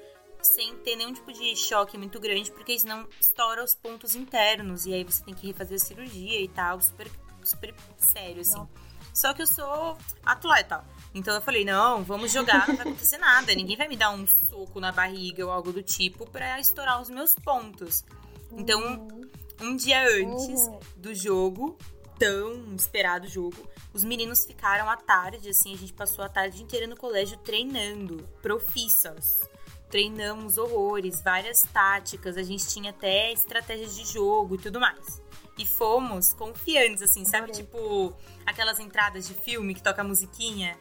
sem 0.41 0.75
ter 0.77 0.95
nenhum 0.95 1.13
tipo 1.13 1.31
de 1.31 1.55
choque 1.55 1.97
muito 1.97 2.19
grande, 2.19 2.51
porque 2.51 2.77
senão 2.77 3.07
estoura 3.19 3.63
os 3.63 3.75
pontos 3.75 4.15
internos 4.15 4.85
e 4.85 4.93
aí 4.93 5.03
você 5.03 5.23
tem 5.23 5.33
que 5.33 5.47
refazer 5.47 5.75
a 5.75 5.79
cirurgia 5.79 6.41
e 6.41 6.47
tal, 6.47 6.79
super, 6.81 7.09
super 7.43 7.73
sério, 7.97 8.41
assim. 8.41 8.55
Não. 8.55 8.69
Só 9.13 9.33
que 9.33 9.41
eu 9.41 9.47
sou 9.47 9.97
atleta. 10.23 10.85
Então 11.13 11.33
eu 11.33 11.41
falei, 11.41 11.65
não, 11.65 12.03
vamos 12.03 12.31
jogar, 12.31 12.67
não 12.67 12.75
vai 12.75 12.85
acontecer 12.87 13.17
nada. 13.17 13.53
Ninguém 13.55 13.75
vai 13.75 13.87
me 13.87 13.97
dar 13.97 14.11
um 14.11 14.27
soco 14.27 14.79
na 14.79 14.91
barriga 14.91 15.43
ou 15.43 15.51
algo 15.51 15.71
do 15.73 15.81
tipo 15.81 16.29
para 16.29 16.59
estourar 16.59 17.01
os 17.01 17.09
meus 17.09 17.33
pontos. 17.33 18.05
Então, 18.51 18.79
uhum. 18.79 19.21
um 19.61 19.75
dia 19.75 20.07
antes 20.07 20.67
uhum. 20.67 20.79
do 20.95 21.15
jogo, 21.15 21.77
tão 22.19 22.75
esperado 22.75 23.27
jogo, 23.27 23.67
os 23.91 24.03
meninos 24.03 24.45
ficaram 24.45 24.87
à 24.87 24.95
tarde, 24.95 25.49
assim, 25.49 25.73
a 25.73 25.77
gente 25.77 25.93
passou 25.93 26.23
a 26.23 26.29
tarde 26.29 26.61
inteira 26.61 26.85
no 26.85 26.95
colégio 26.95 27.37
treinando, 27.37 28.17
profissas 28.41 29.49
treinamos 29.89 30.57
horrores, 30.57 31.21
várias 31.21 31.61
táticas, 31.61 32.37
a 32.37 32.43
gente 32.43 32.67
tinha 32.67 32.91
até 32.91 33.31
estratégias 33.31 33.95
de 33.95 34.05
jogo 34.05 34.55
e 34.55 34.57
tudo 34.57 34.79
mais. 34.79 35.21
E 35.57 35.65
fomos 35.65 36.33
confiantes, 36.33 37.01
assim, 37.01 37.25
sabe? 37.25 37.51
Tipo, 37.51 38.15
aquelas 38.45 38.79
entradas 38.79 39.27
de 39.27 39.33
filme 39.33 39.73
que 39.73 39.81
toca 39.81 40.01
a 40.01 40.05
musiquinha. 40.05 40.77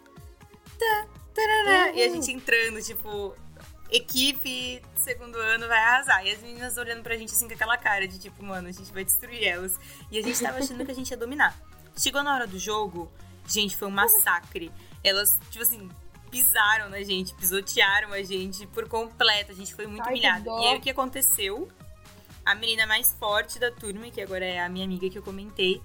Tá, 0.79 1.07
tarará, 1.35 1.91
uhum. 1.91 1.97
E 1.97 2.03
a 2.03 2.09
gente 2.11 2.31
entrando, 2.31 2.83
tipo, 2.83 3.35
equipe 3.91 4.83
segundo 5.07 5.39
ano 5.39 5.69
vai 5.69 5.79
arrasar. 5.79 6.27
E 6.27 6.33
as 6.33 6.41
meninas 6.43 6.77
olhando 6.77 7.03
pra 7.03 7.17
gente 7.17 7.33
assim 7.33 7.47
com 7.47 7.55
aquela 7.55 7.77
cara 7.77 8.09
de 8.09 8.19
tipo, 8.19 8.43
mano, 8.45 8.69
a 8.69 8.73
gente 8.73 8.93
vai 8.93 9.05
destruir 9.05 9.45
elas. 9.45 9.79
E 10.11 10.19
a 10.19 10.23
gente 10.23 10.41
tava 10.41 10.59
achando 10.59 10.85
que 10.85 10.91
a 10.91 10.95
gente 10.95 11.11
ia 11.11 11.17
dominar. 11.17 11.57
Chegou 11.97 12.23
na 12.23 12.35
hora 12.35 12.47
do 12.47 12.59
jogo, 12.59 13.11
gente, 13.47 13.77
foi 13.77 13.89
um 13.89 13.93
massacre. 13.93 14.71
Elas, 15.03 15.39
tipo 15.51 15.63
assim, 15.63 15.89
pisaram 16.31 16.89
na 16.89 17.03
gente, 17.03 17.35
pisotearam 17.35 18.13
a 18.13 18.23
gente 18.23 18.67
por 18.69 18.89
completo. 18.89 19.53
A 19.53 19.55
gente 19.55 19.75
foi 19.75 19.87
muito 19.87 20.05
Ai, 20.07 20.13
humilhada. 20.13 20.51
E 20.51 20.67
aí 20.67 20.77
o 20.77 20.81
que 20.81 20.91
aconteceu? 20.91 21.69
A 22.45 22.55
menina 22.55 22.87
mais 22.87 23.13
forte 23.15 23.59
da 23.59 23.71
turma, 23.71 24.11
que 24.11 24.21
agora 24.21 24.45
é 24.45 24.61
a 24.61 24.69
minha 24.69 24.85
amiga 24.85 25.09
que 25.11 25.19
eu 25.19 25.23
comentei, 25.23 25.83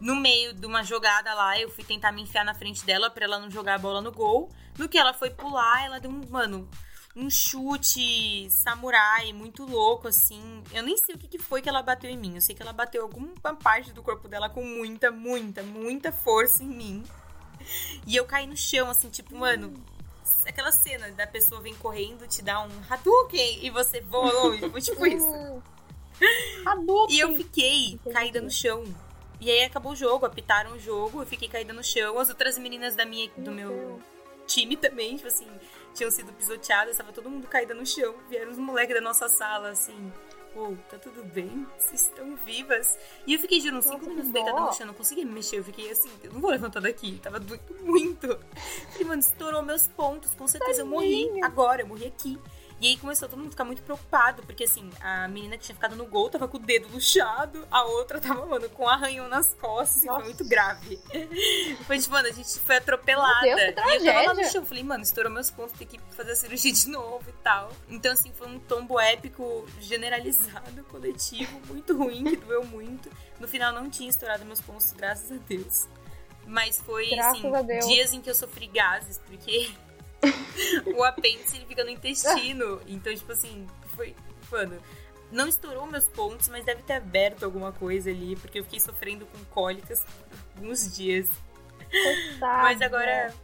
no 0.00 0.14
meio 0.14 0.52
de 0.52 0.66
uma 0.66 0.84
jogada 0.84 1.32
lá, 1.34 1.58
eu 1.58 1.70
fui 1.70 1.82
tentar 1.82 2.12
me 2.12 2.22
enfiar 2.22 2.44
na 2.44 2.54
frente 2.54 2.84
dela 2.84 3.08
para 3.08 3.24
ela 3.24 3.38
não 3.38 3.50
jogar 3.50 3.74
a 3.74 3.78
bola 3.78 4.00
no 4.00 4.12
gol. 4.12 4.50
No 4.78 4.88
que 4.88 4.98
ela 4.98 5.14
foi 5.14 5.30
pular, 5.30 5.84
ela 5.84 5.98
deu 5.98 6.10
um, 6.10 6.20
mano, 6.28 6.68
um 7.16 7.30
chute 7.30 8.46
samurai 8.50 9.32
muito 9.32 9.64
louco, 9.64 10.06
assim. 10.06 10.62
Eu 10.72 10.82
nem 10.82 10.96
sei 10.98 11.14
o 11.14 11.18
que, 11.18 11.26
que 11.26 11.38
foi 11.38 11.62
que 11.62 11.68
ela 11.68 11.82
bateu 11.82 12.10
em 12.10 12.18
mim. 12.18 12.34
Eu 12.34 12.42
sei 12.42 12.54
que 12.54 12.62
ela 12.62 12.74
bateu 12.74 13.02
alguma 13.02 13.56
parte 13.56 13.92
do 13.92 14.02
corpo 14.02 14.28
dela 14.28 14.50
com 14.50 14.62
muita, 14.62 15.10
muita, 15.10 15.62
muita 15.62 16.12
força 16.12 16.62
em 16.62 16.68
mim. 16.68 17.02
E 18.06 18.16
eu 18.16 18.24
caí 18.24 18.46
no 18.46 18.56
chão, 18.56 18.88
assim, 18.90 19.08
tipo, 19.10 19.36
mano, 19.36 19.74
aquela 20.46 20.72
cena 20.72 21.10
da 21.12 21.26
pessoa 21.26 21.60
vem 21.60 21.74
correndo, 21.74 22.26
te 22.26 22.42
dá 22.42 22.62
um 22.62 22.70
Hadouken 22.88 23.64
e 23.64 23.70
você 23.70 24.00
voa 24.00 24.32
longe. 24.32 24.68
Tipo 24.80 25.06
isso. 25.06 25.62
Hadouken. 26.64 27.16
E 27.16 27.20
eu 27.20 27.34
fiquei 27.36 28.00
caída 28.12 28.40
no 28.40 28.50
chão. 28.50 28.84
E 29.40 29.50
aí 29.50 29.64
acabou 29.64 29.92
o 29.92 29.96
jogo, 29.96 30.24
apitaram 30.24 30.72
o 30.72 30.78
jogo, 30.78 31.20
eu 31.20 31.26
fiquei 31.26 31.48
caída 31.48 31.72
no 31.72 31.84
chão. 31.84 32.18
As 32.18 32.28
outras 32.28 32.58
meninas 32.58 32.94
da 32.94 33.04
minha, 33.04 33.30
do 33.36 33.52
meu 33.52 34.00
time 34.46 34.76
também, 34.76 35.16
tipo 35.16 35.28
assim, 35.28 35.48
tinham 35.94 36.10
sido 36.10 36.32
pisoteadas, 36.32 36.96
tava 36.96 37.12
todo 37.12 37.28
mundo 37.28 37.46
caída 37.46 37.74
no 37.74 37.84
chão. 37.84 38.14
Vieram 38.30 38.50
os 38.50 38.58
moleques 38.58 38.94
da 38.94 39.00
nossa 39.00 39.28
sala, 39.28 39.70
assim, 39.70 40.12
pô, 40.56 40.74
tá 40.88 40.98
tudo 40.98 41.22
bem? 41.22 41.66
Vocês 41.78 42.00
estão 42.00 42.34
vivas? 42.34 42.98
E 43.26 43.34
eu 43.34 43.38
fiquei, 43.38 43.60
juro, 43.60 43.76
uns 43.76 43.84
5 43.84 44.00
minutos 44.06 44.30
deitada 44.30 44.58
no 44.58 44.72
chão, 44.72 44.86
não 44.86 44.94
conseguia 44.94 45.24
me 45.26 45.32
mexer. 45.32 45.58
Eu 45.58 45.64
fiquei 45.64 45.90
assim, 45.90 46.10
eu 46.24 46.32
não 46.32 46.40
vou 46.40 46.50
levantar 46.50 46.80
daqui. 46.80 47.20
Tava 47.22 47.38
doendo 47.38 47.62
muito. 47.82 48.38
Falei, 48.90 49.06
mano, 49.06 49.20
estourou 49.20 49.62
meus 49.62 49.86
pontos. 49.88 50.34
Com 50.34 50.46
certeza 50.48 50.82
Tadinha. 50.82 50.84
eu 50.84 51.30
morri 51.30 51.42
agora, 51.42 51.82
eu 51.82 51.86
morri 51.86 52.06
aqui. 52.06 52.38
E 52.78 52.88
aí 52.88 52.96
começou 52.98 53.26
todo 53.26 53.38
mundo 53.38 53.48
a 53.48 53.50
ficar 53.52 53.64
muito 53.64 53.82
preocupado, 53.82 54.42
porque 54.42 54.64
assim, 54.64 54.90
a 55.00 55.26
menina 55.28 55.56
que 55.56 55.64
tinha 55.64 55.74
ficado 55.74 55.96
no 55.96 56.04
gol 56.04 56.28
tava 56.28 56.46
com 56.46 56.58
o 56.58 56.60
dedo 56.60 56.88
luxado, 56.88 57.66
a 57.70 57.82
outra 57.84 58.20
tava, 58.20 58.44
mano, 58.44 58.68
com 58.68 58.84
um 58.84 58.88
arranhão 58.88 59.28
nas 59.28 59.54
costas, 59.54 60.04
e 60.04 60.06
foi 60.06 60.24
muito 60.24 60.44
grave. 60.44 61.00
foi 61.86 61.98
tipo, 61.98 62.12
mano, 62.12 62.28
a 62.28 62.32
gente 62.32 62.60
foi 62.60 62.76
atropelada. 62.76 63.40
Deus, 63.42 63.60
e 63.60 64.06
eu 64.06 64.14
tava 64.14 64.26
lá 64.26 64.34
no 64.34 64.44
chão, 64.44 64.66
falei, 64.66 64.82
mano, 64.82 65.02
estourou 65.02 65.32
meus 65.32 65.50
pontos, 65.50 65.72
tem 65.78 65.86
que 65.86 65.98
fazer 66.10 66.32
a 66.32 66.36
cirurgia 66.36 66.70
de 66.70 66.88
novo 66.88 67.24
e 67.28 67.32
tal. 67.42 67.72
Então, 67.88 68.12
assim, 68.12 68.30
foi 68.34 68.46
um 68.46 68.58
tombo 68.58 69.00
épico 69.00 69.66
generalizado, 69.80 70.84
coletivo, 70.90 71.58
muito 71.68 71.96
ruim, 71.96 72.24
que 72.24 72.36
doeu 72.36 72.64
muito. 72.66 73.10
No 73.40 73.48
final 73.48 73.72
não 73.72 73.88
tinha 73.88 74.10
estourado 74.10 74.44
meus 74.44 74.60
pontos, 74.60 74.92
graças 74.92 75.32
a 75.32 75.36
Deus. 75.36 75.88
Mas 76.46 76.78
foi, 76.80 77.08
graças 77.08 77.44
assim, 77.44 77.88
dias 77.88 78.12
em 78.12 78.20
que 78.20 78.28
eu 78.30 78.34
sofri 78.34 78.66
gases, 78.66 79.18
porque 79.26 79.70
o 80.96 81.04
apêndice 81.04 81.56
ele 81.56 81.66
fica 81.66 81.84
no 81.84 81.90
intestino. 81.90 82.80
Então, 82.86 83.14
tipo 83.14 83.32
assim, 83.32 83.66
foi. 83.94 84.14
Mano, 84.50 84.80
não 85.30 85.48
estourou 85.48 85.86
meus 85.86 86.06
pontos, 86.06 86.48
mas 86.48 86.64
deve 86.64 86.82
ter 86.82 86.94
aberto 86.94 87.44
alguma 87.44 87.72
coisa 87.72 88.10
ali, 88.10 88.36
porque 88.36 88.60
eu 88.60 88.64
fiquei 88.64 88.80
sofrendo 88.80 89.26
com 89.26 89.44
cólicas 89.46 90.00
por 90.00 90.38
alguns 90.56 90.94
dias. 90.96 91.28
Coitada. 91.90 92.62
Mas 92.62 92.82
agora 92.82 93.34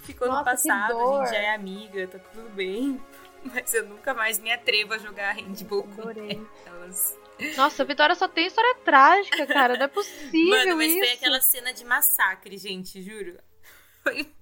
ficou 0.00 0.28
Nossa, 0.28 0.38
no 0.40 0.44
passado, 0.44 0.98
a 0.98 1.24
gente 1.24 1.30
já 1.34 1.42
é 1.42 1.54
amiga, 1.54 2.06
tá 2.08 2.18
tudo 2.18 2.48
bem. 2.50 3.00
Mas 3.44 3.74
eu 3.74 3.86
nunca 3.86 4.14
mais 4.14 4.38
me 4.38 4.50
atrevo 4.50 4.94
a 4.94 4.98
jogar 4.98 5.32
handball 5.34 5.82
com 5.82 6.02
Adorei. 6.02 6.40
elas. 6.64 7.18
Nossa, 7.56 7.82
a 7.82 7.86
Vitória 7.86 8.14
só 8.14 8.26
tem 8.26 8.46
história 8.46 8.76
trágica, 8.76 9.46
cara. 9.46 9.76
Não 9.76 9.84
é 9.84 9.88
possível 9.88 10.48
Mano, 10.48 10.76
mas 10.76 10.90
isso. 10.90 10.98
foi 10.98 11.10
aquela 11.12 11.40
cena 11.40 11.74
de 11.74 11.84
massacre, 11.84 12.56
gente, 12.56 13.02
juro. 13.02 13.38
Foi 14.02 14.32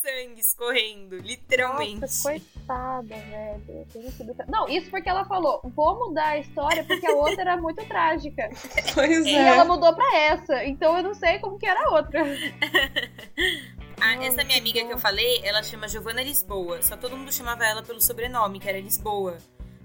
sangue 0.00 0.40
escorrendo, 0.40 1.16
literalmente. 1.16 2.00
Nossa, 2.00 2.30
coitada, 2.30 3.14
velho. 3.16 3.86
Não, 4.48 4.68
isso 4.68 4.90
porque 4.90 5.08
ela 5.08 5.24
falou, 5.24 5.60
vou 5.74 5.98
mudar 6.08 6.28
a 6.28 6.38
história 6.38 6.84
porque 6.84 7.06
a 7.06 7.12
outra 7.12 7.42
era 7.42 7.56
muito 7.56 7.84
trágica. 7.86 8.48
Pois 8.94 9.24
E 9.26 9.34
é. 9.34 9.46
ela 9.48 9.64
mudou 9.64 9.94
pra 9.94 10.16
essa. 10.18 10.64
Então 10.64 10.96
eu 10.96 11.02
não 11.02 11.14
sei 11.14 11.38
como 11.38 11.58
que 11.58 11.66
era 11.66 11.86
a 11.86 11.94
outra. 11.96 12.20
Ah, 14.02 14.14
Nossa, 14.16 14.28
essa 14.28 14.44
minha 14.44 14.58
amiga 14.58 14.82
que 14.82 14.90
eu 14.90 14.96
falei, 14.96 15.42
ela 15.44 15.62
chama 15.62 15.86
Giovana 15.86 16.22
Lisboa. 16.22 16.80
Só 16.80 16.96
todo 16.96 17.14
mundo 17.18 17.30
chamava 17.30 17.66
ela 17.66 17.82
pelo 17.82 18.00
sobrenome, 18.00 18.58
que 18.58 18.66
era 18.66 18.80
Lisboa. 18.80 19.36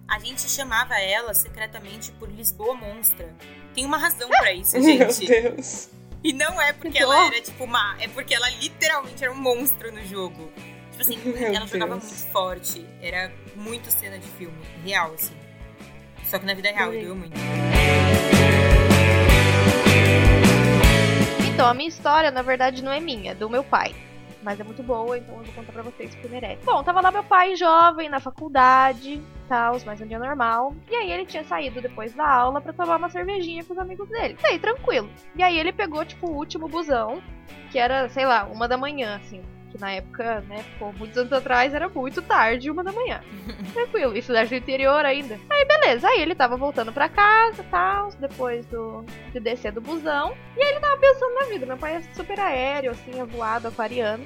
A 0.08 0.18
gente 0.20 0.50
chamava 0.50 0.98
ela 0.98 1.34
secretamente 1.34 2.14
por 2.14 2.30
Lisboa 2.32 2.76
Monstra. 2.76 3.28
Tem 3.74 3.86
uma 3.86 3.98
razão 3.98 4.30
pra 4.30 4.54
isso, 4.54 4.78
Meu 4.80 5.12
gente. 5.12 5.28
Deus. 5.28 5.90
E 6.26 6.34
não 6.34 6.60
é 6.60 6.74
porque 6.74 6.98
Que 6.98 7.04
ela 7.04 7.28
era, 7.28 7.40
tipo, 7.40 7.68
má. 7.68 7.96
É 8.00 8.08
porque 8.08 8.34
ela 8.34 8.50
literalmente 8.50 9.24
era 9.24 9.32
um 9.32 9.36
monstro 9.36 9.92
no 9.92 10.04
jogo. 10.04 10.52
Tipo 10.90 11.02
assim, 11.04 11.18
Meu 11.24 11.38
ela 11.38 11.68
jogava 11.68 11.98
Deus. 11.98 12.04
muito 12.04 12.32
forte. 12.32 12.84
Era 13.00 13.32
muito 13.56 13.92
cena 13.92 14.18
de 14.18 14.28
filme. 14.30 14.58
Real, 14.84 15.14
assim. 15.14 15.36
Só 16.24 16.40
que 16.40 16.46
na 16.48 16.56
vida 16.56 16.72
real, 16.72 16.90
doeu 16.90 17.16
muito. 17.16 17.38
Então, 21.54 21.68
a 21.68 21.76
minha 21.76 21.88
história, 21.88 22.32
na 22.32 22.42
verdade, 22.42 22.84
não 22.84 22.92
é 22.92 23.00
minha, 23.00 23.34
é 23.34 23.36
do 23.36 23.48
meu 23.48 23.64
pai. 23.64 23.94
Mas 24.46 24.60
é 24.60 24.64
muito 24.64 24.84
boa, 24.84 25.18
então 25.18 25.40
eu 25.40 25.44
vou 25.44 25.54
contar 25.56 25.72
pra 25.72 25.82
vocês 25.82 26.14
porque 26.14 26.28
merece. 26.28 26.64
Bom, 26.64 26.84
tava 26.84 27.02
lá 27.02 27.10
meu 27.10 27.24
pai 27.24 27.56
jovem, 27.56 28.08
na 28.08 28.20
faculdade, 28.20 29.20
tal, 29.50 29.76
mais 29.84 30.00
um 30.00 30.06
dia 30.06 30.20
normal. 30.20 30.76
E 30.88 30.94
aí 30.94 31.12
ele 31.12 31.26
tinha 31.26 31.44
saído 31.44 31.82
depois 31.82 32.14
da 32.14 32.30
aula 32.30 32.62
pra 32.62 32.72
tomar 32.72 32.98
uma 32.98 33.10
cervejinha 33.10 33.64
com 33.64 33.74
os 33.74 33.80
amigos 33.80 34.08
dele. 34.08 34.38
Aí, 34.44 34.60
tranquilo. 34.60 35.10
E 35.36 35.42
aí 35.42 35.58
ele 35.58 35.74
pegou, 35.74 36.06
tipo, 36.06 36.28
o 36.28 36.36
último 36.36 36.68
busão, 36.68 37.24
que 37.72 37.80
era, 37.80 38.08
sei 38.10 38.28
lá, 38.28 38.44
uma 38.46 38.68
da 38.68 38.78
manhã, 38.78 39.16
assim. 39.16 39.42
Que 39.76 39.82
na 39.82 39.92
época, 39.92 40.40
né, 40.48 40.64
pô, 40.80 40.94
muitos 40.94 41.18
anos 41.18 41.34
atrás 41.34 41.74
era 41.74 41.90
muito 41.90 42.22
tarde, 42.22 42.72
uma 42.72 42.82
da 42.82 42.94
manhã. 42.94 43.22
Tranquilo, 43.74 44.16
isso 44.16 44.32
do 44.32 44.56
interior 44.56 45.04
ainda. 45.04 45.38
Aí 45.50 45.66
beleza, 45.66 46.08
aí 46.08 46.22
ele 46.22 46.34
tava 46.34 46.56
voltando 46.56 46.94
pra 46.94 47.10
casa, 47.10 47.62
tal, 47.70 48.10
depois 48.12 48.66
do, 48.68 49.04
de 49.34 49.40
descer 49.42 49.74
do 49.74 49.82
busão. 49.82 50.34
E 50.56 50.64
aí 50.64 50.70
ele 50.70 50.80
tava 50.80 50.96
pensando 50.96 51.34
na 51.36 51.46
vida. 51.48 51.66
Meu 51.66 51.78
pai 51.78 51.98
é 51.98 52.02
super 52.14 52.40
aéreo, 52.40 52.92
assim, 52.92 53.20
é 53.20 53.26
voado, 53.26 53.68
aquariano. 53.68 54.26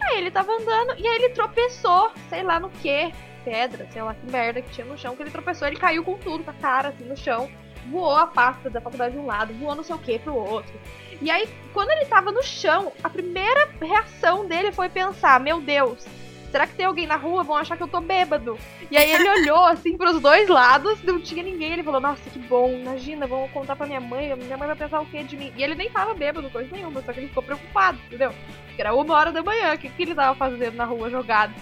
Aí 0.00 0.16
ele 0.16 0.30
tava 0.30 0.52
andando 0.52 0.94
e 0.96 1.06
aí 1.06 1.16
ele 1.16 1.28
tropeçou, 1.34 2.10
sei 2.30 2.42
lá 2.42 2.58
no 2.58 2.70
que, 2.70 3.12
pedra, 3.44 3.86
sei 3.90 4.00
lá 4.00 4.14
que 4.14 4.30
merda 4.30 4.62
que 4.62 4.70
tinha 4.70 4.86
no 4.86 4.96
chão, 4.96 5.14
que 5.14 5.22
ele 5.22 5.30
tropeçou, 5.30 5.68
ele 5.68 5.76
caiu 5.76 6.02
com 6.02 6.16
tudo, 6.16 6.44
com 6.44 6.50
a 6.50 6.54
cara 6.54 6.88
assim 6.88 7.04
no 7.04 7.16
chão, 7.16 7.50
voou 7.90 8.16
a 8.16 8.26
pasta 8.26 8.70
da 8.70 8.80
faculdade 8.80 9.14
de 9.14 9.20
um 9.20 9.26
lado, 9.26 9.52
voou 9.54 9.74
não 9.74 9.82
sei 9.82 9.94
o 9.94 9.98
que 9.98 10.18
pro 10.18 10.34
outro. 10.34 10.72
E 11.20 11.30
aí, 11.30 11.48
quando 11.72 11.90
ele 11.90 12.04
tava 12.04 12.30
no 12.30 12.42
chão, 12.42 12.92
a 13.02 13.10
primeira 13.10 13.68
reação 13.80 14.46
dele 14.46 14.70
foi 14.70 14.88
pensar: 14.88 15.40
Meu 15.40 15.60
Deus, 15.60 16.06
será 16.50 16.66
que 16.66 16.74
tem 16.74 16.86
alguém 16.86 17.06
na 17.06 17.16
rua? 17.16 17.42
Vão 17.42 17.56
achar 17.56 17.76
que 17.76 17.82
eu 17.82 17.88
tô 17.88 18.00
bêbado. 18.00 18.56
E 18.90 18.96
aí 18.96 19.10
ele 19.10 19.28
olhou 19.40 19.64
assim 19.64 19.96
pros 19.96 20.20
dois 20.20 20.48
lados, 20.48 21.02
não 21.02 21.20
tinha 21.20 21.42
ninguém. 21.42 21.72
Ele 21.72 21.82
falou: 21.82 22.00
Nossa, 22.00 22.30
que 22.30 22.38
bom, 22.38 22.70
imagina, 22.70 23.26
vão 23.26 23.48
contar 23.48 23.74
pra 23.74 23.86
minha 23.86 24.00
mãe, 24.00 24.34
minha 24.36 24.56
mãe 24.56 24.68
vai 24.68 24.76
pensar 24.76 25.00
o 25.00 25.06
que 25.06 25.24
de 25.24 25.36
mim? 25.36 25.52
E 25.56 25.62
ele 25.62 25.74
nem 25.74 25.90
tava 25.90 26.14
bêbado, 26.14 26.50
coisa 26.50 26.70
nenhuma, 26.70 27.02
só 27.02 27.12
que 27.12 27.20
ele 27.20 27.28
ficou 27.28 27.42
preocupado, 27.42 27.98
entendeu? 28.06 28.32
Porque 28.66 28.80
era 28.80 28.94
uma 28.94 29.14
hora 29.14 29.32
da 29.32 29.42
manhã, 29.42 29.74
o 29.74 29.78
que, 29.78 29.88
que 29.88 30.02
ele 30.02 30.14
tava 30.14 30.36
fazendo 30.36 30.76
na 30.76 30.84
rua 30.84 31.10
jogado? 31.10 31.52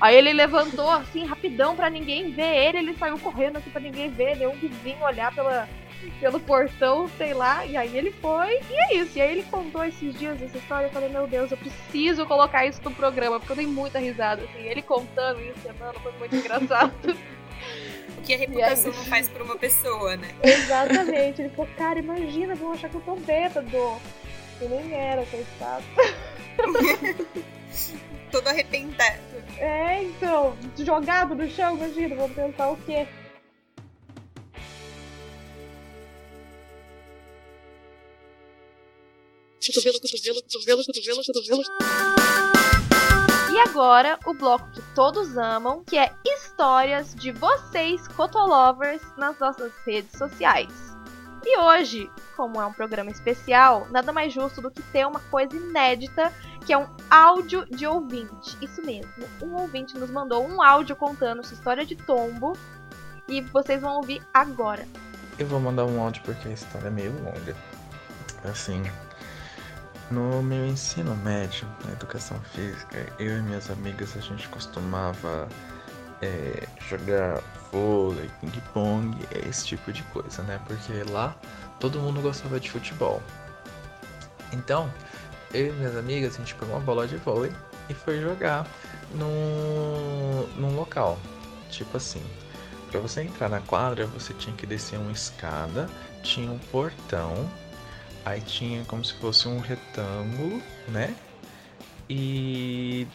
Aí 0.00 0.16
ele 0.16 0.32
levantou 0.32 0.90
assim, 0.90 1.24
rapidão, 1.24 1.76
pra 1.76 1.88
ninguém 1.88 2.32
ver 2.32 2.56
ele, 2.56 2.78
ele 2.78 2.94
saiu 2.94 3.16
correndo 3.18 3.58
assim 3.58 3.70
pra 3.70 3.80
ninguém 3.80 4.10
ver, 4.10 4.36
deu 4.36 4.50
um 4.50 4.56
vizinho 4.56 5.00
olhar 5.04 5.32
pela, 5.32 5.68
pelo 6.10 6.40
portão, 6.40 7.08
sei 7.16 7.34
lá, 7.34 7.64
e 7.64 7.76
aí 7.76 7.96
ele 7.96 8.10
foi, 8.12 8.60
e 8.70 8.74
é 8.74 8.96
isso. 8.96 9.18
E 9.18 9.20
aí 9.20 9.32
ele 9.32 9.42
contou 9.44 9.84
esses 9.84 10.14
dias 10.18 10.40
essa 10.40 10.58
história, 10.58 10.86
eu 10.86 10.90
falei, 10.90 11.08
meu 11.08 11.26
Deus, 11.26 11.50
eu 11.50 11.56
preciso 11.56 12.26
colocar 12.26 12.66
isso 12.66 12.80
no 12.84 12.90
programa, 12.90 13.38
porque 13.38 13.52
eu 13.52 13.56
dei 13.56 13.66
muita 13.66 13.98
risada, 13.98 14.42
assim, 14.42 14.66
ele 14.66 14.82
contando 14.82 15.40
isso 15.40 15.60
semana 15.62 15.94
foi 16.00 16.12
muito 16.18 16.36
engraçado. 16.36 16.92
O 18.18 18.22
que 18.24 18.34
a 18.34 18.38
reputação 18.38 18.92
não 18.92 19.04
faz 19.04 19.28
por 19.28 19.42
uma 19.42 19.56
pessoa, 19.56 20.16
né? 20.16 20.28
Exatamente, 20.42 21.42
ele 21.42 21.48
falou, 21.50 21.70
cara, 21.76 21.98
imagina, 21.98 22.54
vão 22.54 22.72
achar 22.72 22.88
que 22.88 22.94
eu 22.94 23.00
tô 23.00 23.16
bêbado. 23.16 24.00
E 24.60 24.64
nem 24.64 24.94
era, 24.94 25.24
coitado. 25.26 25.84
Todo 28.30 28.48
arrependido. 28.48 29.02
É, 29.58 30.02
então, 30.04 30.56
jogado 30.78 31.34
no 31.34 31.50
chão, 31.50 31.76
imagina, 31.76 32.14
vão 32.14 32.30
pensar 32.30 32.70
o 32.70 32.76
quê? 32.76 33.06
Cotovelo, 39.64 40.00
cotovelo, 40.00 40.42
cotovelo, 40.42 40.82
cotovelo, 40.84 41.22
cotovelo. 41.24 41.62
E 43.52 43.58
agora, 43.60 44.18
o 44.26 44.34
bloco 44.34 44.68
que 44.72 44.82
todos 44.92 45.38
amam, 45.38 45.84
que 45.84 45.96
é 45.96 46.12
histórias 46.26 47.14
de 47.14 47.30
vocês, 47.30 48.08
Cotolovers, 48.08 49.00
nas 49.16 49.38
nossas 49.38 49.72
redes 49.86 50.18
sociais. 50.18 50.72
E 51.44 51.58
hoje, 51.60 52.10
como 52.36 52.60
é 52.60 52.66
um 52.66 52.72
programa 52.72 53.12
especial, 53.12 53.86
nada 53.90 54.12
mais 54.12 54.32
justo 54.32 54.60
do 54.60 54.68
que 54.68 54.82
ter 54.82 55.06
uma 55.06 55.20
coisa 55.20 55.54
inédita, 55.54 56.32
que 56.66 56.72
é 56.72 56.78
um 56.78 56.88
áudio 57.08 57.64
de 57.66 57.86
ouvinte. 57.86 58.56
Isso 58.60 58.82
mesmo, 58.82 59.12
um 59.40 59.54
ouvinte 59.54 59.96
nos 59.96 60.10
mandou 60.10 60.44
um 60.44 60.60
áudio 60.60 60.96
contando 60.96 61.46
sua 61.46 61.54
história 61.54 61.86
de 61.86 61.94
tombo, 61.94 62.58
e 63.28 63.40
vocês 63.40 63.80
vão 63.80 63.96
ouvir 63.96 64.26
agora. 64.34 64.88
Eu 65.38 65.46
vou 65.46 65.60
mandar 65.60 65.84
um 65.84 66.02
áudio 66.02 66.20
porque 66.24 66.48
a 66.48 66.52
história 66.52 66.88
é 66.88 66.90
meio 66.90 67.12
longa. 67.22 67.56
Assim, 68.44 68.82
no 70.12 70.42
meu 70.42 70.66
ensino 70.66 71.16
médio, 71.16 71.66
na 71.84 71.92
educação 71.92 72.38
física, 72.54 73.06
eu 73.18 73.38
e 73.38 73.42
minhas 73.42 73.70
amigas 73.70 74.16
a 74.16 74.20
gente 74.20 74.48
costumava 74.48 75.48
é, 76.20 76.68
jogar 76.88 77.42
vôlei, 77.72 78.30
ping-pong, 78.40 79.16
esse 79.48 79.66
tipo 79.66 79.92
de 79.92 80.02
coisa, 80.04 80.42
né? 80.42 80.60
Porque 80.66 81.02
lá 81.10 81.34
todo 81.80 81.98
mundo 81.98 82.20
gostava 82.20 82.60
de 82.60 82.70
futebol. 82.70 83.22
Então, 84.52 84.92
eu 85.54 85.68
e 85.68 85.72
minhas 85.72 85.96
amigas 85.96 86.34
a 86.34 86.38
gente 86.38 86.54
pegou 86.54 86.74
uma 86.74 86.84
bola 86.84 87.08
de 87.08 87.16
vôlei 87.16 87.52
e 87.88 87.94
foi 87.94 88.20
jogar 88.20 88.66
num, 89.14 90.46
num 90.56 90.76
local. 90.76 91.18
Tipo 91.70 91.96
assim, 91.96 92.22
Pra 92.92 93.00
você 93.00 93.22
entrar 93.22 93.48
na 93.48 93.58
quadra, 93.62 94.04
você 94.04 94.34
tinha 94.34 94.54
que 94.54 94.66
descer 94.66 94.98
uma 94.98 95.10
escada, 95.10 95.88
tinha 96.22 96.52
um 96.52 96.58
portão, 96.58 97.50
aí 98.24 98.40
tinha 98.40 98.84
como 98.84 99.04
se 99.04 99.14
fosse 99.14 99.48
um 99.48 99.58
retângulo, 99.58 100.62
né? 100.88 101.14
E 102.08 103.06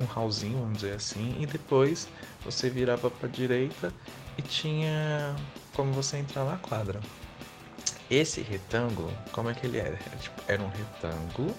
um 0.00 0.04
hallzinho, 0.04 0.58
vamos 0.58 0.78
dizer 0.78 0.94
assim, 0.94 1.36
e 1.38 1.46
depois 1.46 2.08
você 2.44 2.70
virava 2.70 3.10
pra 3.10 3.28
direita 3.28 3.92
e 4.38 4.42
tinha 4.42 5.36
como 5.74 5.92
você 5.92 6.16
entrar 6.16 6.44
na 6.44 6.56
quadra. 6.56 7.00
Esse 8.10 8.40
retângulo, 8.40 9.12
como 9.30 9.50
é 9.50 9.54
que 9.54 9.66
ele 9.66 9.78
era? 9.78 9.98
Era, 10.06 10.16
tipo, 10.16 10.42
era 10.48 10.62
um 10.62 10.68
retângulo, 10.68 11.54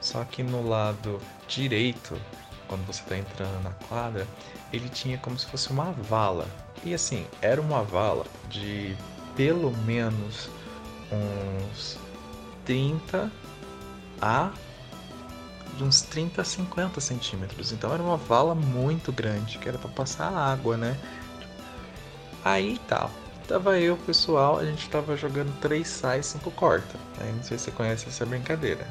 só 0.00 0.24
que 0.24 0.42
no 0.42 0.68
lado 0.68 1.20
direito, 1.48 2.20
quando 2.68 2.86
você 2.86 3.02
tá 3.02 3.16
entrando 3.18 3.62
na 3.62 3.72
quadra, 3.88 4.26
ele 4.72 4.88
tinha 4.88 5.18
como 5.18 5.38
se 5.38 5.46
fosse 5.46 5.70
uma 5.70 5.90
vala. 5.92 6.46
E 6.84 6.94
assim, 6.94 7.26
era 7.40 7.60
uma 7.60 7.82
vala 7.82 8.24
de 8.48 8.94
pelo 9.34 9.72
menos 9.78 10.48
uns 11.12 11.98
30 12.64 13.30
a 14.20 14.50
de 15.76 15.84
uns 15.84 16.02
30 16.02 16.42
a 16.42 16.44
50 16.44 17.00
centímetros. 17.00 17.72
Então 17.72 17.92
era 17.94 18.02
uma 18.02 18.16
vala 18.16 18.54
muito 18.54 19.12
grande, 19.12 19.58
que 19.58 19.68
era 19.68 19.78
para 19.78 19.90
passar 19.90 20.28
água, 20.28 20.76
né? 20.76 20.96
Aí 22.44 22.78
tá. 22.88 23.08
Tava 23.46 23.78
eu, 23.78 23.96
pessoal, 23.96 24.58
a 24.58 24.64
gente 24.64 24.90
tava 24.90 25.16
jogando 25.16 25.50
3 25.60 25.86
sai, 25.86 26.22
5 26.22 26.50
corta. 26.50 26.98
Aí 27.20 27.32
não 27.32 27.42
sei 27.42 27.56
se 27.56 27.64
você 27.64 27.70
conhece 27.70 28.08
essa 28.08 28.26
brincadeira. 28.26 28.86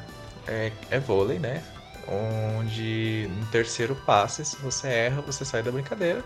É, 0.48 0.72
é 0.90 1.00
vôlei, 1.00 1.38
né? 1.38 1.64
Onde 2.08 3.30
no 3.38 3.46
terceiro 3.48 3.96
passe, 4.06 4.46
se 4.46 4.56
você 4.58 4.88
erra, 4.88 5.22
você 5.22 5.44
sai 5.44 5.62
da 5.62 5.72
brincadeira. 5.72 6.24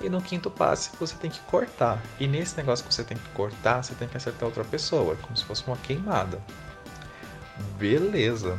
E 0.00 0.08
no 0.08 0.20
quinto 0.20 0.50
passe 0.50 0.90
você 0.98 1.14
tem 1.16 1.30
que 1.30 1.40
cortar. 1.40 2.02
E 2.18 2.26
nesse 2.26 2.56
negócio 2.56 2.84
que 2.84 2.92
você 2.92 3.04
tem 3.04 3.16
que 3.16 3.28
cortar, 3.30 3.82
você 3.82 3.94
tem 3.94 4.08
que 4.08 4.16
acertar 4.16 4.46
outra 4.46 4.64
pessoa, 4.64 5.16
como 5.16 5.36
se 5.36 5.44
fosse 5.44 5.66
uma 5.66 5.76
queimada. 5.76 6.40
Beleza. 7.78 8.58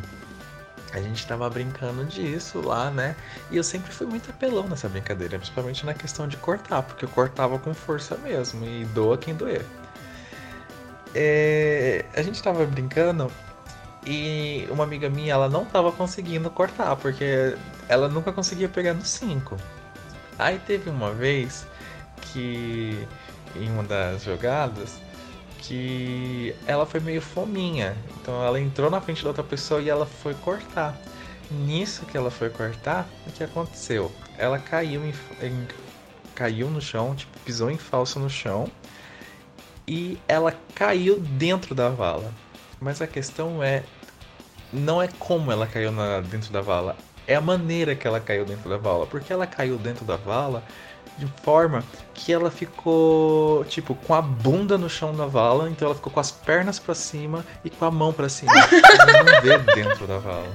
a 0.94 1.02
gente 1.02 1.28
tava 1.28 1.50
brincando 1.50 2.06
disso 2.06 2.62
lá, 2.62 2.90
né? 2.90 3.16
E 3.52 3.58
eu 3.58 3.64
sempre 3.64 3.92
fui 3.92 4.08
muito 4.08 4.30
apelão 4.30 4.68
nessa 4.68 4.88
brincadeira, 4.88 5.38
principalmente 5.38 5.86
na 5.86 5.94
questão 5.94 6.28
de 6.28 6.38
cortar, 6.38 6.84
porque 6.84 7.06
eu 7.06 7.10
cortava 7.10 7.60
com 7.60 7.74
força 7.74 8.16
mesmo 8.18 8.66
e 8.66 8.86
doa 8.86 9.18
quem 9.18 9.36
doer. 9.36 9.66
É, 11.14 12.06
a 12.16 12.22
gente 12.22 12.42
tava 12.42 12.66
brincando 12.66 13.32
e 14.06 14.68
uma 14.70 14.84
amiga 14.84 15.10
minha, 15.10 15.34
ela 15.34 15.50
não 15.50 15.66
tava 15.66 15.92
conseguindo 15.92 16.50
cortar, 16.50 16.96
porque 16.96 17.58
ela 17.90 18.08
nunca 18.08 18.32
conseguia 18.32 18.70
pegar 18.70 18.94
no 18.94 19.04
5. 19.04 19.58
Aí 20.38 20.60
teve 20.60 20.90
uma 20.90 21.12
vez 21.14 21.66
que 22.22 23.08
em 23.56 23.70
uma 23.70 23.84
das 23.84 24.24
jogadas 24.24 25.00
que 25.60 26.56
ela 26.68 26.86
foi 26.86 27.00
meio 27.00 27.22
fominha. 27.22 27.96
Então 28.22 28.44
ela 28.44 28.60
entrou 28.60 28.90
na 28.90 29.02
frente 29.02 29.24
da 29.24 29.30
outra 29.30 29.44
pessoa 29.44 29.82
e 29.82 29.90
ela 29.90 30.06
foi 30.06 30.34
cortar. 30.36 30.98
Nisso 31.50 32.06
que 32.06 32.18
ela 32.18 32.32
foi 32.32 32.50
cortar, 32.50 33.08
o 33.28 33.32
que 33.32 33.44
aconteceu? 33.44 34.12
Ela 34.38 34.60
caiu 34.60 35.06
em, 35.06 35.14
em, 35.42 35.68
caiu 36.34 36.70
no 36.70 36.82
chão, 36.82 37.16
tipo, 37.16 37.38
pisou 37.40 37.70
em 37.70 37.78
falso 37.78 38.20
no 38.20 38.30
chão 38.30 38.70
e 39.88 40.18
ela 40.28 40.54
caiu 40.74 41.20
dentro 41.20 41.74
da 41.74 41.90
vala. 41.90 42.34
Mas 42.80 43.02
a 43.02 43.08
questão 43.08 43.64
é 43.64 43.84
não 44.74 45.02
é 45.02 45.08
como 45.20 45.52
ela 45.52 45.68
caiu 45.68 45.92
na, 45.92 46.20
dentro 46.22 46.52
da 46.52 46.62
vala, 46.62 46.98
é 47.28 47.36
a 47.36 47.42
maneira 47.42 47.96
que 47.96 48.08
ela 48.08 48.20
caiu 48.20 48.46
dentro 48.46 48.70
da 48.70 48.78
vala, 48.78 49.06
porque 49.06 49.32
ela 49.32 49.48
caiu 49.48 49.78
dentro 49.78 50.06
da 50.06 50.16
vala 50.16 50.64
de 51.18 51.28
forma 51.44 51.84
que 52.14 52.34
ela 52.34 52.52
ficou, 52.52 53.64
tipo, 53.66 53.96
com 53.96 54.14
a 54.14 54.22
bunda 54.22 54.78
no 54.78 54.90
chão 54.90 55.16
da 55.16 55.26
vala, 55.26 55.70
então 55.70 55.88
ela 55.88 55.96
ficou 55.96 56.12
com 56.12 56.20
as 56.20 56.30
pernas 56.30 56.78
para 56.78 56.94
cima 56.94 57.46
e 57.64 57.70
com 57.70 57.86
a 57.86 57.92
mão 57.92 58.12
para 58.12 58.28
cima. 58.28 58.52
Ela 59.00 59.24
não 59.24 59.42
vê 59.42 59.58
dentro 59.74 60.06
da 60.06 60.18
vala. 60.18 60.48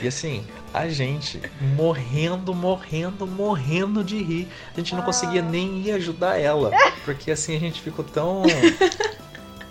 E 0.00 0.08
assim, 0.08 0.44
a 0.74 0.88
gente 0.88 1.40
morrendo, 1.76 2.52
morrendo, 2.52 3.26
morrendo 3.26 4.02
de 4.02 4.20
rir. 4.20 4.48
A 4.72 4.76
gente 4.80 4.94
não 4.94 5.02
conseguia 5.02 5.42
nem 5.42 5.82
ir 5.82 5.92
ajudar 5.92 6.36
ela, 6.36 6.70
porque 7.04 7.30
assim 7.30 7.54
a 7.56 7.60
gente 7.60 7.80
ficou 7.80 8.04
tão 8.04 8.42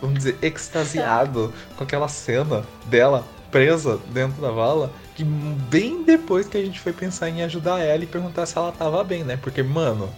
vamos 0.01 0.17
dizer, 0.17 0.37
extasiado 0.41 1.53
com 1.77 1.83
aquela 1.83 2.07
cena 2.07 2.65
dela 2.85 3.25
presa 3.51 3.99
dentro 4.09 4.41
da 4.41 4.49
vala 4.49 4.91
que 5.21 5.23
bem 5.23 6.03
depois 6.03 6.47
que 6.47 6.57
a 6.57 6.65
gente 6.65 6.79
foi 6.79 6.91
pensar 6.91 7.29
em 7.29 7.43
ajudar 7.43 7.79
ela 7.79 8.03
e 8.03 8.07
perguntar 8.07 8.47
se 8.47 8.57
ela 8.57 8.71
tava 8.71 9.03
bem, 9.03 9.23
né? 9.23 9.37
Porque, 9.37 9.61
mano, 9.61 10.11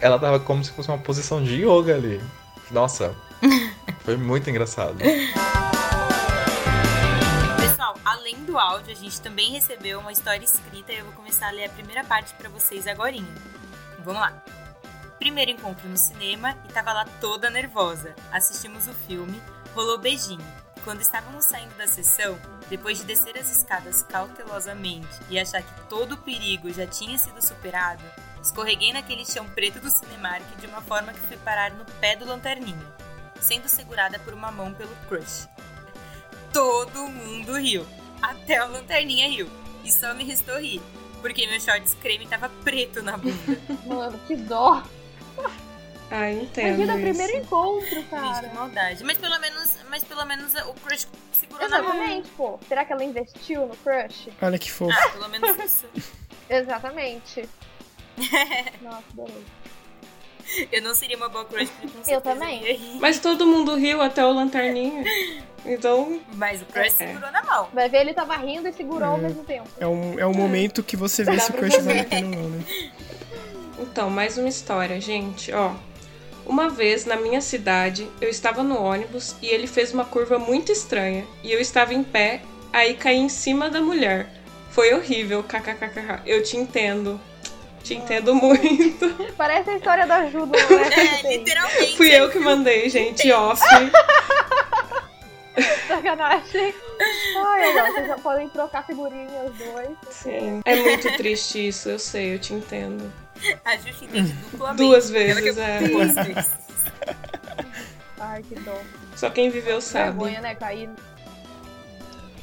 ela 0.00 0.16
tava 0.16 0.38
como 0.38 0.64
se 0.64 0.70
fosse 0.70 0.88
uma 0.88 0.98
posição 0.98 1.42
de 1.42 1.64
yoga 1.64 1.96
ali. 1.96 2.22
Nossa, 2.70 3.16
foi 4.04 4.16
muito 4.16 4.48
engraçado. 4.48 4.96
Pessoal, 7.60 7.96
além 8.04 8.36
do 8.44 8.56
áudio, 8.56 8.92
a 8.92 8.96
gente 8.96 9.20
também 9.20 9.50
recebeu 9.50 9.98
uma 9.98 10.12
história 10.12 10.44
escrita 10.44 10.92
e 10.92 10.98
eu 10.98 11.04
vou 11.04 11.14
começar 11.14 11.48
a 11.48 11.50
ler 11.50 11.64
a 11.64 11.70
primeira 11.70 12.04
parte 12.04 12.32
para 12.34 12.48
vocês 12.48 12.86
agora. 12.86 13.16
Vamos 14.04 14.20
lá. 14.20 14.40
Primeiro 15.18 15.50
encontro 15.50 15.88
no 15.88 15.96
cinema 15.96 16.56
e 16.68 16.72
tava 16.72 16.92
lá 16.92 17.04
toda 17.20 17.50
nervosa. 17.50 18.14
Assistimos 18.30 18.86
o 18.86 18.92
filme, 18.92 19.42
rolou 19.74 19.98
beijinho. 19.98 20.61
Quando 20.84 21.00
estávamos 21.00 21.44
saindo 21.44 21.76
da 21.76 21.86
sessão, 21.86 22.36
depois 22.68 22.98
de 22.98 23.04
descer 23.04 23.38
as 23.38 23.50
escadas 23.50 24.02
cautelosamente 24.02 25.08
e 25.30 25.38
achar 25.38 25.62
que 25.62 25.88
todo 25.88 26.12
o 26.12 26.18
perigo 26.18 26.72
já 26.72 26.86
tinha 26.86 27.16
sido 27.16 27.40
superado, 27.40 28.02
escorreguei 28.42 28.92
naquele 28.92 29.24
chão 29.24 29.48
preto 29.50 29.78
do 29.78 29.88
Cinemark 29.88 30.44
de 30.58 30.66
uma 30.66 30.82
forma 30.82 31.12
que 31.12 31.20
fui 31.20 31.36
parar 31.36 31.70
no 31.70 31.84
pé 32.00 32.16
do 32.16 32.24
lanterninho, 32.24 32.84
sendo 33.40 33.68
segurada 33.68 34.18
por 34.18 34.34
uma 34.34 34.50
mão 34.50 34.74
pelo 34.74 34.94
crush. 35.08 35.48
Todo 36.52 37.08
mundo 37.08 37.52
riu, 37.54 37.86
até 38.20 38.64
o 38.64 38.72
lanterninha 38.72 39.28
riu, 39.28 39.48
e 39.84 39.92
só 39.92 40.12
me 40.14 40.24
restou 40.24 40.58
rir, 40.60 40.82
porque 41.20 41.46
meu 41.46 41.60
shorts 41.60 41.94
creme 42.02 42.26
tava 42.26 42.48
preto 42.64 43.04
na 43.04 43.16
bunda. 43.16 43.36
Mano, 43.86 44.18
que 44.26 44.34
dó. 44.34 44.82
Ah, 46.14 46.30
entendo. 46.30 46.66
Imagina 46.82 46.94
o 46.96 47.00
primeiro 47.00 47.36
encontro, 47.38 47.88
Gente, 47.88 48.08
cara. 48.10 48.48
que 48.48 48.54
maldade. 48.54 49.02
Mas 49.04 49.16
pelo 49.16 49.38
menos, 49.40 49.70
mas 49.88 50.04
pelo 50.04 50.24
menos 50.26 50.54
o 50.54 50.74
crush 50.74 51.08
segurou 51.32 51.68
na 51.70 51.82
mão. 51.82 51.90
Exatamente, 51.94 52.28
pô. 52.36 52.58
Será 52.68 52.84
que 52.84 52.92
ela 52.92 53.02
investiu 53.02 53.66
no 53.66 53.74
crush? 53.76 54.28
Olha 54.42 54.58
que 54.58 54.70
fofo. 54.70 54.92
Ah, 54.94 55.08
pelo 55.08 55.28
menos 55.30 55.56
isso. 55.64 55.86
Exatamente. 56.50 57.48
Nossa, 58.82 59.02
adorei. 59.12 59.44
Eu 60.70 60.82
não 60.82 60.94
seria 60.94 61.16
uma 61.16 61.30
boa 61.30 61.46
crush 61.46 61.70
com 61.80 62.10
Eu 62.10 62.20
também. 62.20 62.78
Mas 63.00 63.18
todo 63.18 63.46
mundo 63.46 63.74
riu 63.74 64.02
até 64.02 64.22
o 64.22 64.32
lanterninha. 64.32 65.02
Então, 65.64 66.20
Mas 66.34 66.60
o 66.60 66.66
crush 66.66 66.88
É. 66.88 66.90
segurou 66.90 67.30
na 67.32 67.42
mão. 67.42 67.68
Vai 67.72 67.88
ver, 67.88 68.02
ele 68.02 68.12
tava 68.12 68.36
rindo 68.36 68.68
e 68.68 68.72
segurou 68.74 69.08
ao 69.12 69.18
mesmo 69.18 69.44
tempo. 69.44 69.66
É 69.80 69.86
um, 69.86 70.18
é 70.18 70.26
um 70.26 70.34
momento 70.34 70.82
que 70.82 70.94
você 70.96 71.24
vê 71.24 71.36
Dá 71.36 71.42
se 71.42 71.52
o 71.52 71.54
crush 71.54 71.78
vale 71.78 72.00
a 72.00 72.04
pena 72.04 72.36
ou 72.36 72.42
não, 72.42 72.48
né? 72.50 72.64
Então, 73.78 74.08
mais 74.10 74.36
uma 74.38 74.48
história, 74.48 75.00
gente. 75.00 75.50
Ó, 75.52 75.72
uma 76.46 76.68
vez 76.68 77.04
na 77.04 77.16
minha 77.16 77.40
cidade, 77.40 78.08
eu 78.20 78.28
estava 78.28 78.62
no 78.62 78.80
ônibus 78.80 79.36
e 79.40 79.46
ele 79.46 79.66
fez 79.66 79.92
uma 79.92 80.04
curva 80.04 80.38
muito 80.38 80.70
estranha. 80.72 81.26
E 81.42 81.52
eu 81.52 81.60
estava 81.60 81.94
em 81.94 82.02
pé, 82.02 82.42
aí 82.72 82.94
caí 82.94 83.18
em 83.18 83.28
cima 83.28 83.68
da 83.70 83.80
mulher. 83.80 84.28
Foi 84.70 84.92
horrível, 84.94 85.42
kkkk. 85.42 86.22
Eu 86.26 86.42
te 86.42 86.56
entendo. 86.56 87.20
Te 87.82 87.94
entendo 87.94 88.34
muito. 88.34 89.10
Parece 89.36 89.70
a 89.70 89.76
história 89.76 90.06
da 90.06 90.26
Ju 90.26 90.46
do 90.46 90.52
né? 90.52 91.22
É, 91.24 91.36
literalmente. 91.36 91.96
Fui 91.96 92.08
eu 92.10 92.30
que 92.30 92.38
mandei, 92.38 92.88
gente, 92.88 93.30
off. 93.32 93.62
Sacanagem. 95.86 96.74
Ai, 97.44 97.68
olha, 97.68 97.92
vocês 97.92 98.06
já 98.06 98.16
podem 98.18 98.48
trocar 98.48 98.86
figurinhas 98.86 99.50
os 99.50 99.58
dois. 99.58 99.90
Sim. 100.10 100.62
É 100.64 100.76
muito 100.76 101.16
triste 101.16 101.68
isso, 101.68 101.90
eu 101.90 101.98
sei, 101.98 102.34
eu 102.34 102.38
te 102.38 102.54
entendo. 102.54 103.12
A 103.64 103.76
Justi 103.76 104.04
entende 104.04 104.32
duplamente. 104.32 104.82
Duas 104.82 105.10
Ela 105.10 105.40
vezes, 105.40 105.54
que- 105.54 105.60
é. 105.60 105.88
Duas 105.88 106.14
vezes. 106.14 106.50
Ai, 108.18 108.42
que 108.42 108.54
dó. 108.56 108.78
Só 109.16 109.30
quem 109.30 109.50
viveu 109.50 109.80
sabe. 109.80 110.10
Vergonha, 110.10 110.40
né? 110.40 110.54
Cair. 110.54 110.90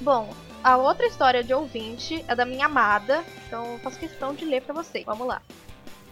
Bom, 0.02 0.34
a 0.64 0.78
outra 0.78 1.06
história 1.08 1.44
de 1.44 1.54
ouvinte 1.54 2.24
é 2.28 2.36
da 2.36 2.46
minha 2.46 2.66
amada, 2.66 3.24
então 3.48 3.74
eu 3.74 3.80
faço 3.80 3.98
questão 4.00 4.34
de 4.34 4.46
ler 4.46 4.62
pra 4.62 4.74
vocês. 4.74 5.06
Vamos 5.06 5.28
lá. 5.28 5.42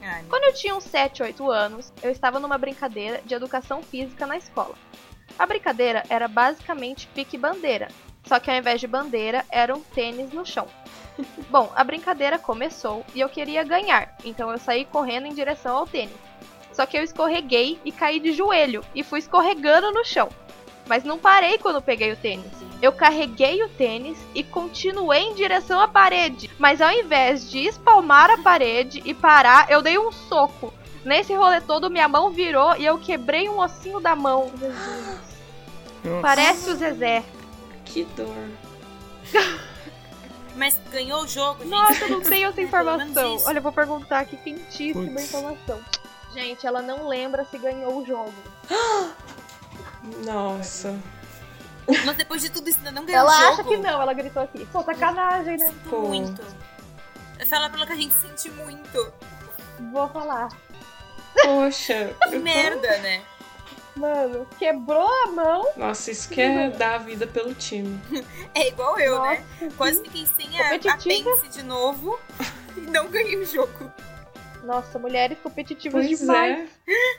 Ai, 0.01 0.23
Quando 0.29 0.43
eu 0.45 0.53
tinha 0.53 0.75
uns 0.75 0.83
7, 0.85 1.23
8 1.23 1.49
anos, 1.51 1.91
eu 2.01 2.11
estava 2.11 2.39
numa 2.39 2.57
brincadeira 2.57 3.21
de 3.25 3.33
educação 3.33 3.81
física 3.83 4.25
na 4.25 4.37
escola. 4.37 4.75
A 5.37 5.45
brincadeira 5.45 6.03
era 6.09 6.27
basicamente 6.27 7.07
pique 7.13 7.37
bandeira, 7.37 7.89
só 8.25 8.39
que 8.39 8.49
ao 8.49 8.57
invés 8.57 8.79
de 8.79 8.87
bandeira, 8.87 9.43
era 9.49 9.75
um 9.75 9.81
tênis 9.81 10.31
no 10.31 10.45
chão. 10.45 10.67
Bom, 11.49 11.71
a 11.75 11.83
brincadeira 11.83 12.37
começou 12.37 13.05
e 13.13 13.19
eu 13.19 13.29
queria 13.29 13.63
ganhar, 13.63 14.15
então 14.23 14.51
eu 14.51 14.57
saí 14.57 14.85
correndo 14.85 15.27
em 15.27 15.33
direção 15.33 15.75
ao 15.75 15.87
tênis. 15.87 16.15
Só 16.73 16.85
que 16.85 16.97
eu 16.97 17.03
escorreguei 17.03 17.79
e 17.83 17.91
caí 17.91 18.19
de 18.19 18.31
joelho 18.33 18.83
e 18.93 19.03
fui 19.03 19.19
escorregando 19.19 19.91
no 19.91 20.05
chão. 20.05 20.29
Mas 20.87 21.03
não 21.03 21.17
parei 21.17 21.57
quando 21.57 21.81
peguei 21.81 22.11
o 22.11 22.15
tênis. 22.15 22.51
Eu 22.81 22.93
carreguei 22.93 23.63
o 23.63 23.69
tênis 23.69 24.17
e 24.35 24.43
continuei 24.43 25.21
em 25.21 25.33
direção 25.33 25.81
à 25.81 25.87
parede. 25.87 26.49
Mas 26.57 26.79
ao 26.79 26.91
invés 26.91 27.49
de 27.49 27.59
espalmar 27.59 28.29
a 28.29 28.37
parede 28.37 29.01
e 29.03 29.13
parar, 29.13 29.69
eu 29.71 29.81
dei 29.81 29.97
um 29.97 30.11
soco. 30.11 30.73
Nesse 31.03 31.33
rolê 31.33 31.59
todo, 31.61 31.89
minha 31.89 32.07
mão 32.07 32.29
virou 32.29 32.75
e 32.77 32.85
eu 32.85 32.97
quebrei 32.97 33.49
um 33.49 33.59
ossinho 33.59 33.99
da 33.99 34.15
mão. 34.15 34.51
Jesus. 34.59 36.21
Parece 36.21 36.69
o 36.69 36.75
Zezé. 36.75 37.23
Que 37.85 38.05
dor. 38.15 38.35
Mas 40.57 40.77
ganhou 40.91 41.21
o 41.23 41.27
jogo, 41.27 41.59
gente. 41.59 41.69
Nossa, 41.69 42.03
eu 42.05 42.09
não 42.09 42.21
tenho 42.21 42.49
essa 42.49 42.61
informação. 42.61 43.37
Olha, 43.45 43.59
eu 43.59 43.61
vou 43.61 43.71
perguntar 43.71 44.19
aqui, 44.21 44.35
quentíssima 44.37 45.05
Putz. 45.11 45.23
informação. 45.25 45.79
Gente, 46.33 46.65
ela 46.67 46.81
não 46.81 47.07
lembra 47.07 47.45
se 47.45 47.57
ganhou 47.57 47.97
o 48.01 48.05
jogo. 48.05 48.33
Nossa. 50.25 50.97
Mas 52.05 52.17
depois 52.17 52.41
de 52.41 52.49
tudo 52.49 52.67
isso 52.69 52.79
ainda 52.79 52.91
não 52.91 53.05
ganhou 53.05 53.21
Ela 53.21 53.31
o 53.31 53.39
jogo. 53.39 53.53
acha 53.53 53.63
que 53.63 53.77
não, 53.77 54.01
ela 54.01 54.13
gritou 54.13 54.43
aqui. 54.43 54.65
Pô, 54.65 54.83
sacanagem, 54.83 55.57
né? 55.57 55.67
Sinto 55.67 55.99
muito. 55.99 56.41
Fala 57.47 57.69
pelo 57.69 57.85
que 57.85 57.93
a 57.93 57.95
gente 57.95 58.13
sente 58.15 58.49
muito. 58.49 59.13
Vou 59.91 60.09
falar. 60.09 60.49
Poxa. 61.43 62.13
Que 62.29 62.39
merda, 62.39 62.97
né? 62.97 63.21
Mano, 63.97 64.47
quebrou 64.59 65.07
a 65.23 65.27
mão. 65.31 65.71
Nossa, 65.75 66.11
isso 66.11 66.29
que 66.29 66.39
é 66.39 66.69
dar 66.69 66.95
a 66.95 66.97
vida 66.99 67.25
pelo 67.25 67.53
time. 67.55 67.99
É 68.53 68.67
igual 68.67 68.99
eu, 68.99 69.21
né? 69.21 69.43
Nossa, 69.61 69.75
Quase 69.75 70.03
fiquei 70.03 70.25
sem 70.25 70.59
a 70.59 70.69
Competitiva. 70.69 71.31
apêndice 71.31 71.49
de 71.57 71.63
novo 71.63 72.19
e 72.77 72.81
não 72.81 73.07
ganhei 73.07 73.37
o 73.37 73.45
jogo. 73.45 73.91
Nossa, 74.63 74.99
mulheres 74.99 75.37
competitivas 75.41 76.05
Pois 76.05 76.19
demais. 76.19 76.69
é. 76.87 77.17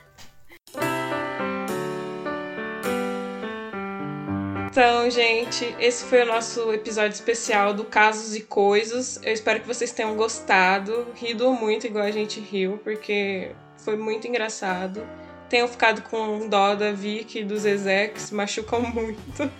Então, 4.71 5.09
gente, 5.09 5.75
esse 5.79 6.05
foi 6.05 6.21
o 6.21 6.25
nosso 6.25 6.71
episódio 6.71 7.13
especial 7.15 7.73
do 7.73 7.83
Casos 7.83 8.35
e 8.35 8.41
Coisas. 8.41 9.19
Eu 9.23 9.33
espero 9.33 9.59
que 9.59 9.67
vocês 9.67 9.91
tenham 9.91 10.15
gostado, 10.15 11.07
rido 11.15 11.51
muito 11.53 11.87
igual 11.87 12.05
a 12.05 12.11
gente 12.11 12.39
riu, 12.39 12.79
porque 12.83 13.51
foi 13.77 13.97
muito 13.97 14.27
engraçado. 14.27 15.05
Tenham 15.49 15.67
ficado 15.67 16.01
com 16.03 16.47
dó 16.47 16.75
da 16.75 16.91
Vicky 16.91 17.39
e 17.39 17.43
do 17.43 17.57
Zezé, 17.57 18.07
que 18.07 18.21
se 18.21 18.33
machucam 18.33 18.81
muito. 18.93 19.51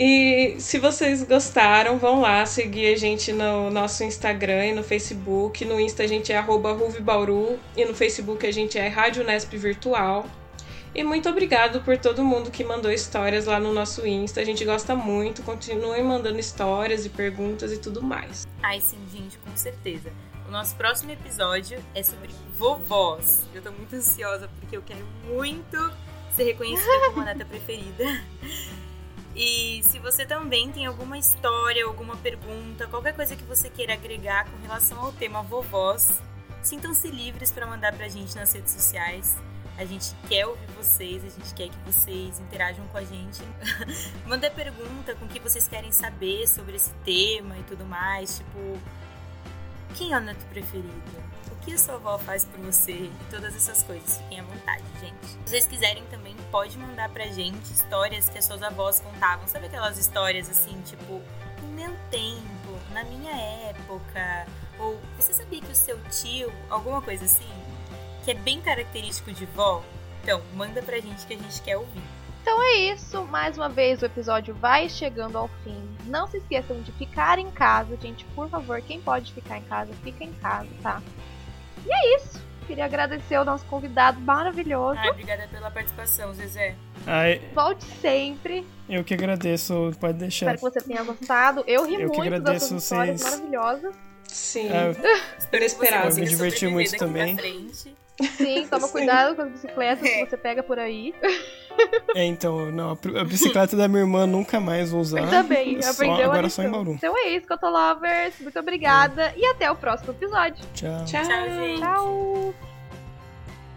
E 0.00 0.56
se 0.58 0.78
vocês 0.78 1.22
gostaram, 1.22 1.98
vão 1.98 2.20
lá 2.20 2.44
seguir 2.46 2.92
a 2.92 2.96
gente 2.96 3.32
no 3.32 3.70
nosso 3.70 4.02
Instagram 4.02 4.66
e 4.66 4.72
no 4.72 4.82
Facebook. 4.82 5.64
No 5.64 5.78
Insta 5.78 6.02
a 6.02 6.06
gente 6.06 6.32
é 6.32 6.40
Ruvibauru 6.40 7.58
e 7.76 7.84
no 7.84 7.94
Facebook 7.94 8.46
a 8.46 8.52
gente 8.52 8.78
é 8.78 8.88
Rádio 8.88 9.22
Nesp 9.22 9.56
Virtual. 9.56 10.26
E 10.94 11.04
muito 11.04 11.28
obrigado 11.28 11.80
por 11.82 11.96
todo 11.96 12.24
mundo 12.24 12.50
que 12.50 12.64
mandou 12.64 12.90
histórias 12.90 13.46
lá 13.46 13.60
no 13.60 13.72
nosso 13.72 14.06
Insta. 14.06 14.40
A 14.40 14.44
gente 14.44 14.64
gosta 14.64 14.94
muito. 14.94 15.42
Continuem 15.42 16.02
mandando 16.02 16.38
histórias 16.38 17.06
e 17.06 17.08
perguntas 17.08 17.72
e 17.72 17.78
tudo 17.78 18.02
mais. 18.02 18.46
Ai, 18.62 18.80
sim, 18.80 18.98
gente, 19.10 19.38
com 19.38 19.56
certeza. 19.56 20.12
Nosso 20.52 20.76
próximo 20.76 21.10
episódio 21.10 21.82
é 21.94 22.02
sobre 22.02 22.28
vovós. 22.58 23.48
Eu 23.54 23.62
tô 23.62 23.72
muito 23.72 23.96
ansiosa 23.96 24.50
porque 24.60 24.76
eu 24.76 24.82
quero 24.82 25.02
muito 25.24 25.78
ser 26.36 26.44
reconhecida 26.44 27.08
como 27.08 27.22
a 27.22 27.24
neta 27.24 27.42
preferida. 27.42 28.04
E 29.34 29.82
se 29.82 29.98
você 29.98 30.26
também 30.26 30.70
tem 30.70 30.84
alguma 30.84 31.16
história, 31.16 31.86
alguma 31.86 32.18
pergunta, 32.18 32.86
qualquer 32.86 33.14
coisa 33.14 33.34
que 33.34 33.42
você 33.44 33.70
queira 33.70 33.94
agregar 33.94 34.44
com 34.44 34.58
relação 34.58 35.00
ao 35.00 35.10
tema 35.10 35.42
vovós, 35.42 36.20
sintam-se 36.62 37.08
livres 37.08 37.50
para 37.50 37.66
mandar 37.66 37.94
pra 37.94 38.06
gente 38.08 38.36
nas 38.36 38.52
redes 38.52 38.74
sociais. 38.74 39.34
A 39.78 39.86
gente 39.86 40.14
quer 40.28 40.46
ouvir 40.46 40.70
vocês, 40.76 41.24
a 41.24 41.30
gente 41.30 41.54
quer 41.54 41.70
que 41.70 41.78
vocês 41.78 42.38
interajam 42.40 42.86
com 42.88 42.98
a 42.98 43.04
gente. 43.04 43.40
Manda 44.28 44.50
pergunta 44.50 45.14
com 45.14 45.24
o 45.24 45.28
que 45.28 45.40
vocês 45.40 45.66
querem 45.66 45.90
saber 45.90 46.46
sobre 46.46 46.76
esse 46.76 46.90
tema 47.06 47.56
e 47.56 47.62
tudo 47.62 47.86
mais. 47.86 48.36
Tipo, 48.36 48.78
quem 49.92 50.12
é 50.12 50.18
o 50.18 50.20
neto 50.20 50.44
preferido? 50.46 51.22
O 51.50 51.56
que 51.64 51.74
a 51.74 51.78
sua 51.78 51.94
avó 51.94 52.18
faz 52.18 52.44
por 52.44 52.58
você? 52.60 52.92
E 52.92 53.12
todas 53.30 53.54
essas 53.54 53.82
coisas. 53.82 54.18
Fiquem 54.18 54.40
à 54.40 54.42
vontade, 54.42 54.82
gente. 55.00 55.26
Se 55.26 55.38
vocês 55.46 55.66
quiserem 55.66 56.04
também, 56.06 56.34
pode 56.50 56.76
mandar 56.76 57.08
pra 57.10 57.26
gente 57.26 57.72
histórias 57.72 58.28
que 58.28 58.38
as 58.38 58.44
suas 58.44 58.62
avós 58.62 59.00
contavam. 59.00 59.46
Sabe 59.46 59.66
aquelas 59.66 59.98
histórias 59.98 60.48
assim, 60.48 60.80
tipo, 60.82 61.20
no 61.62 61.68
meu 61.68 61.94
tempo, 62.10 62.78
na 62.92 63.04
minha 63.04 63.32
época? 63.68 64.46
Ou 64.78 65.00
você 65.16 65.32
sabia 65.32 65.60
que 65.60 65.70
o 65.70 65.76
seu 65.76 65.98
tio, 66.04 66.52
alguma 66.68 67.00
coisa 67.00 67.24
assim, 67.24 67.48
que 68.24 68.32
é 68.32 68.34
bem 68.34 68.60
característico 68.60 69.30
de 69.32 69.46
vó? 69.46 69.84
Então, 70.22 70.42
manda 70.54 70.82
pra 70.82 71.00
gente 71.00 71.26
que 71.26 71.34
a 71.34 71.38
gente 71.38 71.62
quer 71.62 71.76
ouvir. 71.76 72.02
Então 72.42 72.60
é 72.62 72.74
isso, 72.92 73.22
mais 73.24 73.56
uma 73.56 73.68
vez 73.68 74.02
o 74.02 74.06
episódio 74.06 74.52
vai 74.54 74.88
chegando 74.88 75.38
ao 75.38 75.48
fim. 75.62 75.80
Não 76.06 76.26
se 76.26 76.38
esqueçam 76.38 76.80
de 76.82 76.90
ficar 76.92 77.38
em 77.38 77.50
casa, 77.50 77.96
gente, 78.02 78.24
por 78.34 78.48
favor. 78.50 78.80
Quem 78.82 79.00
pode 79.00 79.32
ficar 79.32 79.58
em 79.58 79.62
casa, 79.62 79.92
fica 80.02 80.24
em 80.24 80.32
casa, 80.34 80.68
tá? 80.82 81.00
E 81.86 81.92
é 81.92 82.16
isso. 82.16 82.42
Queria 82.66 82.84
agradecer 82.84 83.36
ao 83.36 83.44
nosso 83.44 83.64
convidado 83.66 84.20
maravilhoso. 84.20 84.98
Ai, 84.98 85.10
obrigada 85.10 85.48
pela 85.48 85.70
participação, 85.70 86.32
Zezé. 86.34 86.74
Ai, 87.06 87.40
Volte 87.54 87.84
sempre. 88.00 88.66
eu 88.88 89.02
que 89.04 89.14
agradeço, 89.14 89.90
pode 90.00 90.14
deixar. 90.18 90.54
Espero 90.54 90.72
que 90.72 90.80
você 90.80 90.86
tenha 90.88 91.02
gostado. 91.04 91.64
Eu 91.66 91.84
ri 91.86 91.94
Eu 92.02 92.10
que 92.10 92.18
muito 92.18 92.40
das 92.40 92.62
suas 92.64 92.82
histórias 92.82 93.20
vocês. 93.20 93.30
maravilhosas. 93.40 93.94
Sim. 94.28 94.68
Ah, 94.70 94.90
Espero 95.38 95.64
consiga 95.64 96.08
Eu 96.08 96.14
me 96.14 96.26
diverti 96.26 96.66
muito 96.68 96.96
também. 96.96 97.36
Sim, 98.36 98.66
toma 98.70 98.86
Sim. 98.86 98.92
cuidado 98.92 99.34
com 99.36 99.42
as 99.42 99.50
bicicletas 99.50 100.04
É. 100.08 100.24
que 100.24 100.30
você 100.30 100.36
pega 100.36 100.62
por 100.62 100.78
aí. 100.78 101.12
é, 102.14 102.24
então, 102.24 102.70
não, 102.70 102.90
a 102.90 103.24
bicicleta 103.24 103.76
da 103.76 103.88
minha 103.88 104.00
irmã 104.02 104.26
nunca 104.26 104.60
mais 104.60 104.90
vou 104.90 105.00
usar. 105.00 105.20
Ainda 105.20 105.42
bem, 105.42 105.80
Só- 105.82 105.90
aprendeu 105.90 106.28
a 106.28 106.32
agora 106.32 106.48
só 106.48 106.62
em 106.62 106.70
Bauru. 106.70 106.92
Então 106.92 107.16
é 107.16 107.30
isso, 107.30 107.46
Cotolovers. 107.46 108.34
Muito 108.40 108.58
obrigada 108.58 109.32
e 109.36 109.44
até 109.46 109.70
o 109.70 109.76
próximo 109.76 110.12
episódio. 110.12 110.64
Tchau. 110.74 111.04
Tchau. 111.04 111.22
Tchau, 111.22 111.48
gente. 111.48 111.80
Tchau! 111.80 112.54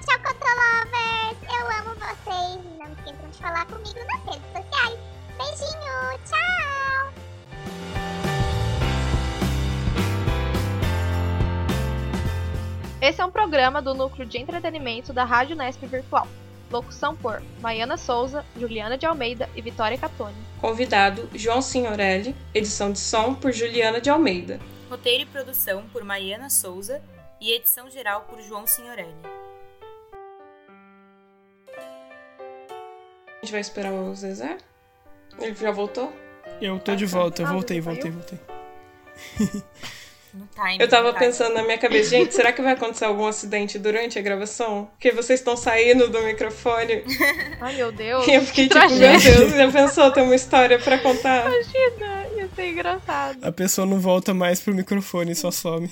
Tchau, 0.06 0.20
Cotolovers! 0.24 1.38
Eu 1.44 1.68
amo 1.80 1.96
vocês. 1.96 2.60
Não 2.80 2.92
esqueçam 2.94 3.30
de 3.32 3.38
falar 3.38 3.66
comigo 3.66 4.00
nas 4.08 4.24
redes 4.26 4.52
sociais. 4.52 5.00
Beijinho, 5.38 6.20
tchau! 6.26 6.56
Esse 13.02 13.22
é 13.22 13.26
um 13.26 13.30
programa 13.32 13.82
do 13.82 13.94
núcleo 13.94 14.26
de 14.26 14.38
entretenimento 14.40 15.14
da 15.14 15.24
Rádio 15.24 15.56
Nesp 15.56 15.86
Virtual. 15.86 16.28
Locução 16.72 17.16
por 17.16 17.42
Maiana 17.62 17.96
Souza, 17.98 18.44
Juliana 18.58 18.98
de 18.98 19.06
Almeida 19.06 19.50
e 19.56 19.62
Vitória 19.62 19.98
Catoni. 19.98 20.36
Convidado 20.60 21.30
João 21.34 21.62
Signorelli. 21.62 22.36
Edição 22.54 22.92
de 22.92 23.00
som 23.00 23.34
por 23.36 23.52
Juliana 23.52 24.02
de 24.02 24.10
Almeida. 24.10 24.60
Roteiro 24.90 25.24
e 25.24 25.26
produção 25.26 25.84
por 25.94 26.04
Maiana 26.04 26.50
Souza 26.50 27.02
e 27.40 27.52
edição 27.54 27.90
geral 27.90 28.22
por 28.30 28.42
João 28.42 28.66
Signorelli. 28.66 29.16
A 33.28 33.46
gente 33.46 33.52
vai 33.52 33.62
esperar 33.62 33.94
o 33.94 34.16
Zezé? 34.16 34.58
Ele 35.40 35.54
já 35.56 35.72
voltou? 35.72 36.12
Eu 36.62 36.80
tô 36.80 36.96
de 36.96 37.06
volta, 37.06 37.42
eu 37.44 37.48
Ah, 37.48 37.52
voltei, 37.52 37.80
voltei, 37.80 38.10
voltei. 38.10 38.40
No 40.36 40.48
time. 40.54 40.78
Eu 40.80 40.90
tava 40.90 41.14
pensando 41.14 41.54
na 41.54 41.64
minha 41.64 41.78
cabeça, 41.78 42.10
gente, 42.10 42.34
será 42.34 42.52
que 42.52 42.62
vai 42.62 42.74
acontecer 42.74 43.06
algum 43.06 43.26
acidente 43.26 43.80
durante 43.80 44.20
a 44.20 44.22
gravação? 44.22 44.90
Porque 44.92 45.12
vocês 45.12 45.40
estão 45.40 45.56
saindo 45.56 46.10
do 46.10 46.22
microfone. 46.24 47.04
Ai 47.62 47.76
meu 47.76 47.92
Deus. 47.92 48.28
E 48.28 48.34
eu 48.34 48.42
fiquei 48.42 48.68
que 48.68 48.78
tipo, 48.78 48.94
meu. 48.96 49.20
Deus, 49.20 49.52
já 49.54 49.72
pensou 49.72 50.12
ter 50.12 50.22
uma 50.22 50.36
história 50.36 50.78
pra 50.78 50.98
contar? 50.98 51.46
Imagina, 51.46 52.28
ia 52.36 52.50
ser 52.54 52.70
engraçado. 52.70 53.38
A 53.42 53.52
pessoa 53.52 53.88
não 53.88 54.00
volta 54.00 54.34
mais 54.34 54.60
pro 54.60 54.76
microfone, 54.76 55.34
só 55.34 55.52
some. 55.52 55.84